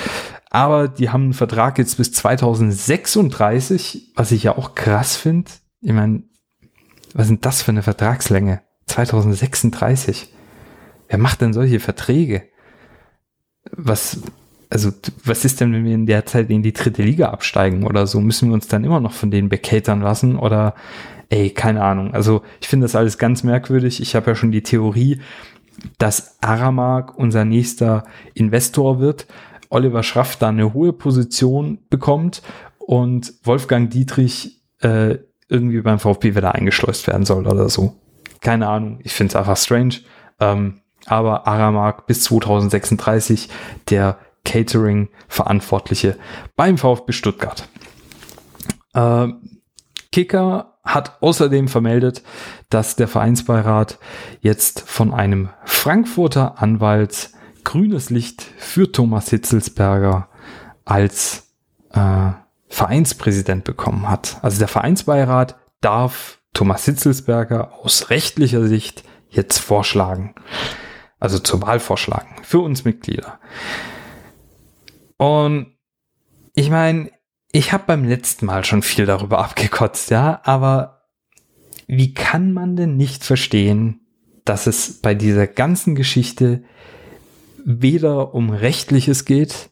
Aber 0.50 0.88
die 0.88 1.10
haben 1.10 1.24
einen 1.24 1.34
Vertrag 1.34 1.78
jetzt 1.78 1.98
bis 1.98 2.12
2036, 2.12 4.12
was 4.16 4.32
ich 4.32 4.44
ja 4.44 4.56
auch 4.56 4.74
krass 4.74 5.16
finde. 5.16 5.50
Ich 5.82 5.92
meine, 5.92 6.22
was 7.12 7.26
sind 7.26 7.44
das 7.44 7.62
für 7.62 7.72
eine 7.72 7.82
Vertragslänge? 7.82 8.62
2036. 8.86 10.32
Wer 11.08 11.18
macht 11.18 11.42
denn 11.42 11.52
solche 11.52 11.80
Verträge? 11.80 12.44
Was, 13.72 14.20
also, 14.70 14.90
was 15.24 15.44
ist 15.44 15.60
denn, 15.60 15.72
wenn 15.72 15.84
wir 15.84 15.94
in 15.94 16.06
der 16.06 16.26
Zeit 16.26 16.50
in 16.50 16.62
die 16.62 16.72
dritte 16.72 17.02
Liga 17.02 17.30
absteigen 17.30 17.86
oder 17.86 18.06
so? 18.06 18.20
Müssen 18.20 18.48
wir 18.48 18.54
uns 18.54 18.68
dann 18.68 18.84
immer 18.84 19.00
noch 19.00 19.12
von 19.12 19.30
denen 19.30 19.48
bekatern 19.48 20.00
lassen 20.00 20.36
oder, 20.36 20.74
ey, 21.28 21.50
keine 21.50 21.82
Ahnung. 21.82 22.14
Also, 22.14 22.42
ich 22.60 22.68
finde 22.68 22.84
das 22.84 22.96
alles 22.96 23.18
ganz 23.18 23.44
merkwürdig. 23.44 24.00
Ich 24.00 24.16
habe 24.16 24.30
ja 24.30 24.34
schon 24.34 24.50
die 24.50 24.62
Theorie, 24.62 25.20
dass 25.98 26.42
Aramark 26.42 27.16
unser 27.16 27.44
nächster 27.44 28.04
Investor 28.34 28.98
wird. 28.98 29.26
Oliver 29.68 30.02
Schraff 30.02 30.36
da 30.36 30.48
eine 30.48 30.72
hohe 30.72 30.92
Position 30.92 31.78
bekommt 31.90 32.42
und 32.78 33.34
Wolfgang 33.44 33.90
Dietrich 33.90 34.62
äh, 34.80 35.18
irgendwie 35.48 35.80
beim 35.80 35.98
VfB 35.98 36.34
wieder 36.34 36.54
eingeschleust 36.54 37.06
werden 37.06 37.24
soll 37.24 37.46
oder 37.46 37.68
so. 37.68 37.94
Keine 38.40 38.68
Ahnung, 38.68 39.00
ich 39.02 39.12
finde 39.12 39.30
es 39.30 39.36
einfach 39.36 39.56
strange. 39.56 39.96
Ähm, 40.40 40.80
aber 41.06 41.46
Aramark 41.46 42.06
bis 42.06 42.24
2036 42.24 43.48
der 43.90 44.18
Catering-Verantwortliche 44.46 46.16
beim 46.56 46.78
VfB 46.78 47.12
Stuttgart. 47.12 47.68
Äh, 48.94 49.28
Kicker 50.12 50.78
hat 50.82 51.20
außerdem 51.20 51.68
vermeldet, 51.68 52.22
dass 52.70 52.96
der 52.96 53.08
Vereinsbeirat 53.08 53.98
jetzt 54.40 54.80
von 54.80 55.12
einem 55.12 55.50
Frankfurter 55.64 56.62
Anwalt 56.62 57.30
grünes 57.64 58.08
Licht 58.08 58.42
für 58.56 58.90
Thomas 58.90 59.28
Hitzelsberger 59.28 60.28
als 60.84 61.52
äh, 61.92 62.30
Vereinspräsident 62.68 63.64
bekommen 63.64 64.08
hat. 64.08 64.38
Also 64.42 64.58
der 64.58 64.68
Vereinsbeirat 64.68 65.56
darf 65.80 66.38
Thomas 66.54 66.84
Hitzelsberger 66.84 67.72
aus 67.82 68.10
rechtlicher 68.10 68.66
Sicht 68.66 69.04
jetzt 69.28 69.58
vorschlagen. 69.58 70.34
Also 71.18 71.38
zur 71.38 71.62
Wahl 71.62 71.80
vorschlagen 71.80 72.36
für 72.42 72.60
uns 72.60 72.84
Mitglieder. 72.84 73.38
Und 75.16 75.76
ich 76.54 76.70
meine, 76.70 77.10
ich 77.52 77.72
habe 77.72 77.84
beim 77.86 78.04
letzten 78.04 78.46
Mal 78.46 78.64
schon 78.64 78.82
viel 78.82 79.06
darüber 79.06 79.38
abgekotzt, 79.38 80.10
ja, 80.10 80.40
aber 80.44 81.02
wie 81.86 82.14
kann 82.14 82.52
man 82.52 82.76
denn 82.76 82.96
nicht 82.96 83.24
verstehen, 83.24 84.00
dass 84.44 84.66
es 84.66 85.00
bei 85.00 85.14
dieser 85.14 85.46
ganzen 85.46 85.94
Geschichte 85.94 86.64
weder 87.64 88.34
um 88.34 88.50
rechtliches 88.50 89.24
geht, 89.24 89.70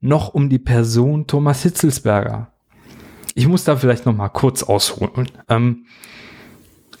noch 0.00 0.34
um 0.34 0.48
die 0.48 0.58
Person 0.58 1.26
Thomas 1.26 1.62
Hitzelsberger. 1.62 2.52
Ich 3.34 3.48
muss 3.48 3.64
da 3.64 3.76
vielleicht 3.76 4.06
noch 4.06 4.14
mal 4.14 4.28
kurz 4.28 4.62
ausholen. 4.62 5.30
Ähm, 5.48 5.86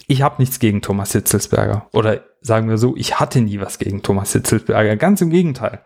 ich 0.06 0.22
habe 0.22 0.36
nichts 0.38 0.58
gegen 0.58 0.82
Thomas 0.82 1.12
Hitzelsberger. 1.12 1.86
Oder 1.92 2.24
sagen 2.40 2.68
wir 2.68 2.76
so, 2.76 2.94
ich 2.96 3.20
hatte 3.20 3.40
nie 3.40 3.60
was 3.60 3.78
gegen 3.78 4.02
Thomas 4.02 4.32
Hitzelsberger. 4.32 4.96
Ganz 4.96 5.20
im 5.20 5.30
Gegenteil. 5.30 5.80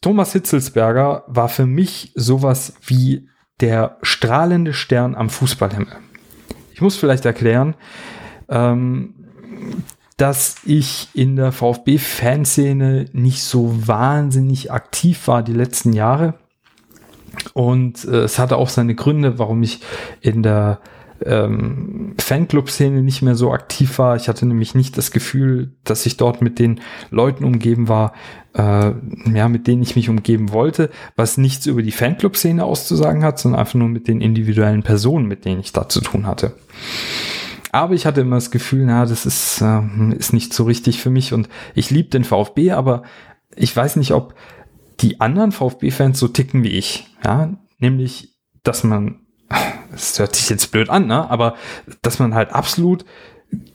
Thomas 0.00 0.32
Hitzelsberger 0.32 1.24
war 1.26 1.48
für 1.48 1.66
mich 1.66 2.12
sowas 2.14 2.74
wie 2.86 3.28
der 3.60 3.98
strahlende 4.02 4.72
Stern 4.72 5.14
am 5.14 5.28
Fußballhimmel. 5.28 5.92
Ich 6.72 6.80
muss 6.80 6.96
vielleicht 6.96 7.26
erklären, 7.26 7.74
ähm, 8.48 9.14
dass 10.16 10.56
ich 10.64 11.08
in 11.14 11.36
der 11.36 11.52
VfB-Fanszene 11.52 13.06
nicht 13.12 13.42
so 13.42 13.86
wahnsinnig 13.86 14.72
aktiv 14.72 15.28
war 15.28 15.42
die 15.42 15.52
letzten 15.52 15.92
Jahre. 15.92 16.34
Und 17.52 18.04
äh, 18.04 18.22
es 18.22 18.38
hatte 18.38 18.56
auch 18.56 18.70
seine 18.70 18.94
Gründe, 18.94 19.38
warum 19.38 19.62
ich 19.62 19.80
in 20.22 20.42
der 20.42 20.80
ähm, 21.24 22.14
Fanclub-Szene 22.18 23.02
nicht 23.02 23.22
mehr 23.22 23.34
so 23.34 23.52
aktiv 23.52 23.98
war. 23.98 24.16
Ich 24.16 24.28
hatte 24.28 24.46
nämlich 24.46 24.74
nicht 24.74 24.96
das 24.96 25.10
Gefühl, 25.10 25.74
dass 25.84 26.06
ich 26.06 26.16
dort 26.16 26.42
mit 26.42 26.58
den 26.58 26.80
Leuten 27.10 27.44
umgeben 27.44 27.88
war, 27.88 28.12
äh, 28.54 28.92
ja, 29.32 29.48
mit 29.48 29.66
denen 29.66 29.82
ich 29.82 29.96
mich 29.96 30.08
umgeben 30.08 30.52
wollte, 30.52 30.90
was 31.16 31.38
nichts 31.38 31.66
über 31.66 31.82
die 31.82 31.92
Fanclub-Szene 31.92 32.64
auszusagen 32.64 33.24
hat, 33.24 33.38
sondern 33.38 33.60
einfach 33.60 33.74
nur 33.74 33.88
mit 33.88 34.08
den 34.08 34.20
individuellen 34.20 34.82
Personen, 34.82 35.26
mit 35.26 35.44
denen 35.44 35.60
ich 35.60 35.72
da 35.72 35.88
zu 35.88 36.00
tun 36.00 36.26
hatte. 36.26 36.54
Aber 37.72 37.94
ich 37.94 38.06
hatte 38.06 38.22
immer 38.22 38.36
das 38.36 38.50
Gefühl, 38.50 38.84
na, 38.86 39.06
das 39.06 39.26
ist, 39.26 39.60
äh, 39.60 39.80
ist 40.16 40.32
nicht 40.32 40.52
so 40.52 40.64
richtig 40.64 41.00
für 41.00 41.10
mich 41.10 41.32
und 41.32 41.48
ich 41.74 41.90
liebe 41.90 42.08
den 42.08 42.24
VfB, 42.24 42.72
aber 42.72 43.02
ich 43.54 43.74
weiß 43.74 43.96
nicht, 43.96 44.12
ob 44.12 44.34
die 45.00 45.20
anderen 45.20 45.52
VfB-Fans 45.52 46.18
so 46.18 46.28
ticken 46.28 46.62
wie 46.62 46.70
ich. 46.70 47.06
Ja, 47.24 47.56
nämlich, 47.78 48.36
dass 48.62 48.84
man, 48.84 49.19
das 49.90 50.18
hört 50.18 50.36
sich 50.36 50.48
jetzt 50.48 50.70
blöd 50.72 50.90
an, 50.90 51.06
ne? 51.06 51.30
aber 51.30 51.54
dass 52.02 52.18
man 52.18 52.34
halt 52.34 52.52
absolut 52.52 53.04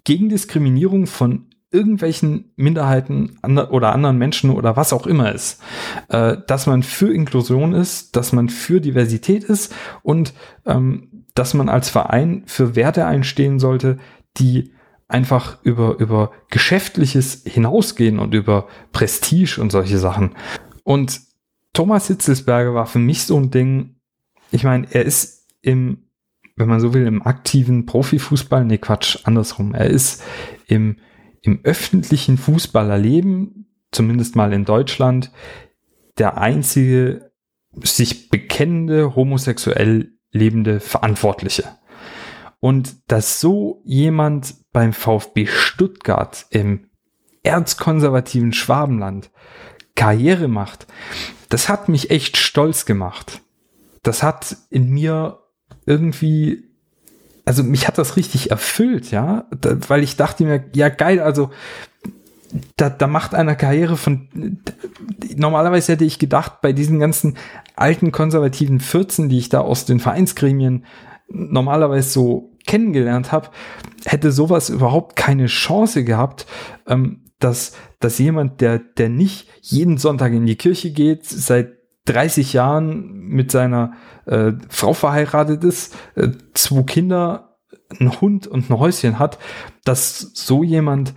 gegen 0.03 0.29
Diskriminierung 0.29 1.07
von 1.07 1.47
irgendwelchen 1.71 2.53
Minderheiten 2.55 3.37
oder 3.43 3.91
anderen 3.91 4.17
Menschen 4.17 4.49
oder 4.49 4.77
was 4.77 4.93
auch 4.93 5.05
immer 5.05 5.33
ist, 5.33 5.61
äh, 6.07 6.37
dass 6.47 6.67
man 6.67 6.83
für 6.83 7.13
Inklusion 7.13 7.73
ist, 7.73 8.15
dass 8.15 8.31
man 8.31 8.47
für 8.47 8.79
Diversität 8.79 9.43
ist 9.43 9.75
und 10.01 10.33
ähm, 10.65 11.25
dass 11.33 11.53
man 11.53 11.67
als 11.67 11.89
Verein 11.89 12.43
für 12.45 12.75
Werte 12.77 13.05
einstehen 13.05 13.59
sollte, 13.59 13.97
die 14.37 14.71
einfach 15.07 15.57
über, 15.63 15.97
über 15.99 16.31
Geschäftliches 16.49 17.43
hinausgehen 17.45 18.19
und 18.19 18.33
über 18.33 18.67
Prestige 18.93 19.59
und 19.59 19.71
solche 19.71 19.97
Sachen. 19.97 20.35
Und 20.83 21.21
Thomas 21.73 22.07
Hitzelsberger 22.07 22.73
war 22.73 22.85
für 22.85 22.99
mich 22.99 23.23
so 23.23 23.37
ein 23.37 23.51
Ding, 23.51 23.97
ich 24.51 24.63
meine, 24.63 24.87
er 24.89 25.03
ist 25.03 25.45
im, 25.61 26.04
wenn 26.55 26.69
man 26.69 26.79
so 26.79 26.93
will, 26.93 27.05
im 27.05 27.21
aktiven 27.21 27.85
Profifußball, 27.85 28.65
nee, 28.65 28.77
Quatsch, 28.77 29.19
andersrum. 29.23 29.73
Er 29.73 29.87
ist 29.87 30.23
im, 30.67 30.97
im 31.41 31.59
öffentlichen 31.63 32.37
Fußballerleben, 32.37 33.67
zumindest 33.91 34.35
mal 34.35 34.53
in 34.53 34.65
Deutschland, 34.65 35.31
der 36.17 36.37
einzige 36.37 37.31
sich 37.83 38.29
bekennende 38.29 39.15
homosexuell 39.15 40.13
lebende 40.31 40.79
Verantwortliche. 40.79 41.77
Und 42.59 43.11
dass 43.11 43.41
so 43.41 43.81
jemand 43.83 44.55
beim 44.71 44.93
VfB 44.93 45.45
Stuttgart 45.45 46.45
im 46.49 46.87
erzkonservativen 47.43 48.53
Schwabenland 48.53 49.29
Karriere 49.95 50.47
macht, 50.47 50.87
das 51.49 51.69
hat 51.69 51.89
mich 51.89 52.11
echt 52.11 52.37
stolz 52.37 52.85
gemacht. 52.85 53.41
Das 54.03 54.23
hat 54.23 54.57
in 54.69 54.89
mir 54.89 55.39
irgendwie, 55.85 56.63
also 57.45 57.63
mich 57.63 57.87
hat 57.87 57.97
das 57.97 58.17
richtig 58.17 58.51
erfüllt, 58.51 59.11
ja, 59.11 59.45
da, 59.59 59.77
weil 59.87 60.03
ich 60.03 60.15
dachte 60.15 60.43
mir, 60.43 60.63
ja 60.73 60.89
geil, 60.89 61.19
also 61.19 61.51
da, 62.77 62.89
da 62.89 63.07
macht 63.07 63.35
einer 63.35 63.55
Karriere 63.55 63.97
von, 63.97 64.29
normalerweise 65.35 65.93
hätte 65.93 66.05
ich 66.05 66.19
gedacht, 66.19 66.61
bei 66.61 66.73
diesen 66.73 66.99
ganzen 66.99 67.37
alten 67.75 68.11
konservativen 68.11 68.79
Fürzen, 68.79 69.29
die 69.29 69.37
ich 69.37 69.49
da 69.49 69.61
aus 69.61 69.85
den 69.85 69.99
Vereinsgremien 69.99 70.85
normalerweise 71.27 72.09
so 72.09 72.51
kennengelernt 72.65 73.31
habe, 73.31 73.49
hätte 74.05 74.31
sowas 74.31 74.69
überhaupt 74.69 75.15
keine 75.15 75.47
Chance 75.47 76.03
gehabt, 76.03 76.45
ähm, 76.87 77.21
dass, 77.39 77.73
dass 77.99 78.17
jemand, 78.17 78.61
der, 78.61 78.79
der 78.79 79.09
nicht 79.09 79.47
jeden 79.61 79.97
Sonntag 79.97 80.33
in 80.33 80.45
die 80.45 80.55
Kirche 80.55 80.91
geht, 80.91 81.25
seit 81.25 81.74
30 82.05 82.53
Jahren 82.53 83.11
mit 83.27 83.51
seiner 83.51 83.93
äh, 84.25 84.53
Frau 84.69 84.93
verheiratet 84.93 85.63
ist, 85.63 85.95
äh, 86.15 86.29
zwei 86.53 86.83
Kinder, 86.83 87.57
ein 87.99 88.19
Hund 88.21 88.47
und 88.47 88.69
ein 88.69 88.79
Häuschen 88.79 89.19
hat, 89.19 89.37
dass 89.83 90.31
so 90.33 90.63
jemand 90.63 91.13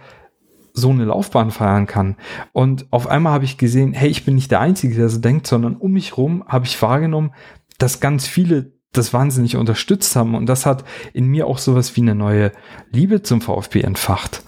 so 0.72 0.90
eine 0.90 1.04
Laufbahn 1.04 1.50
feiern 1.50 1.86
kann. 1.86 2.16
Und 2.52 2.86
auf 2.90 3.06
einmal 3.06 3.32
habe 3.32 3.44
ich 3.44 3.58
gesehen, 3.58 3.92
hey, 3.92 4.08
ich 4.08 4.24
bin 4.24 4.34
nicht 4.34 4.50
der 4.50 4.60
Einzige, 4.60 4.94
der 4.94 5.08
so 5.08 5.18
denkt, 5.18 5.46
sondern 5.46 5.76
um 5.76 5.92
mich 5.92 6.16
rum 6.16 6.44
habe 6.46 6.66
ich 6.66 6.80
wahrgenommen, 6.80 7.32
dass 7.78 8.00
ganz 8.00 8.26
viele 8.26 8.72
das 8.92 9.12
wahnsinnig 9.12 9.56
unterstützt 9.56 10.16
haben. 10.16 10.34
Und 10.34 10.46
das 10.46 10.66
hat 10.66 10.84
in 11.12 11.26
mir 11.26 11.46
auch 11.46 11.58
sowas 11.58 11.96
wie 11.96 12.00
eine 12.00 12.14
neue 12.14 12.52
Liebe 12.90 13.22
zum 13.22 13.40
VfB 13.40 13.82
entfacht. 13.82 14.42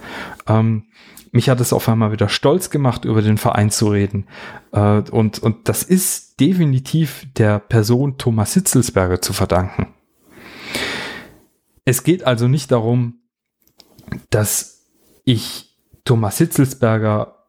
Ähm, 0.47 0.85
mich 1.33 1.49
hat 1.49 1.61
es 1.61 1.73
auf 1.73 1.89
einmal 1.89 2.13
wieder 2.13 2.29
stolz 2.29 2.71
gemacht, 2.71 3.05
über 3.05 3.23
den 3.23 3.39
Verein 3.39 3.71
zu 3.71 3.89
reden. 3.89 4.27
Äh, 4.73 5.03
und, 5.11 5.39
und 5.39 5.69
das 5.69 5.83
ist 5.83 6.41
definitiv 6.41 7.27
der 7.37 7.59
Person 7.59 8.19
Thomas 8.19 8.55
Hitzelsberger 8.55 9.21
zu 9.23 9.33
verdanken. 9.33 9.95
Es 11.85 12.03
geht 12.03 12.25
also 12.27 12.49
nicht 12.49 12.71
darum, 12.73 13.21
dass 14.31 14.89
ich 15.25 15.77
Thomas 16.05 16.39
Hitzelsberger 16.39 17.47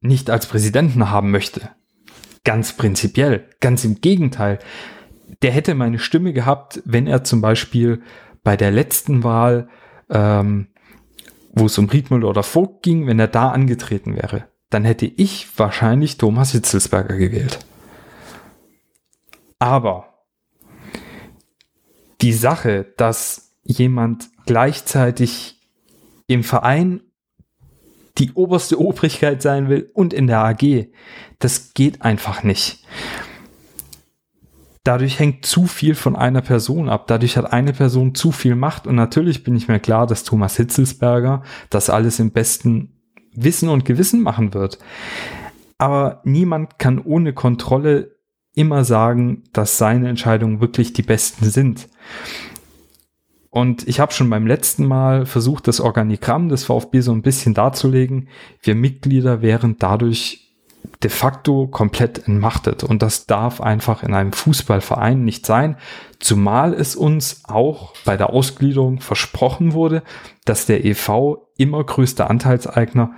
nicht 0.00 0.30
als 0.30 0.46
Präsidenten 0.46 1.10
haben 1.10 1.30
möchte. 1.30 1.70
Ganz 2.44 2.76
prinzipiell, 2.76 3.48
ganz 3.60 3.84
im 3.84 4.00
Gegenteil. 4.00 4.58
Der 5.42 5.52
hätte 5.52 5.74
meine 5.74 5.98
Stimme 5.98 6.32
gehabt, 6.32 6.82
wenn 6.84 7.06
er 7.06 7.24
zum 7.24 7.40
Beispiel 7.40 8.02
bei 8.42 8.56
der 8.56 8.70
letzten 8.70 9.22
Wahl 9.22 9.68
ähm, 10.10 10.68
wo 11.52 11.66
es 11.66 11.78
um 11.78 11.88
Riedmüller 11.88 12.28
oder 12.28 12.42
Vogt 12.42 12.82
ging, 12.82 13.06
wenn 13.06 13.18
er 13.18 13.28
da 13.28 13.50
angetreten 13.50 14.16
wäre, 14.16 14.48
dann 14.70 14.84
hätte 14.84 15.06
ich 15.06 15.46
wahrscheinlich 15.58 16.18
Thomas 16.18 16.52
Hitzelsberger 16.52 17.16
gewählt. 17.16 17.58
Aber 19.58 20.24
die 22.20 22.32
Sache, 22.32 22.92
dass 22.96 23.52
jemand 23.62 24.30
gleichzeitig 24.46 25.60
im 26.26 26.42
Verein 26.42 27.02
die 28.18 28.32
oberste 28.32 28.80
Obrigkeit 28.80 29.42
sein 29.42 29.68
will 29.68 29.90
und 29.94 30.12
in 30.12 30.26
der 30.26 30.40
AG, 30.40 30.88
das 31.38 31.74
geht 31.74 32.02
einfach 32.02 32.42
nicht 32.42 32.84
dadurch 34.84 35.18
hängt 35.18 35.46
zu 35.46 35.66
viel 35.66 35.94
von 35.94 36.16
einer 36.16 36.40
Person 36.40 36.88
ab. 36.88 37.06
Dadurch 37.06 37.36
hat 37.36 37.52
eine 37.52 37.72
Person 37.72 38.14
zu 38.14 38.32
viel 38.32 38.54
Macht. 38.54 38.86
Und 38.86 38.96
natürlich 38.96 39.44
bin 39.44 39.56
ich 39.56 39.68
mir 39.68 39.80
klar, 39.80 40.06
dass 40.06 40.24
Thomas 40.24 40.56
Hitzelsberger 40.56 41.42
das 41.70 41.90
alles 41.90 42.18
im 42.18 42.32
besten 42.32 43.00
Wissen 43.34 43.68
und 43.68 43.84
Gewissen 43.84 44.22
machen 44.22 44.54
wird. 44.54 44.78
Aber 45.78 46.20
niemand 46.24 46.78
kann 46.78 46.98
ohne 46.98 47.32
Kontrolle 47.32 48.16
immer 48.54 48.84
sagen, 48.84 49.44
dass 49.52 49.78
seine 49.78 50.08
Entscheidungen 50.08 50.60
wirklich 50.60 50.92
die 50.92 51.02
besten 51.02 51.46
sind. 51.46 51.88
Und 53.50 53.86
ich 53.86 54.00
habe 54.00 54.12
schon 54.12 54.30
beim 54.30 54.46
letzten 54.46 54.86
Mal 54.86 55.26
versucht, 55.26 55.68
das 55.68 55.80
Organigramm 55.80 56.48
des 56.48 56.64
VfB 56.64 57.00
so 57.00 57.12
ein 57.12 57.22
bisschen 57.22 57.52
darzulegen. 57.52 58.28
Wir 58.62 58.74
Mitglieder 58.74 59.42
wären 59.42 59.76
dadurch 59.78 60.41
de 61.02 61.10
facto 61.10 61.66
komplett 61.66 62.26
entmachtet. 62.26 62.84
Und 62.84 63.02
das 63.02 63.26
darf 63.26 63.60
einfach 63.60 64.02
in 64.02 64.14
einem 64.14 64.32
Fußballverein 64.32 65.24
nicht 65.24 65.46
sein. 65.46 65.76
Zumal 66.18 66.74
es 66.74 66.94
uns 66.96 67.42
auch 67.44 67.94
bei 68.04 68.16
der 68.16 68.30
Ausgliederung 68.30 69.00
versprochen 69.00 69.72
wurde, 69.72 70.02
dass 70.44 70.66
der 70.66 70.84
EV 70.84 71.48
immer 71.56 71.82
größter 71.82 72.30
Anteilseigner 72.30 73.12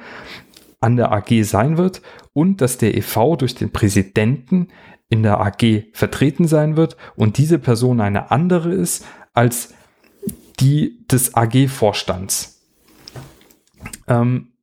an 0.81 0.97
der 0.97 1.13
AG 1.13 1.43
sein 1.45 1.77
wird 1.77 2.03
und 2.33 2.61
dass 2.61 2.79
der 2.79 2.97
EV 2.97 3.37
durch 3.37 3.55
den 3.55 3.71
Präsidenten 3.71 4.69
in 5.09 5.23
der 5.23 5.41
AG 5.41 5.85
vertreten 5.93 6.47
sein 6.47 6.77
wird 6.77 6.97
und 7.17 7.39
diese 7.39 7.59
Person 7.59 8.01
eine 8.01 8.31
andere 8.31 8.73
ist 8.73 9.05
als 9.33 9.75
die 10.61 11.05
des 11.07 11.35
AG-Vorstands. 11.35 12.63
Ähm, 14.07 14.54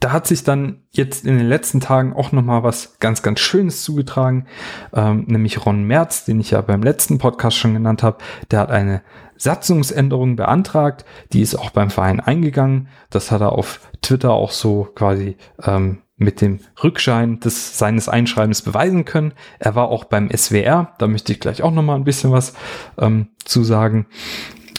da 0.00 0.12
hat 0.12 0.26
sich 0.26 0.44
dann 0.44 0.82
jetzt 0.90 1.24
in 1.24 1.38
den 1.38 1.48
letzten 1.48 1.80
Tagen 1.80 2.12
auch 2.12 2.32
noch 2.32 2.42
mal 2.42 2.62
was 2.62 2.98
ganz, 2.98 3.22
ganz 3.22 3.40
Schönes 3.40 3.82
zugetragen, 3.82 4.46
ähm, 4.92 5.24
nämlich 5.26 5.64
Ron 5.64 5.84
Merz, 5.84 6.24
den 6.24 6.40
ich 6.40 6.50
ja 6.50 6.60
beim 6.60 6.82
letzten 6.82 7.18
Podcast 7.18 7.56
schon 7.56 7.74
genannt 7.74 8.02
habe, 8.02 8.18
der 8.50 8.60
hat 8.60 8.70
eine 8.70 9.02
Satzungsänderung 9.36 10.36
beantragt, 10.36 11.04
die 11.32 11.42
ist 11.42 11.54
auch 11.54 11.70
beim 11.70 11.90
Verein 11.90 12.20
eingegangen. 12.20 12.88
Das 13.10 13.30
hat 13.30 13.42
er 13.42 13.52
auf 13.52 13.80
Twitter 14.02 14.32
auch 14.32 14.50
so 14.50 14.88
quasi 14.94 15.36
ähm, 15.62 15.98
mit 16.16 16.40
dem 16.40 16.60
Rückschein 16.82 17.40
des 17.40 17.78
seines 17.78 18.08
Einschreibens 18.08 18.62
beweisen 18.62 19.04
können. 19.04 19.34
Er 19.58 19.74
war 19.74 19.88
auch 19.88 20.04
beim 20.04 20.30
SWR, 20.34 20.94
da 20.98 21.06
möchte 21.06 21.32
ich 21.32 21.40
gleich 21.40 21.62
auch 21.62 21.72
noch 21.72 21.82
mal 21.82 21.94
ein 21.94 22.04
bisschen 22.04 22.32
was 22.32 22.54
ähm, 22.98 23.28
zu 23.44 23.64
sagen. 23.64 24.06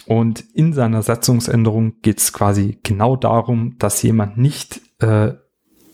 Und 0.07 0.43
in 0.53 0.73
seiner 0.73 1.03
Satzungsänderung 1.03 1.99
geht 2.01 2.19
es 2.19 2.31
quasi 2.31 2.79
genau 2.83 3.15
darum, 3.15 3.75
dass 3.77 4.01
jemand 4.01 4.37
nicht 4.37 4.81
äh, 4.99 5.33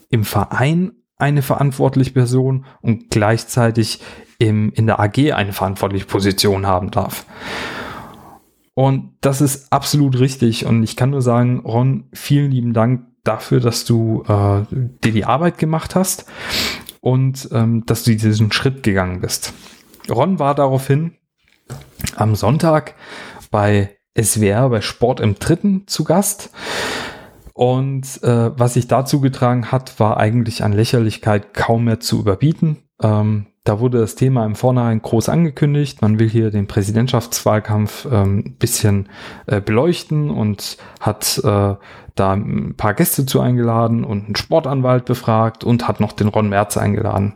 im 0.09 0.23
Verein 0.23 0.93
eine 1.17 1.41
verantwortliche 1.41 2.11
Person 2.11 2.65
und 2.81 3.09
gleichzeitig 3.09 4.01
im, 4.37 4.71
in 4.73 4.85
der 4.85 4.99
AG 4.99 5.33
eine 5.33 5.53
verantwortliche 5.53 6.05
Position 6.05 6.67
haben 6.67 6.91
darf. 6.91 7.25
Und 8.75 9.17
das 9.21 9.41
ist 9.41 9.71
absolut 9.71 10.19
richtig. 10.19 10.65
Und 10.65 10.83
ich 10.83 10.95
kann 10.95 11.11
nur 11.11 11.21
sagen, 11.21 11.61
Ron, 11.61 12.09
vielen 12.13 12.51
lieben 12.51 12.73
Dank 12.73 13.07
dafür, 13.23 13.59
dass 13.59 13.85
du 13.85 14.23
äh, 14.27 14.63
dir 14.71 15.11
die 15.11 15.25
Arbeit 15.25 15.57
gemacht 15.57 15.95
hast 15.95 16.25
und 17.01 17.49
ähm, 17.51 17.85
dass 17.85 18.03
du 18.03 18.15
diesen 18.15 18.51
Schritt 18.51 18.83
gegangen 18.83 19.21
bist. 19.21 19.53
Ron 20.09 20.39
war 20.39 20.55
daraufhin 20.55 21.17
am 22.15 22.35
Sonntag 22.35 22.95
bei 23.49 23.95
SWR, 24.19 24.69
bei 24.69 24.81
Sport 24.81 25.19
im 25.19 25.35
Dritten 25.35 25.87
zu 25.87 26.03
Gast 26.03 26.51
und 27.53 28.23
äh, 28.23 28.51
was 28.57 28.73
sich 28.73 28.87
dazu 28.87 29.21
getragen 29.21 29.71
hat, 29.71 29.99
war 29.99 30.17
eigentlich 30.17 30.63
an 30.63 30.73
Lächerlichkeit 30.73 31.53
kaum 31.53 31.85
mehr 31.85 31.99
zu 31.99 32.19
überbieten. 32.19 32.77
Ähm, 33.01 33.47
da 33.63 33.79
wurde 33.79 33.99
das 33.99 34.15
Thema 34.15 34.45
im 34.45 34.55
Vornherein 34.55 35.01
groß 35.01 35.29
angekündigt. 35.29 36.01
Man 36.01 36.19
will 36.19 36.27
hier 36.27 36.51
den 36.51 36.67
Präsidentschaftswahlkampf 36.67 38.07
ähm, 38.11 38.55
bisschen 38.57 39.07
äh, 39.45 39.61
beleuchten 39.61 40.31
und 40.31 40.77
hat 40.99 41.39
äh, 41.43 41.75
da 42.15 42.33
ein 42.33 42.73
paar 42.75 42.93
Gäste 42.95 43.25
zu 43.25 43.39
eingeladen 43.39 44.03
und 44.03 44.25
einen 44.25 44.35
Sportanwalt 44.35 45.05
befragt 45.05 45.63
und 45.63 45.87
hat 45.87 45.99
noch 45.99 46.11
den 46.11 46.27
Ron 46.27 46.49
Merz 46.49 46.75
eingeladen. 46.75 47.35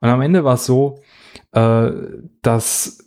Und 0.00 0.08
am 0.08 0.20
Ende 0.22 0.44
war 0.44 0.54
es 0.54 0.66
so, 0.66 0.98
äh, 1.52 1.90
dass 2.40 2.98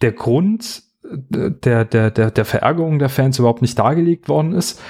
der 0.00 0.12
Grund 0.12 0.82
der, 1.04 1.84
der, 1.84 2.10
der, 2.10 2.30
der 2.30 2.44
Verärgerung 2.44 2.98
der 2.98 3.08
Fans 3.08 3.38
überhaupt 3.38 3.62
nicht 3.62 3.78
dargelegt 3.78 4.28
worden 4.28 4.52
ist. 4.52 4.80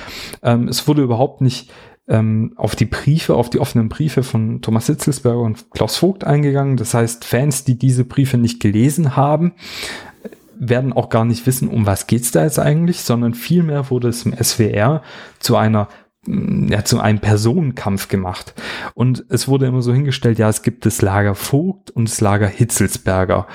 Ähm, 0.42 0.68
es 0.68 0.86
wurde 0.86 1.02
überhaupt 1.02 1.40
nicht 1.40 1.70
ähm, 2.06 2.52
auf 2.56 2.76
die 2.76 2.84
Briefe, 2.84 3.34
auf 3.34 3.50
die 3.50 3.58
offenen 3.58 3.88
Briefe 3.88 4.22
von 4.22 4.60
Thomas 4.62 4.86
Hitzelsberger 4.86 5.40
und 5.40 5.70
Klaus 5.70 5.96
Vogt 5.96 6.24
eingegangen. 6.24 6.76
Das 6.76 6.94
heißt, 6.94 7.24
Fans, 7.24 7.64
die 7.64 7.78
diese 7.78 8.04
Briefe 8.04 8.38
nicht 8.38 8.60
gelesen 8.60 9.16
haben, 9.16 9.52
werden 10.56 10.92
auch 10.92 11.08
gar 11.08 11.24
nicht 11.24 11.46
wissen, 11.46 11.68
um 11.68 11.86
was 11.86 12.06
geht's 12.06 12.30
da 12.30 12.44
jetzt 12.44 12.58
eigentlich, 12.58 13.00
sondern 13.00 13.34
vielmehr 13.34 13.90
wurde 13.90 14.08
es 14.08 14.24
im 14.24 14.34
SWR 14.40 15.02
zu 15.40 15.56
einer 15.56 15.88
mm, 16.26 16.68
ja, 16.68 16.84
zu 16.84 17.00
einem 17.00 17.18
Personenkampf 17.18 18.08
gemacht. 18.08 18.54
Und 18.94 19.24
es 19.30 19.48
wurde 19.48 19.66
immer 19.66 19.82
so 19.82 19.92
hingestellt, 19.92 20.38
ja, 20.38 20.48
es 20.48 20.62
gibt 20.62 20.86
das 20.86 21.02
Lager 21.02 21.34
Vogt 21.34 21.90
und 21.90 22.08
das 22.08 22.20
Lager 22.20 22.46
Hitzelsberger 22.46 23.46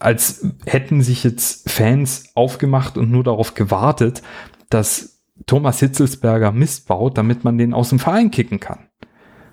als 0.00 0.46
hätten 0.66 1.02
sich 1.02 1.24
jetzt 1.24 1.70
Fans 1.70 2.30
aufgemacht 2.34 2.96
und 2.96 3.10
nur 3.10 3.24
darauf 3.24 3.54
gewartet, 3.54 4.22
dass 4.70 5.22
Thomas 5.46 5.80
Hitzelsberger 5.80 6.52
Mist 6.52 6.88
baut, 6.88 7.16
damit 7.18 7.44
man 7.44 7.58
den 7.58 7.74
aus 7.74 7.90
dem 7.90 7.98
Verein 7.98 8.30
kicken 8.30 8.60
kann. 8.60 8.88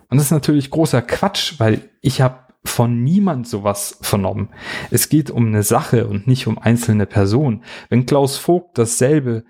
Und 0.09 0.17
das 0.17 0.27
ist 0.27 0.31
natürlich 0.31 0.71
großer 0.71 1.01
Quatsch, 1.01 1.55
weil 1.59 1.89
ich 2.01 2.21
habe 2.21 2.39
von 2.63 3.03
niemand 3.03 3.47
sowas 3.47 3.97
vernommen. 4.01 4.49
Es 4.91 5.09
geht 5.09 5.29
um 5.29 5.47
eine 5.47 5.63
Sache 5.63 6.07
und 6.07 6.27
nicht 6.27 6.47
um 6.47 6.57
einzelne 6.57 7.05
Personen. 7.05 7.63
Wenn 7.89 8.05
Klaus 8.05 8.37
Vogt 8.37 8.77
dasselbe 8.77 9.43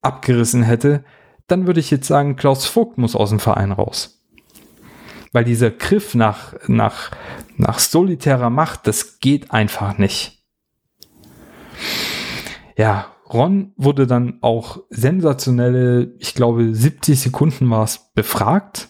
abgerissen 0.00 0.62
hätte, 0.62 1.04
dann 1.46 1.66
würde 1.66 1.80
ich 1.80 1.90
jetzt 1.90 2.06
sagen, 2.06 2.36
Klaus 2.36 2.66
Vogt 2.66 2.98
muss 2.98 3.14
aus 3.14 3.30
dem 3.30 3.40
Verein 3.40 3.72
raus. 3.72 4.19
Weil 5.32 5.44
dieser 5.44 5.70
Griff 5.70 6.14
nach, 6.14 6.54
nach, 6.66 7.10
nach 7.56 7.78
solitärer 7.78 8.50
Macht, 8.50 8.86
das 8.86 9.20
geht 9.20 9.52
einfach 9.52 9.98
nicht. 9.98 10.42
Ja, 12.76 13.06
Ron 13.32 13.72
wurde 13.76 14.06
dann 14.06 14.38
auch 14.40 14.80
sensationelle, 14.90 16.14
ich 16.18 16.34
glaube 16.34 16.74
70 16.74 17.20
Sekunden 17.20 17.70
war 17.70 17.84
es, 17.84 18.10
befragt. 18.14 18.88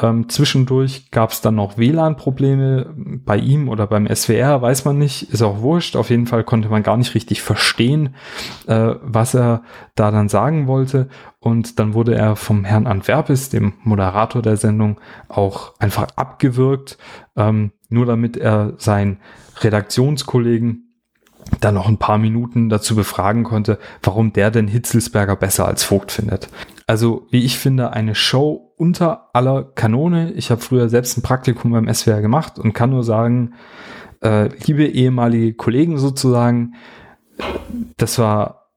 Ähm, 0.00 0.28
zwischendurch 0.28 1.10
gab 1.10 1.30
es 1.30 1.40
dann 1.40 1.56
noch 1.56 1.76
WLAN-Probleme 1.76 2.94
bei 3.24 3.36
ihm 3.36 3.68
oder 3.68 3.86
beim 3.86 4.06
SWR, 4.06 4.62
weiß 4.62 4.84
man 4.84 4.98
nicht, 4.98 5.30
ist 5.32 5.42
auch 5.42 5.60
wurscht. 5.60 5.96
Auf 5.96 6.10
jeden 6.10 6.26
Fall 6.26 6.44
konnte 6.44 6.68
man 6.68 6.82
gar 6.82 6.96
nicht 6.96 7.14
richtig 7.14 7.42
verstehen, 7.42 8.14
äh, 8.66 8.94
was 9.02 9.34
er 9.34 9.62
da 9.94 10.10
dann 10.10 10.28
sagen 10.28 10.68
wollte. 10.68 11.08
Und 11.40 11.78
dann 11.78 11.92
wurde 11.92 12.14
er 12.14 12.36
vom 12.36 12.64
Herrn 12.64 12.86
Antwerpes, 12.86 13.50
dem 13.50 13.74
Moderator 13.82 14.42
der 14.42 14.56
Sendung, 14.56 15.00
auch 15.28 15.74
einfach 15.80 16.06
abgewürgt, 16.14 16.98
ähm, 17.36 17.72
nur 17.88 18.06
damit 18.06 18.36
er 18.36 18.74
seinen 18.78 19.18
Redaktionskollegen 19.60 20.91
dann 21.60 21.74
noch 21.74 21.88
ein 21.88 21.98
paar 21.98 22.18
Minuten 22.18 22.68
dazu 22.68 22.94
befragen 22.94 23.44
konnte, 23.44 23.78
warum 24.02 24.32
der 24.32 24.50
denn 24.50 24.68
Hitzelsberger 24.68 25.36
besser 25.36 25.66
als 25.66 25.84
Vogt 25.84 26.12
findet. 26.12 26.48
Also, 26.86 27.26
wie 27.30 27.44
ich 27.44 27.58
finde, 27.58 27.92
eine 27.92 28.14
Show 28.14 28.74
unter 28.76 29.30
aller 29.32 29.62
Kanone. 29.62 30.32
Ich 30.32 30.50
habe 30.50 30.60
früher 30.60 30.88
selbst 30.88 31.16
ein 31.16 31.22
Praktikum 31.22 31.72
beim 31.72 31.92
SWR 31.92 32.20
gemacht 32.20 32.58
und 32.58 32.72
kann 32.72 32.90
nur 32.90 33.04
sagen, 33.04 33.54
äh, 34.22 34.48
liebe 34.66 34.86
ehemalige 34.86 35.54
Kollegen 35.54 35.98
sozusagen, 35.98 36.74
das 37.96 38.18
war 38.18 38.70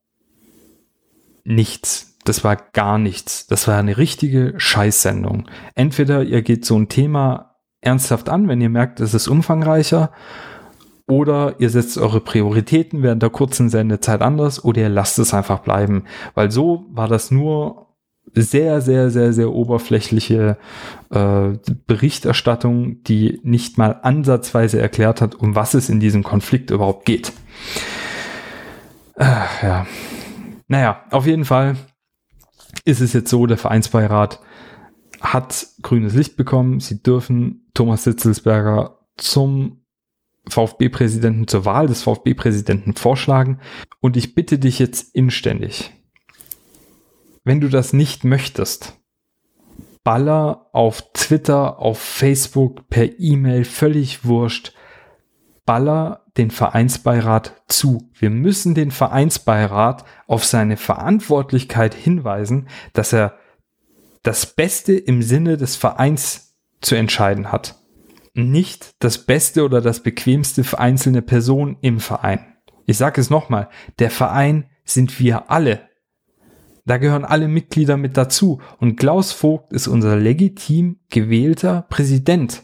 nichts. 1.43 2.17
Das 2.23 2.43
war 2.43 2.55
gar 2.55 2.97
nichts. 2.97 3.47
Das 3.47 3.67
war 3.67 3.77
eine 3.77 3.97
richtige 3.97 4.55
Scheißsendung. 4.57 5.47
Entweder 5.75 6.23
ihr 6.23 6.41
geht 6.41 6.65
so 6.65 6.77
ein 6.77 6.89
Thema 6.89 7.55
ernsthaft 7.81 8.29
an, 8.29 8.47
wenn 8.47 8.61
ihr 8.61 8.69
merkt, 8.69 8.99
es 8.99 9.13
ist 9.13 9.27
umfangreicher, 9.27 10.11
oder 11.07 11.55
ihr 11.59 11.69
setzt 11.69 11.97
eure 11.97 12.19
Prioritäten 12.19 13.03
während 13.03 13.21
der 13.21 13.29
kurzen 13.29 13.69
Sendezeit 13.69 14.21
anders 14.21 14.63
oder 14.63 14.81
ihr 14.81 14.89
lasst 14.89 15.19
es 15.19 15.33
einfach 15.33 15.59
bleiben. 15.59 16.05
Weil 16.33 16.51
so 16.51 16.85
war 16.89 17.07
das 17.07 17.31
nur 17.31 17.85
sehr, 18.33 18.81
sehr, 18.81 19.11
sehr, 19.11 19.31
sehr 19.31 19.51
oberflächliche 19.51 20.57
äh, 21.11 21.49
Berichterstattung, 21.87 23.03
die 23.03 23.39
nicht 23.43 23.77
mal 23.77 23.99
ansatzweise 24.01 24.81
erklärt 24.81 25.21
hat, 25.21 25.35
um 25.35 25.55
was 25.55 25.73
es 25.73 25.89
in 25.89 25.99
diesem 25.99 26.23
Konflikt 26.23 26.71
überhaupt 26.71 27.05
geht. 27.05 27.31
Äh, 29.15 29.25
ja. 29.61 29.85
Naja, 30.67 31.03
auf 31.11 31.27
jeden 31.27 31.45
Fall 31.45 31.77
ist 32.83 33.01
es 33.01 33.13
jetzt 33.13 33.29
so, 33.29 33.45
der 33.45 33.57
Vereinsbeirat 33.57 34.39
hat 35.21 35.67
grünes 35.81 36.13
Licht 36.13 36.35
bekommen. 36.35 36.79
Sie 36.79 37.01
dürfen 37.01 37.67
Thomas 37.73 38.03
Sitzelsberger 38.03 38.99
zum 39.17 39.84
VfB-Präsidenten 40.49 41.47
zur 41.47 41.65
Wahl 41.65 41.87
des 41.87 42.03
VfB-Präsidenten 42.03 42.95
vorschlagen. 42.95 43.59
Und 43.99 44.17
ich 44.17 44.35
bitte 44.35 44.59
dich 44.59 44.79
jetzt 44.79 45.15
inständig, 45.15 45.91
wenn 47.43 47.61
du 47.61 47.69
das 47.69 47.93
nicht 47.93 48.23
möchtest, 48.23 48.97
baller 50.03 50.69
auf 50.71 51.03
Twitter, 51.13 51.79
auf 51.79 51.99
Facebook, 51.99 52.89
per 52.89 53.19
E-Mail, 53.19 53.65
völlig 53.65 54.25
wurscht, 54.25 54.73
baller 55.65 56.25
den 56.37 56.51
Vereinsbeirat 56.51 57.63
zu. 57.67 58.11
Wir 58.13 58.29
müssen 58.29 58.75
den 58.75 58.91
Vereinsbeirat 58.91 60.05
auf 60.27 60.45
seine 60.45 60.77
Verantwortlichkeit 60.77 61.95
hinweisen, 61.95 62.67
dass 62.93 63.13
er 63.13 63.37
das 64.21 64.45
Beste 64.45 64.93
im 64.93 65.21
Sinne 65.21 65.57
des 65.57 65.75
Vereins 65.75 66.55
zu 66.81 66.95
entscheiden 66.95 67.51
hat 67.51 67.75
nicht 68.35 68.95
das 68.99 69.25
Beste 69.25 69.63
oder 69.63 69.81
das 69.81 70.01
Bequemste 70.01 70.63
für 70.63 70.79
einzelne 70.79 71.21
Personen 71.21 71.77
im 71.81 71.99
Verein. 71.99 72.45
Ich 72.85 72.97
sage 72.97 73.19
es 73.19 73.29
nochmal, 73.29 73.69
der 73.99 74.11
Verein 74.11 74.69
sind 74.83 75.19
wir 75.19 75.49
alle. 75.49 75.89
Da 76.85 76.97
gehören 76.97 77.25
alle 77.25 77.47
Mitglieder 77.47 77.97
mit 77.97 78.15
dazu 78.15 78.61
und 78.79 78.97
Klaus 78.97 79.31
Vogt 79.31 79.73
ist 79.73 79.87
unser 79.87 80.15
legitim 80.15 80.99
gewählter 81.09 81.85
Präsident. 81.89 82.63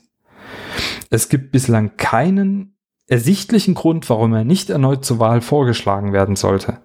Es 1.10 1.28
gibt 1.28 1.52
bislang 1.52 1.98
keinen 1.98 2.78
ersichtlichen 3.08 3.74
Grund, 3.74 4.10
warum 4.10 4.34
er 4.34 4.44
nicht 4.44 4.70
erneut 4.70 5.04
zur 5.04 5.20
Wahl 5.20 5.42
vorgeschlagen 5.42 6.14
werden 6.14 6.36
sollte. 6.36 6.82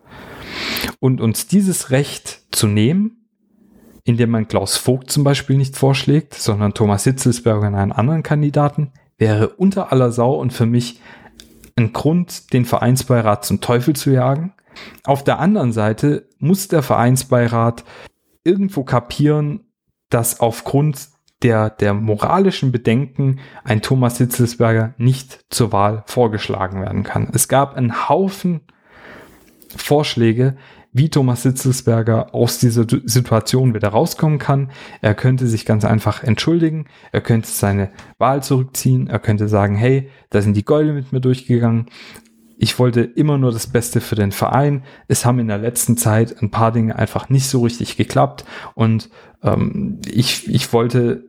Und 0.98 1.20
uns 1.20 1.46
dieses 1.46 1.90
Recht 1.90 2.46
zu 2.50 2.66
nehmen, 2.66 3.25
indem 4.06 4.30
man 4.30 4.48
Klaus 4.48 4.76
Vogt 4.76 5.10
zum 5.10 5.24
Beispiel 5.24 5.56
nicht 5.56 5.76
vorschlägt, 5.76 6.34
sondern 6.34 6.74
Thomas 6.74 7.04
Hitzelsberger 7.04 7.66
und 7.66 7.74
einen 7.74 7.92
anderen 7.92 8.22
Kandidaten, 8.22 8.92
wäre 9.18 9.48
unter 9.48 9.92
aller 9.92 10.12
Sau 10.12 10.34
und 10.34 10.52
für 10.52 10.64
mich 10.64 11.00
ein 11.74 11.92
Grund, 11.92 12.52
den 12.52 12.64
Vereinsbeirat 12.64 13.44
zum 13.44 13.60
Teufel 13.60 13.96
zu 13.96 14.10
jagen. 14.10 14.54
Auf 15.04 15.24
der 15.24 15.40
anderen 15.40 15.72
Seite 15.72 16.28
muss 16.38 16.68
der 16.68 16.82
Vereinsbeirat 16.82 17.84
irgendwo 18.44 18.84
kapieren, 18.84 19.66
dass 20.08 20.38
aufgrund 20.38 21.08
der, 21.42 21.68
der 21.68 21.92
moralischen 21.92 22.70
Bedenken 22.70 23.40
ein 23.64 23.82
Thomas 23.82 24.18
Hitzelsberger 24.18 24.94
nicht 24.98 25.44
zur 25.50 25.72
Wahl 25.72 26.04
vorgeschlagen 26.06 26.80
werden 26.80 27.02
kann. 27.02 27.28
Es 27.32 27.48
gab 27.48 27.74
einen 27.74 28.08
Haufen 28.08 28.60
Vorschläge, 29.74 30.56
wie 30.96 31.10
Thomas 31.10 31.42
Sitzelsberger 31.42 32.34
aus 32.34 32.58
dieser 32.58 32.86
Situation 33.04 33.74
wieder 33.74 33.88
rauskommen 33.88 34.38
kann. 34.38 34.70
Er 35.02 35.14
könnte 35.14 35.46
sich 35.46 35.66
ganz 35.66 35.84
einfach 35.84 36.22
entschuldigen, 36.22 36.86
er 37.12 37.20
könnte 37.20 37.48
seine 37.48 37.90
Wahl 38.18 38.42
zurückziehen, 38.42 39.08
er 39.08 39.18
könnte 39.18 39.48
sagen, 39.48 39.76
hey, 39.76 40.10
da 40.30 40.40
sind 40.40 40.56
die 40.56 40.64
Gäule 40.64 40.92
mit 40.92 41.12
mir 41.12 41.20
durchgegangen. 41.20 41.86
Ich 42.58 42.78
wollte 42.78 43.02
immer 43.02 43.36
nur 43.36 43.52
das 43.52 43.66
Beste 43.66 44.00
für 44.00 44.14
den 44.14 44.32
Verein. 44.32 44.84
Es 45.08 45.26
haben 45.26 45.38
in 45.38 45.48
der 45.48 45.58
letzten 45.58 45.98
Zeit 45.98 46.42
ein 46.42 46.50
paar 46.50 46.72
Dinge 46.72 46.96
einfach 46.96 47.28
nicht 47.28 47.48
so 47.48 47.62
richtig 47.62 47.98
geklappt 47.98 48.44
und 48.74 49.10
ähm, 49.42 50.00
ich, 50.06 50.48
ich 50.48 50.72
wollte 50.72 51.24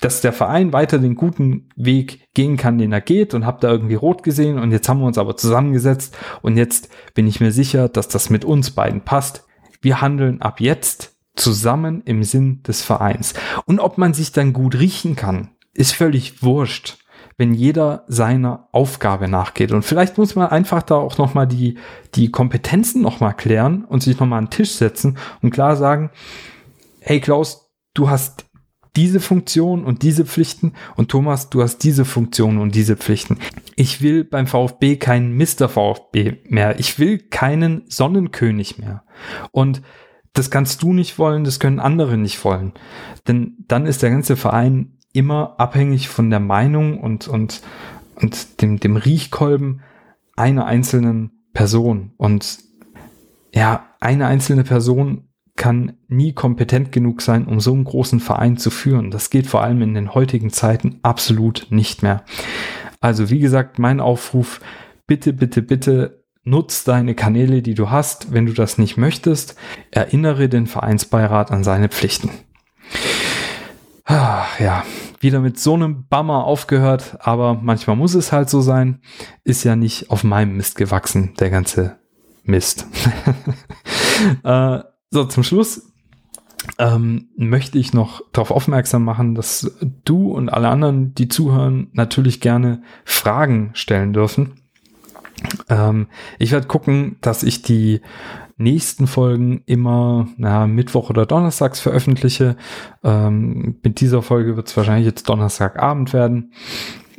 dass 0.00 0.20
der 0.20 0.32
Verein 0.32 0.72
weiter 0.72 0.98
den 0.98 1.14
guten 1.14 1.68
Weg 1.76 2.28
gehen 2.34 2.56
kann, 2.56 2.78
den 2.78 2.92
er 2.92 3.00
geht 3.00 3.34
und 3.34 3.44
habe 3.44 3.60
da 3.60 3.70
irgendwie 3.70 3.94
rot 3.94 4.22
gesehen 4.22 4.58
und 4.58 4.70
jetzt 4.70 4.88
haben 4.88 5.00
wir 5.00 5.06
uns 5.06 5.18
aber 5.18 5.36
zusammengesetzt 5.36 6.16
und 6.42 6.56
jetzt 6.56 6.88
bin 7.14 7.26
ich 7.26 7.40
mir 7.40 7.52
sicher, 7.52 7.88
dass 7.88 8.08
das 8.08 8.30
mit 8.30 8.44
uns 8.44 8.70
beiden 8.70 9.02
passt. 9.02 9.46
Wir 9.80 10.00
handeln 10.00 10.42
ab 10.42 10.60
jetzt 10.60 11.16
zusammen 11.36 12.02
im 12.04 12.22
Sinn 12.22 12.62
des 12.62 12.82
Vereins. 12.82 13.34
Und 13.64 13.80
ob 13.80 13.98
man 13.98 14.14
sich 14.14 14.32
dann 14.32 14.52
gut 14.52 14.78
riechen 14.78 15.16
kann, 15.16 15.50
ist 15.72 15.94
völlig 15.94 16.42
wurscht, 16.42 16.98
wenn 17.36 17.54
jeder 17.54 18.04
seiner 18.06 18.68
Aufgabe 18.72 19.26
nachgeht. 19.28 19.72
Und 19.72 19.82
vielleicht 19.82 20.18
muss 20.18 20.34
man 20.34 20.48
einfach 20.48 20.82
da 20.82 20.96
auch 20.96 21.16
nochmal 21.16 21.46
die, 21.46 21.78
die 22.14 22.30
Kompetenzen 22.30 23.00
nochmal 23.00 23.34
klären 23.34 23.84
und 23.84 24.02
sich 24.02 24.18
nochmal 24.20 24.38
an 24.38 24.46
den 24.46 24.50
Tisch 24.50 24.72
setzen 24.72 25.16
und 25.40 25.50
klar 25.50 25.76
sagen, 25.76 26.10
hey 27.00 27.20
Klaus, 27.20 27.70
du 27.94 28.10
hast 28.10 28.49
diese 28.96 29.20
Funktion 29.20 29.84
und 29.84 30.02
diese 30.02 30.24
Pflichten 30.24 30.72
und 30.96 31.10
Thomas, 31.10 31.50
du 31.50 31.62
hast 31.62 31.78
diese 31.78 32.04
Funktion 32.04 32.58
und 32.58 32.74
diese 32.74 32.96
Pflichten. 32.96 33.38
Ich 33.76 34.02
will 34.02 34.24
beim 34.24 34.46
VfB 34.46 34.96
keinen 34.96 35.36
Mr. 35.36 35.68
VfB 35.68 36.38
mehr. 36.48 36.78
Ich 36.80 36.98
will 36.98 37.18
keinen 37.18 37.82
Sonnenkönig 37.88 38.78
mehr. 38.78 39.04
Und 39.52 39.82
das 40.32 40.50
kannst 40.50 40.82
du 40.82 40.92
nicht 40.92 41.18
wollen, 41.18 41.44
das 41.44 41.60
können 41.60 41.80
andere 41.80 42.16
nicht 42.16 42.44
wollen. 42.44 42.72
Denn 43.26 43.56
dann 43.66 43.86
ist 43.86 44.02
der 44.02 44.10
ganze 44.10 44.36
Verein 44.36 44.98
immer 45.12 45.54
abhängig 45.58 46.08
von 46.08 46.30
der 46.30 46.40
Meinung 46.40 47.00
und, 47.00 47.26
und, 47.26 47.62
und 48.16 48.60
dem, 48.60 48.78
dem 48.78 48.96
Riechkolben 48.96 49.82
einer 50.36 50.66
einzelnen 50.66 51.32
Person. 51.52 52.12
Und 52.16 52.58
ja, 53.52 53.88
eine 54.00 54.26
einzelne 54.26 54.64
Person 54.64 55.29
kann 55.60 55.92
nie 56.08 56.32
kompetent 56.32 56.90
genug 56.90 57.20
sein, 57.20 57.44
um 57.44 57.60
so 57.60 57.74
einen 57.74 57.84
großen 57.84 58.18
Verein 58.18 58.56
zu 58.56 58.70
führen. 58.70 59.10
Das 59.10 59.28
geht 59.28 59.46
vor 59.46 59.62
allem 59.62 59.82
in 59.82 59.92
den 59.92 60.14
heutigen 60.14 60.48
Zeiten 60.48 61.00
absolut 61.02 61.66
nicht 61.68 62.02
mehr. 62.02 62.24
Also 63.02 63.28
wie 63.28 63.40
gesagt, 63.40 63.78
mein 63.78 64.00
Aufruf, 64.00 64.62
bitte, 65.06 65.34
bitte, 65.34 65.60
bitte 65.60 66.24
nutz 66.44 66.84
deine 66.84 67.14
Kanäle, 67.14 67.60
die 67.60 67.74
du 67.74 67.90
hast. 67.90 68.32
Wenn 68.32 68.46
du 68.46 68.54
das 68.54 68.78
nicht 68.78 68.96
möchtest, 68.96 69.54
erinnere 69.90 70.48
den 70.48 70.66
Vereinsbeirat 70.66 71.50
an 71.50 71.62
seine 71.62 71.90
Pflichten. 71.90 72.30
Ach, 74.06 74.58
ja, 74.58 74.82
wieder 75.20 75.40
mit 75.40 75.60
so 75.60 75.74
einem 75.74 76.06
Bammer 76.08 76.44
aufgehört, 76.44 77.18
aber 77.20 77.52
manchmal 77.52 77.96
muss 77.96 78.14
es 78.14 78.32
halt 78.32 78.48
so 78.48 78.62
sein. 78.62 79.02
Ist 79.44 79.64
ja 79.64 79.76
nicht 79.76 80.10
auf 80.10 80.24
meinem 80.24 80.56
Mist 80.56 80.78
gewachsen, 80.78 81.34
der 81.38 81.50
ganze 81.50 81.98
Mist. 82.44 82.86
äh, 84.42 84.80
so, 85.10 85.24
zum 85.24 85.42
Schluss 85.42 85.92
ähm, 86.78 87.28
möchte 87.36 87.78
ich 87.78 87.92
noch 87.92 88.22
darauf 88.32 88.50
aufmerksam 88.50 89.04
machen, 89.04 89.34
dass 89.34 89.76
du 90.04 90.32
und 90.32 90.48
alle 90.50 90.68
anderen, 90.68 91.14
die 91.14 91.28
zuhören, 91.28 91.88
natürlich 91.92 92.40
gerne 92.40 92.82
Fragen 93.04 93.70
stellen 93.74 94.12
dürfen. 94.12 94.60
Ähm, 95.68 96.06
ich 96.38 96.52
werde 96.52 96.66
gucken, 96.66 97.16
dass 97.22 97.42
ich 97.42 97.62
die 97.62 98.02
nächsten 98.56 99.06
Folgen 99.06 99.62
immer 99.66 100.28
na, 100.36 100.66
Mittwoch 100.66 101.10
oder 101.10 101.26
Donnerstags 101.26 101.80
veröffentliche. 101.80 102.56
Ähm, 103.02 103.78
mit 103.82 104.00
dieser 104.00 104.22
Folge 104.22 104.56
wird 104.56 104.68
es 104.68 104.76
wahrscheinlich 104.76 105.06
jetzt 105.06 105.28
Donnerstagabend 105.28 106.12
werden. 106.12 106.52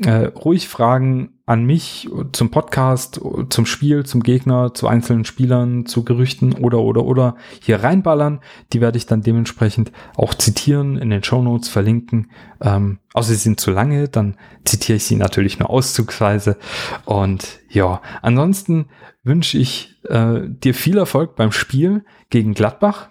Äh, 0.05 0.27
ruhig 0.27 0.67
Fragen 0.67 1.40
an 1.51 1.65
mich 1.65 2.09
zum 2.31 2.49
Podcast, 2.49 3.19
zum 3.49 3.65
Spiel, 3.65 4.05
zum 4.05 4.23
Gegner, 4.23 4.73
zu 4.73 4.87
einzelnen 4.87 5.25
Spielern, 5.25 5.85
zu 5.85 6.05
Gerüchten 6.05 6.53
oder 6.53 6.79
oder 6.79 7.03
oder 7.03 7.35
hier 7.61 7.83
reinballern. 7.83 8.39
Die 8.71 8.79
werde 8.79 8.97
ich 8.97 9.05
dann 9.05 9.21
dementsprechend 9.21 9.91
auch 10.15 10.33
zitieren, 10.33 10.95
in 10.95 11.09
den 11.09 11.25
Show 11.25 11.41
Notes 11.41 11.67
verlinken. 11.67 12.31
Ähm, 12.61 12.99
außer 13.11 13.33
sie 13.33 13.35
sind 13.35 13.59
zu 13.59 13.69
lange, 13.69 14.07
dann 14.07 14.37
zitiere 14.63 14.95
ich 14.95 15.03
sie 15.03 15.17
natürlich 15.17 15.59
nur 15.59 15.69
auszugsweise. 15.69 16.55
Und 17.03 17.59
ja, 17.67 18.01
ansonsten 18.21 18.85
wünsche 19.25 19.57
ich 19.57 19.99
äh, 20.07 20.39
dir 20.45 20.73
viel 20.73 20.97
Erfolg 20.97 21.35
beim 21.35 21.51
Spiel 21.51 22.05
gegen 22.29 22.53
Gladbach. 22.53 23.09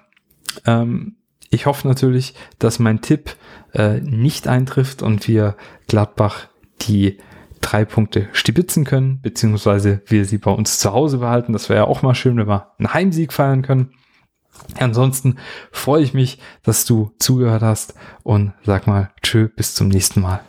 Ähm, 0.64 1.16
ich 1.51 1.66
hoffe 1.66 1.86
natürlich, 1.86 2.32
dass 2.59 2.78
mein 2.78 3.03
Tipp 3.03 3.36
äh, 3.74 4.01
nicht 4.01 4.49
eintrifft 4.49 5.03
und 5.03 5.28
wir 5.28 5.57
Gladbach 5.88 6.49
die 6.80 7.18
drei 7.61 7.85
Punkte 7.85 8.29
stibitzen 8.33 8.85
können, 8.85 9.21
beziehungsweise 9.21 10.03
wir 10.07 10.25
sie 10.25 10.39
bei 10.39 10.51
uns 10.51 10.79
zu 10.79 10.93
Hause 10.93 11.19
behalten. 11.19 11.53
Das 11.53 11.69
wäre 11.69 11.81
ja 11.81 11.87
auch 11.87 12.03
mal 12.03 12.15
schön, 12.15 12.37
wenn 12.37 12.49
wir 12.49 12.73
einen 12.79 12.95
Heimsieg 12.95 13.33
feiern 13.33 13.63
können. 13.63 13.93
Ansonsten 14.79 15.37
freue 15.73 16.03
ich 16.03 16.15
mich, 16.15 16.39
dass 16.63 16.85
du 16.85 17.13
zugehört 17.19 17.63
hast 17.63 17.95
und 18.23 18.53
sag 18.65 18.87
mal 18.87 19.11
tschö, 19.23 19.49
bis 19.49 19.75
zum 19.75 19.89
nächsten 19.89 20.21
Mal. 20.21 20.41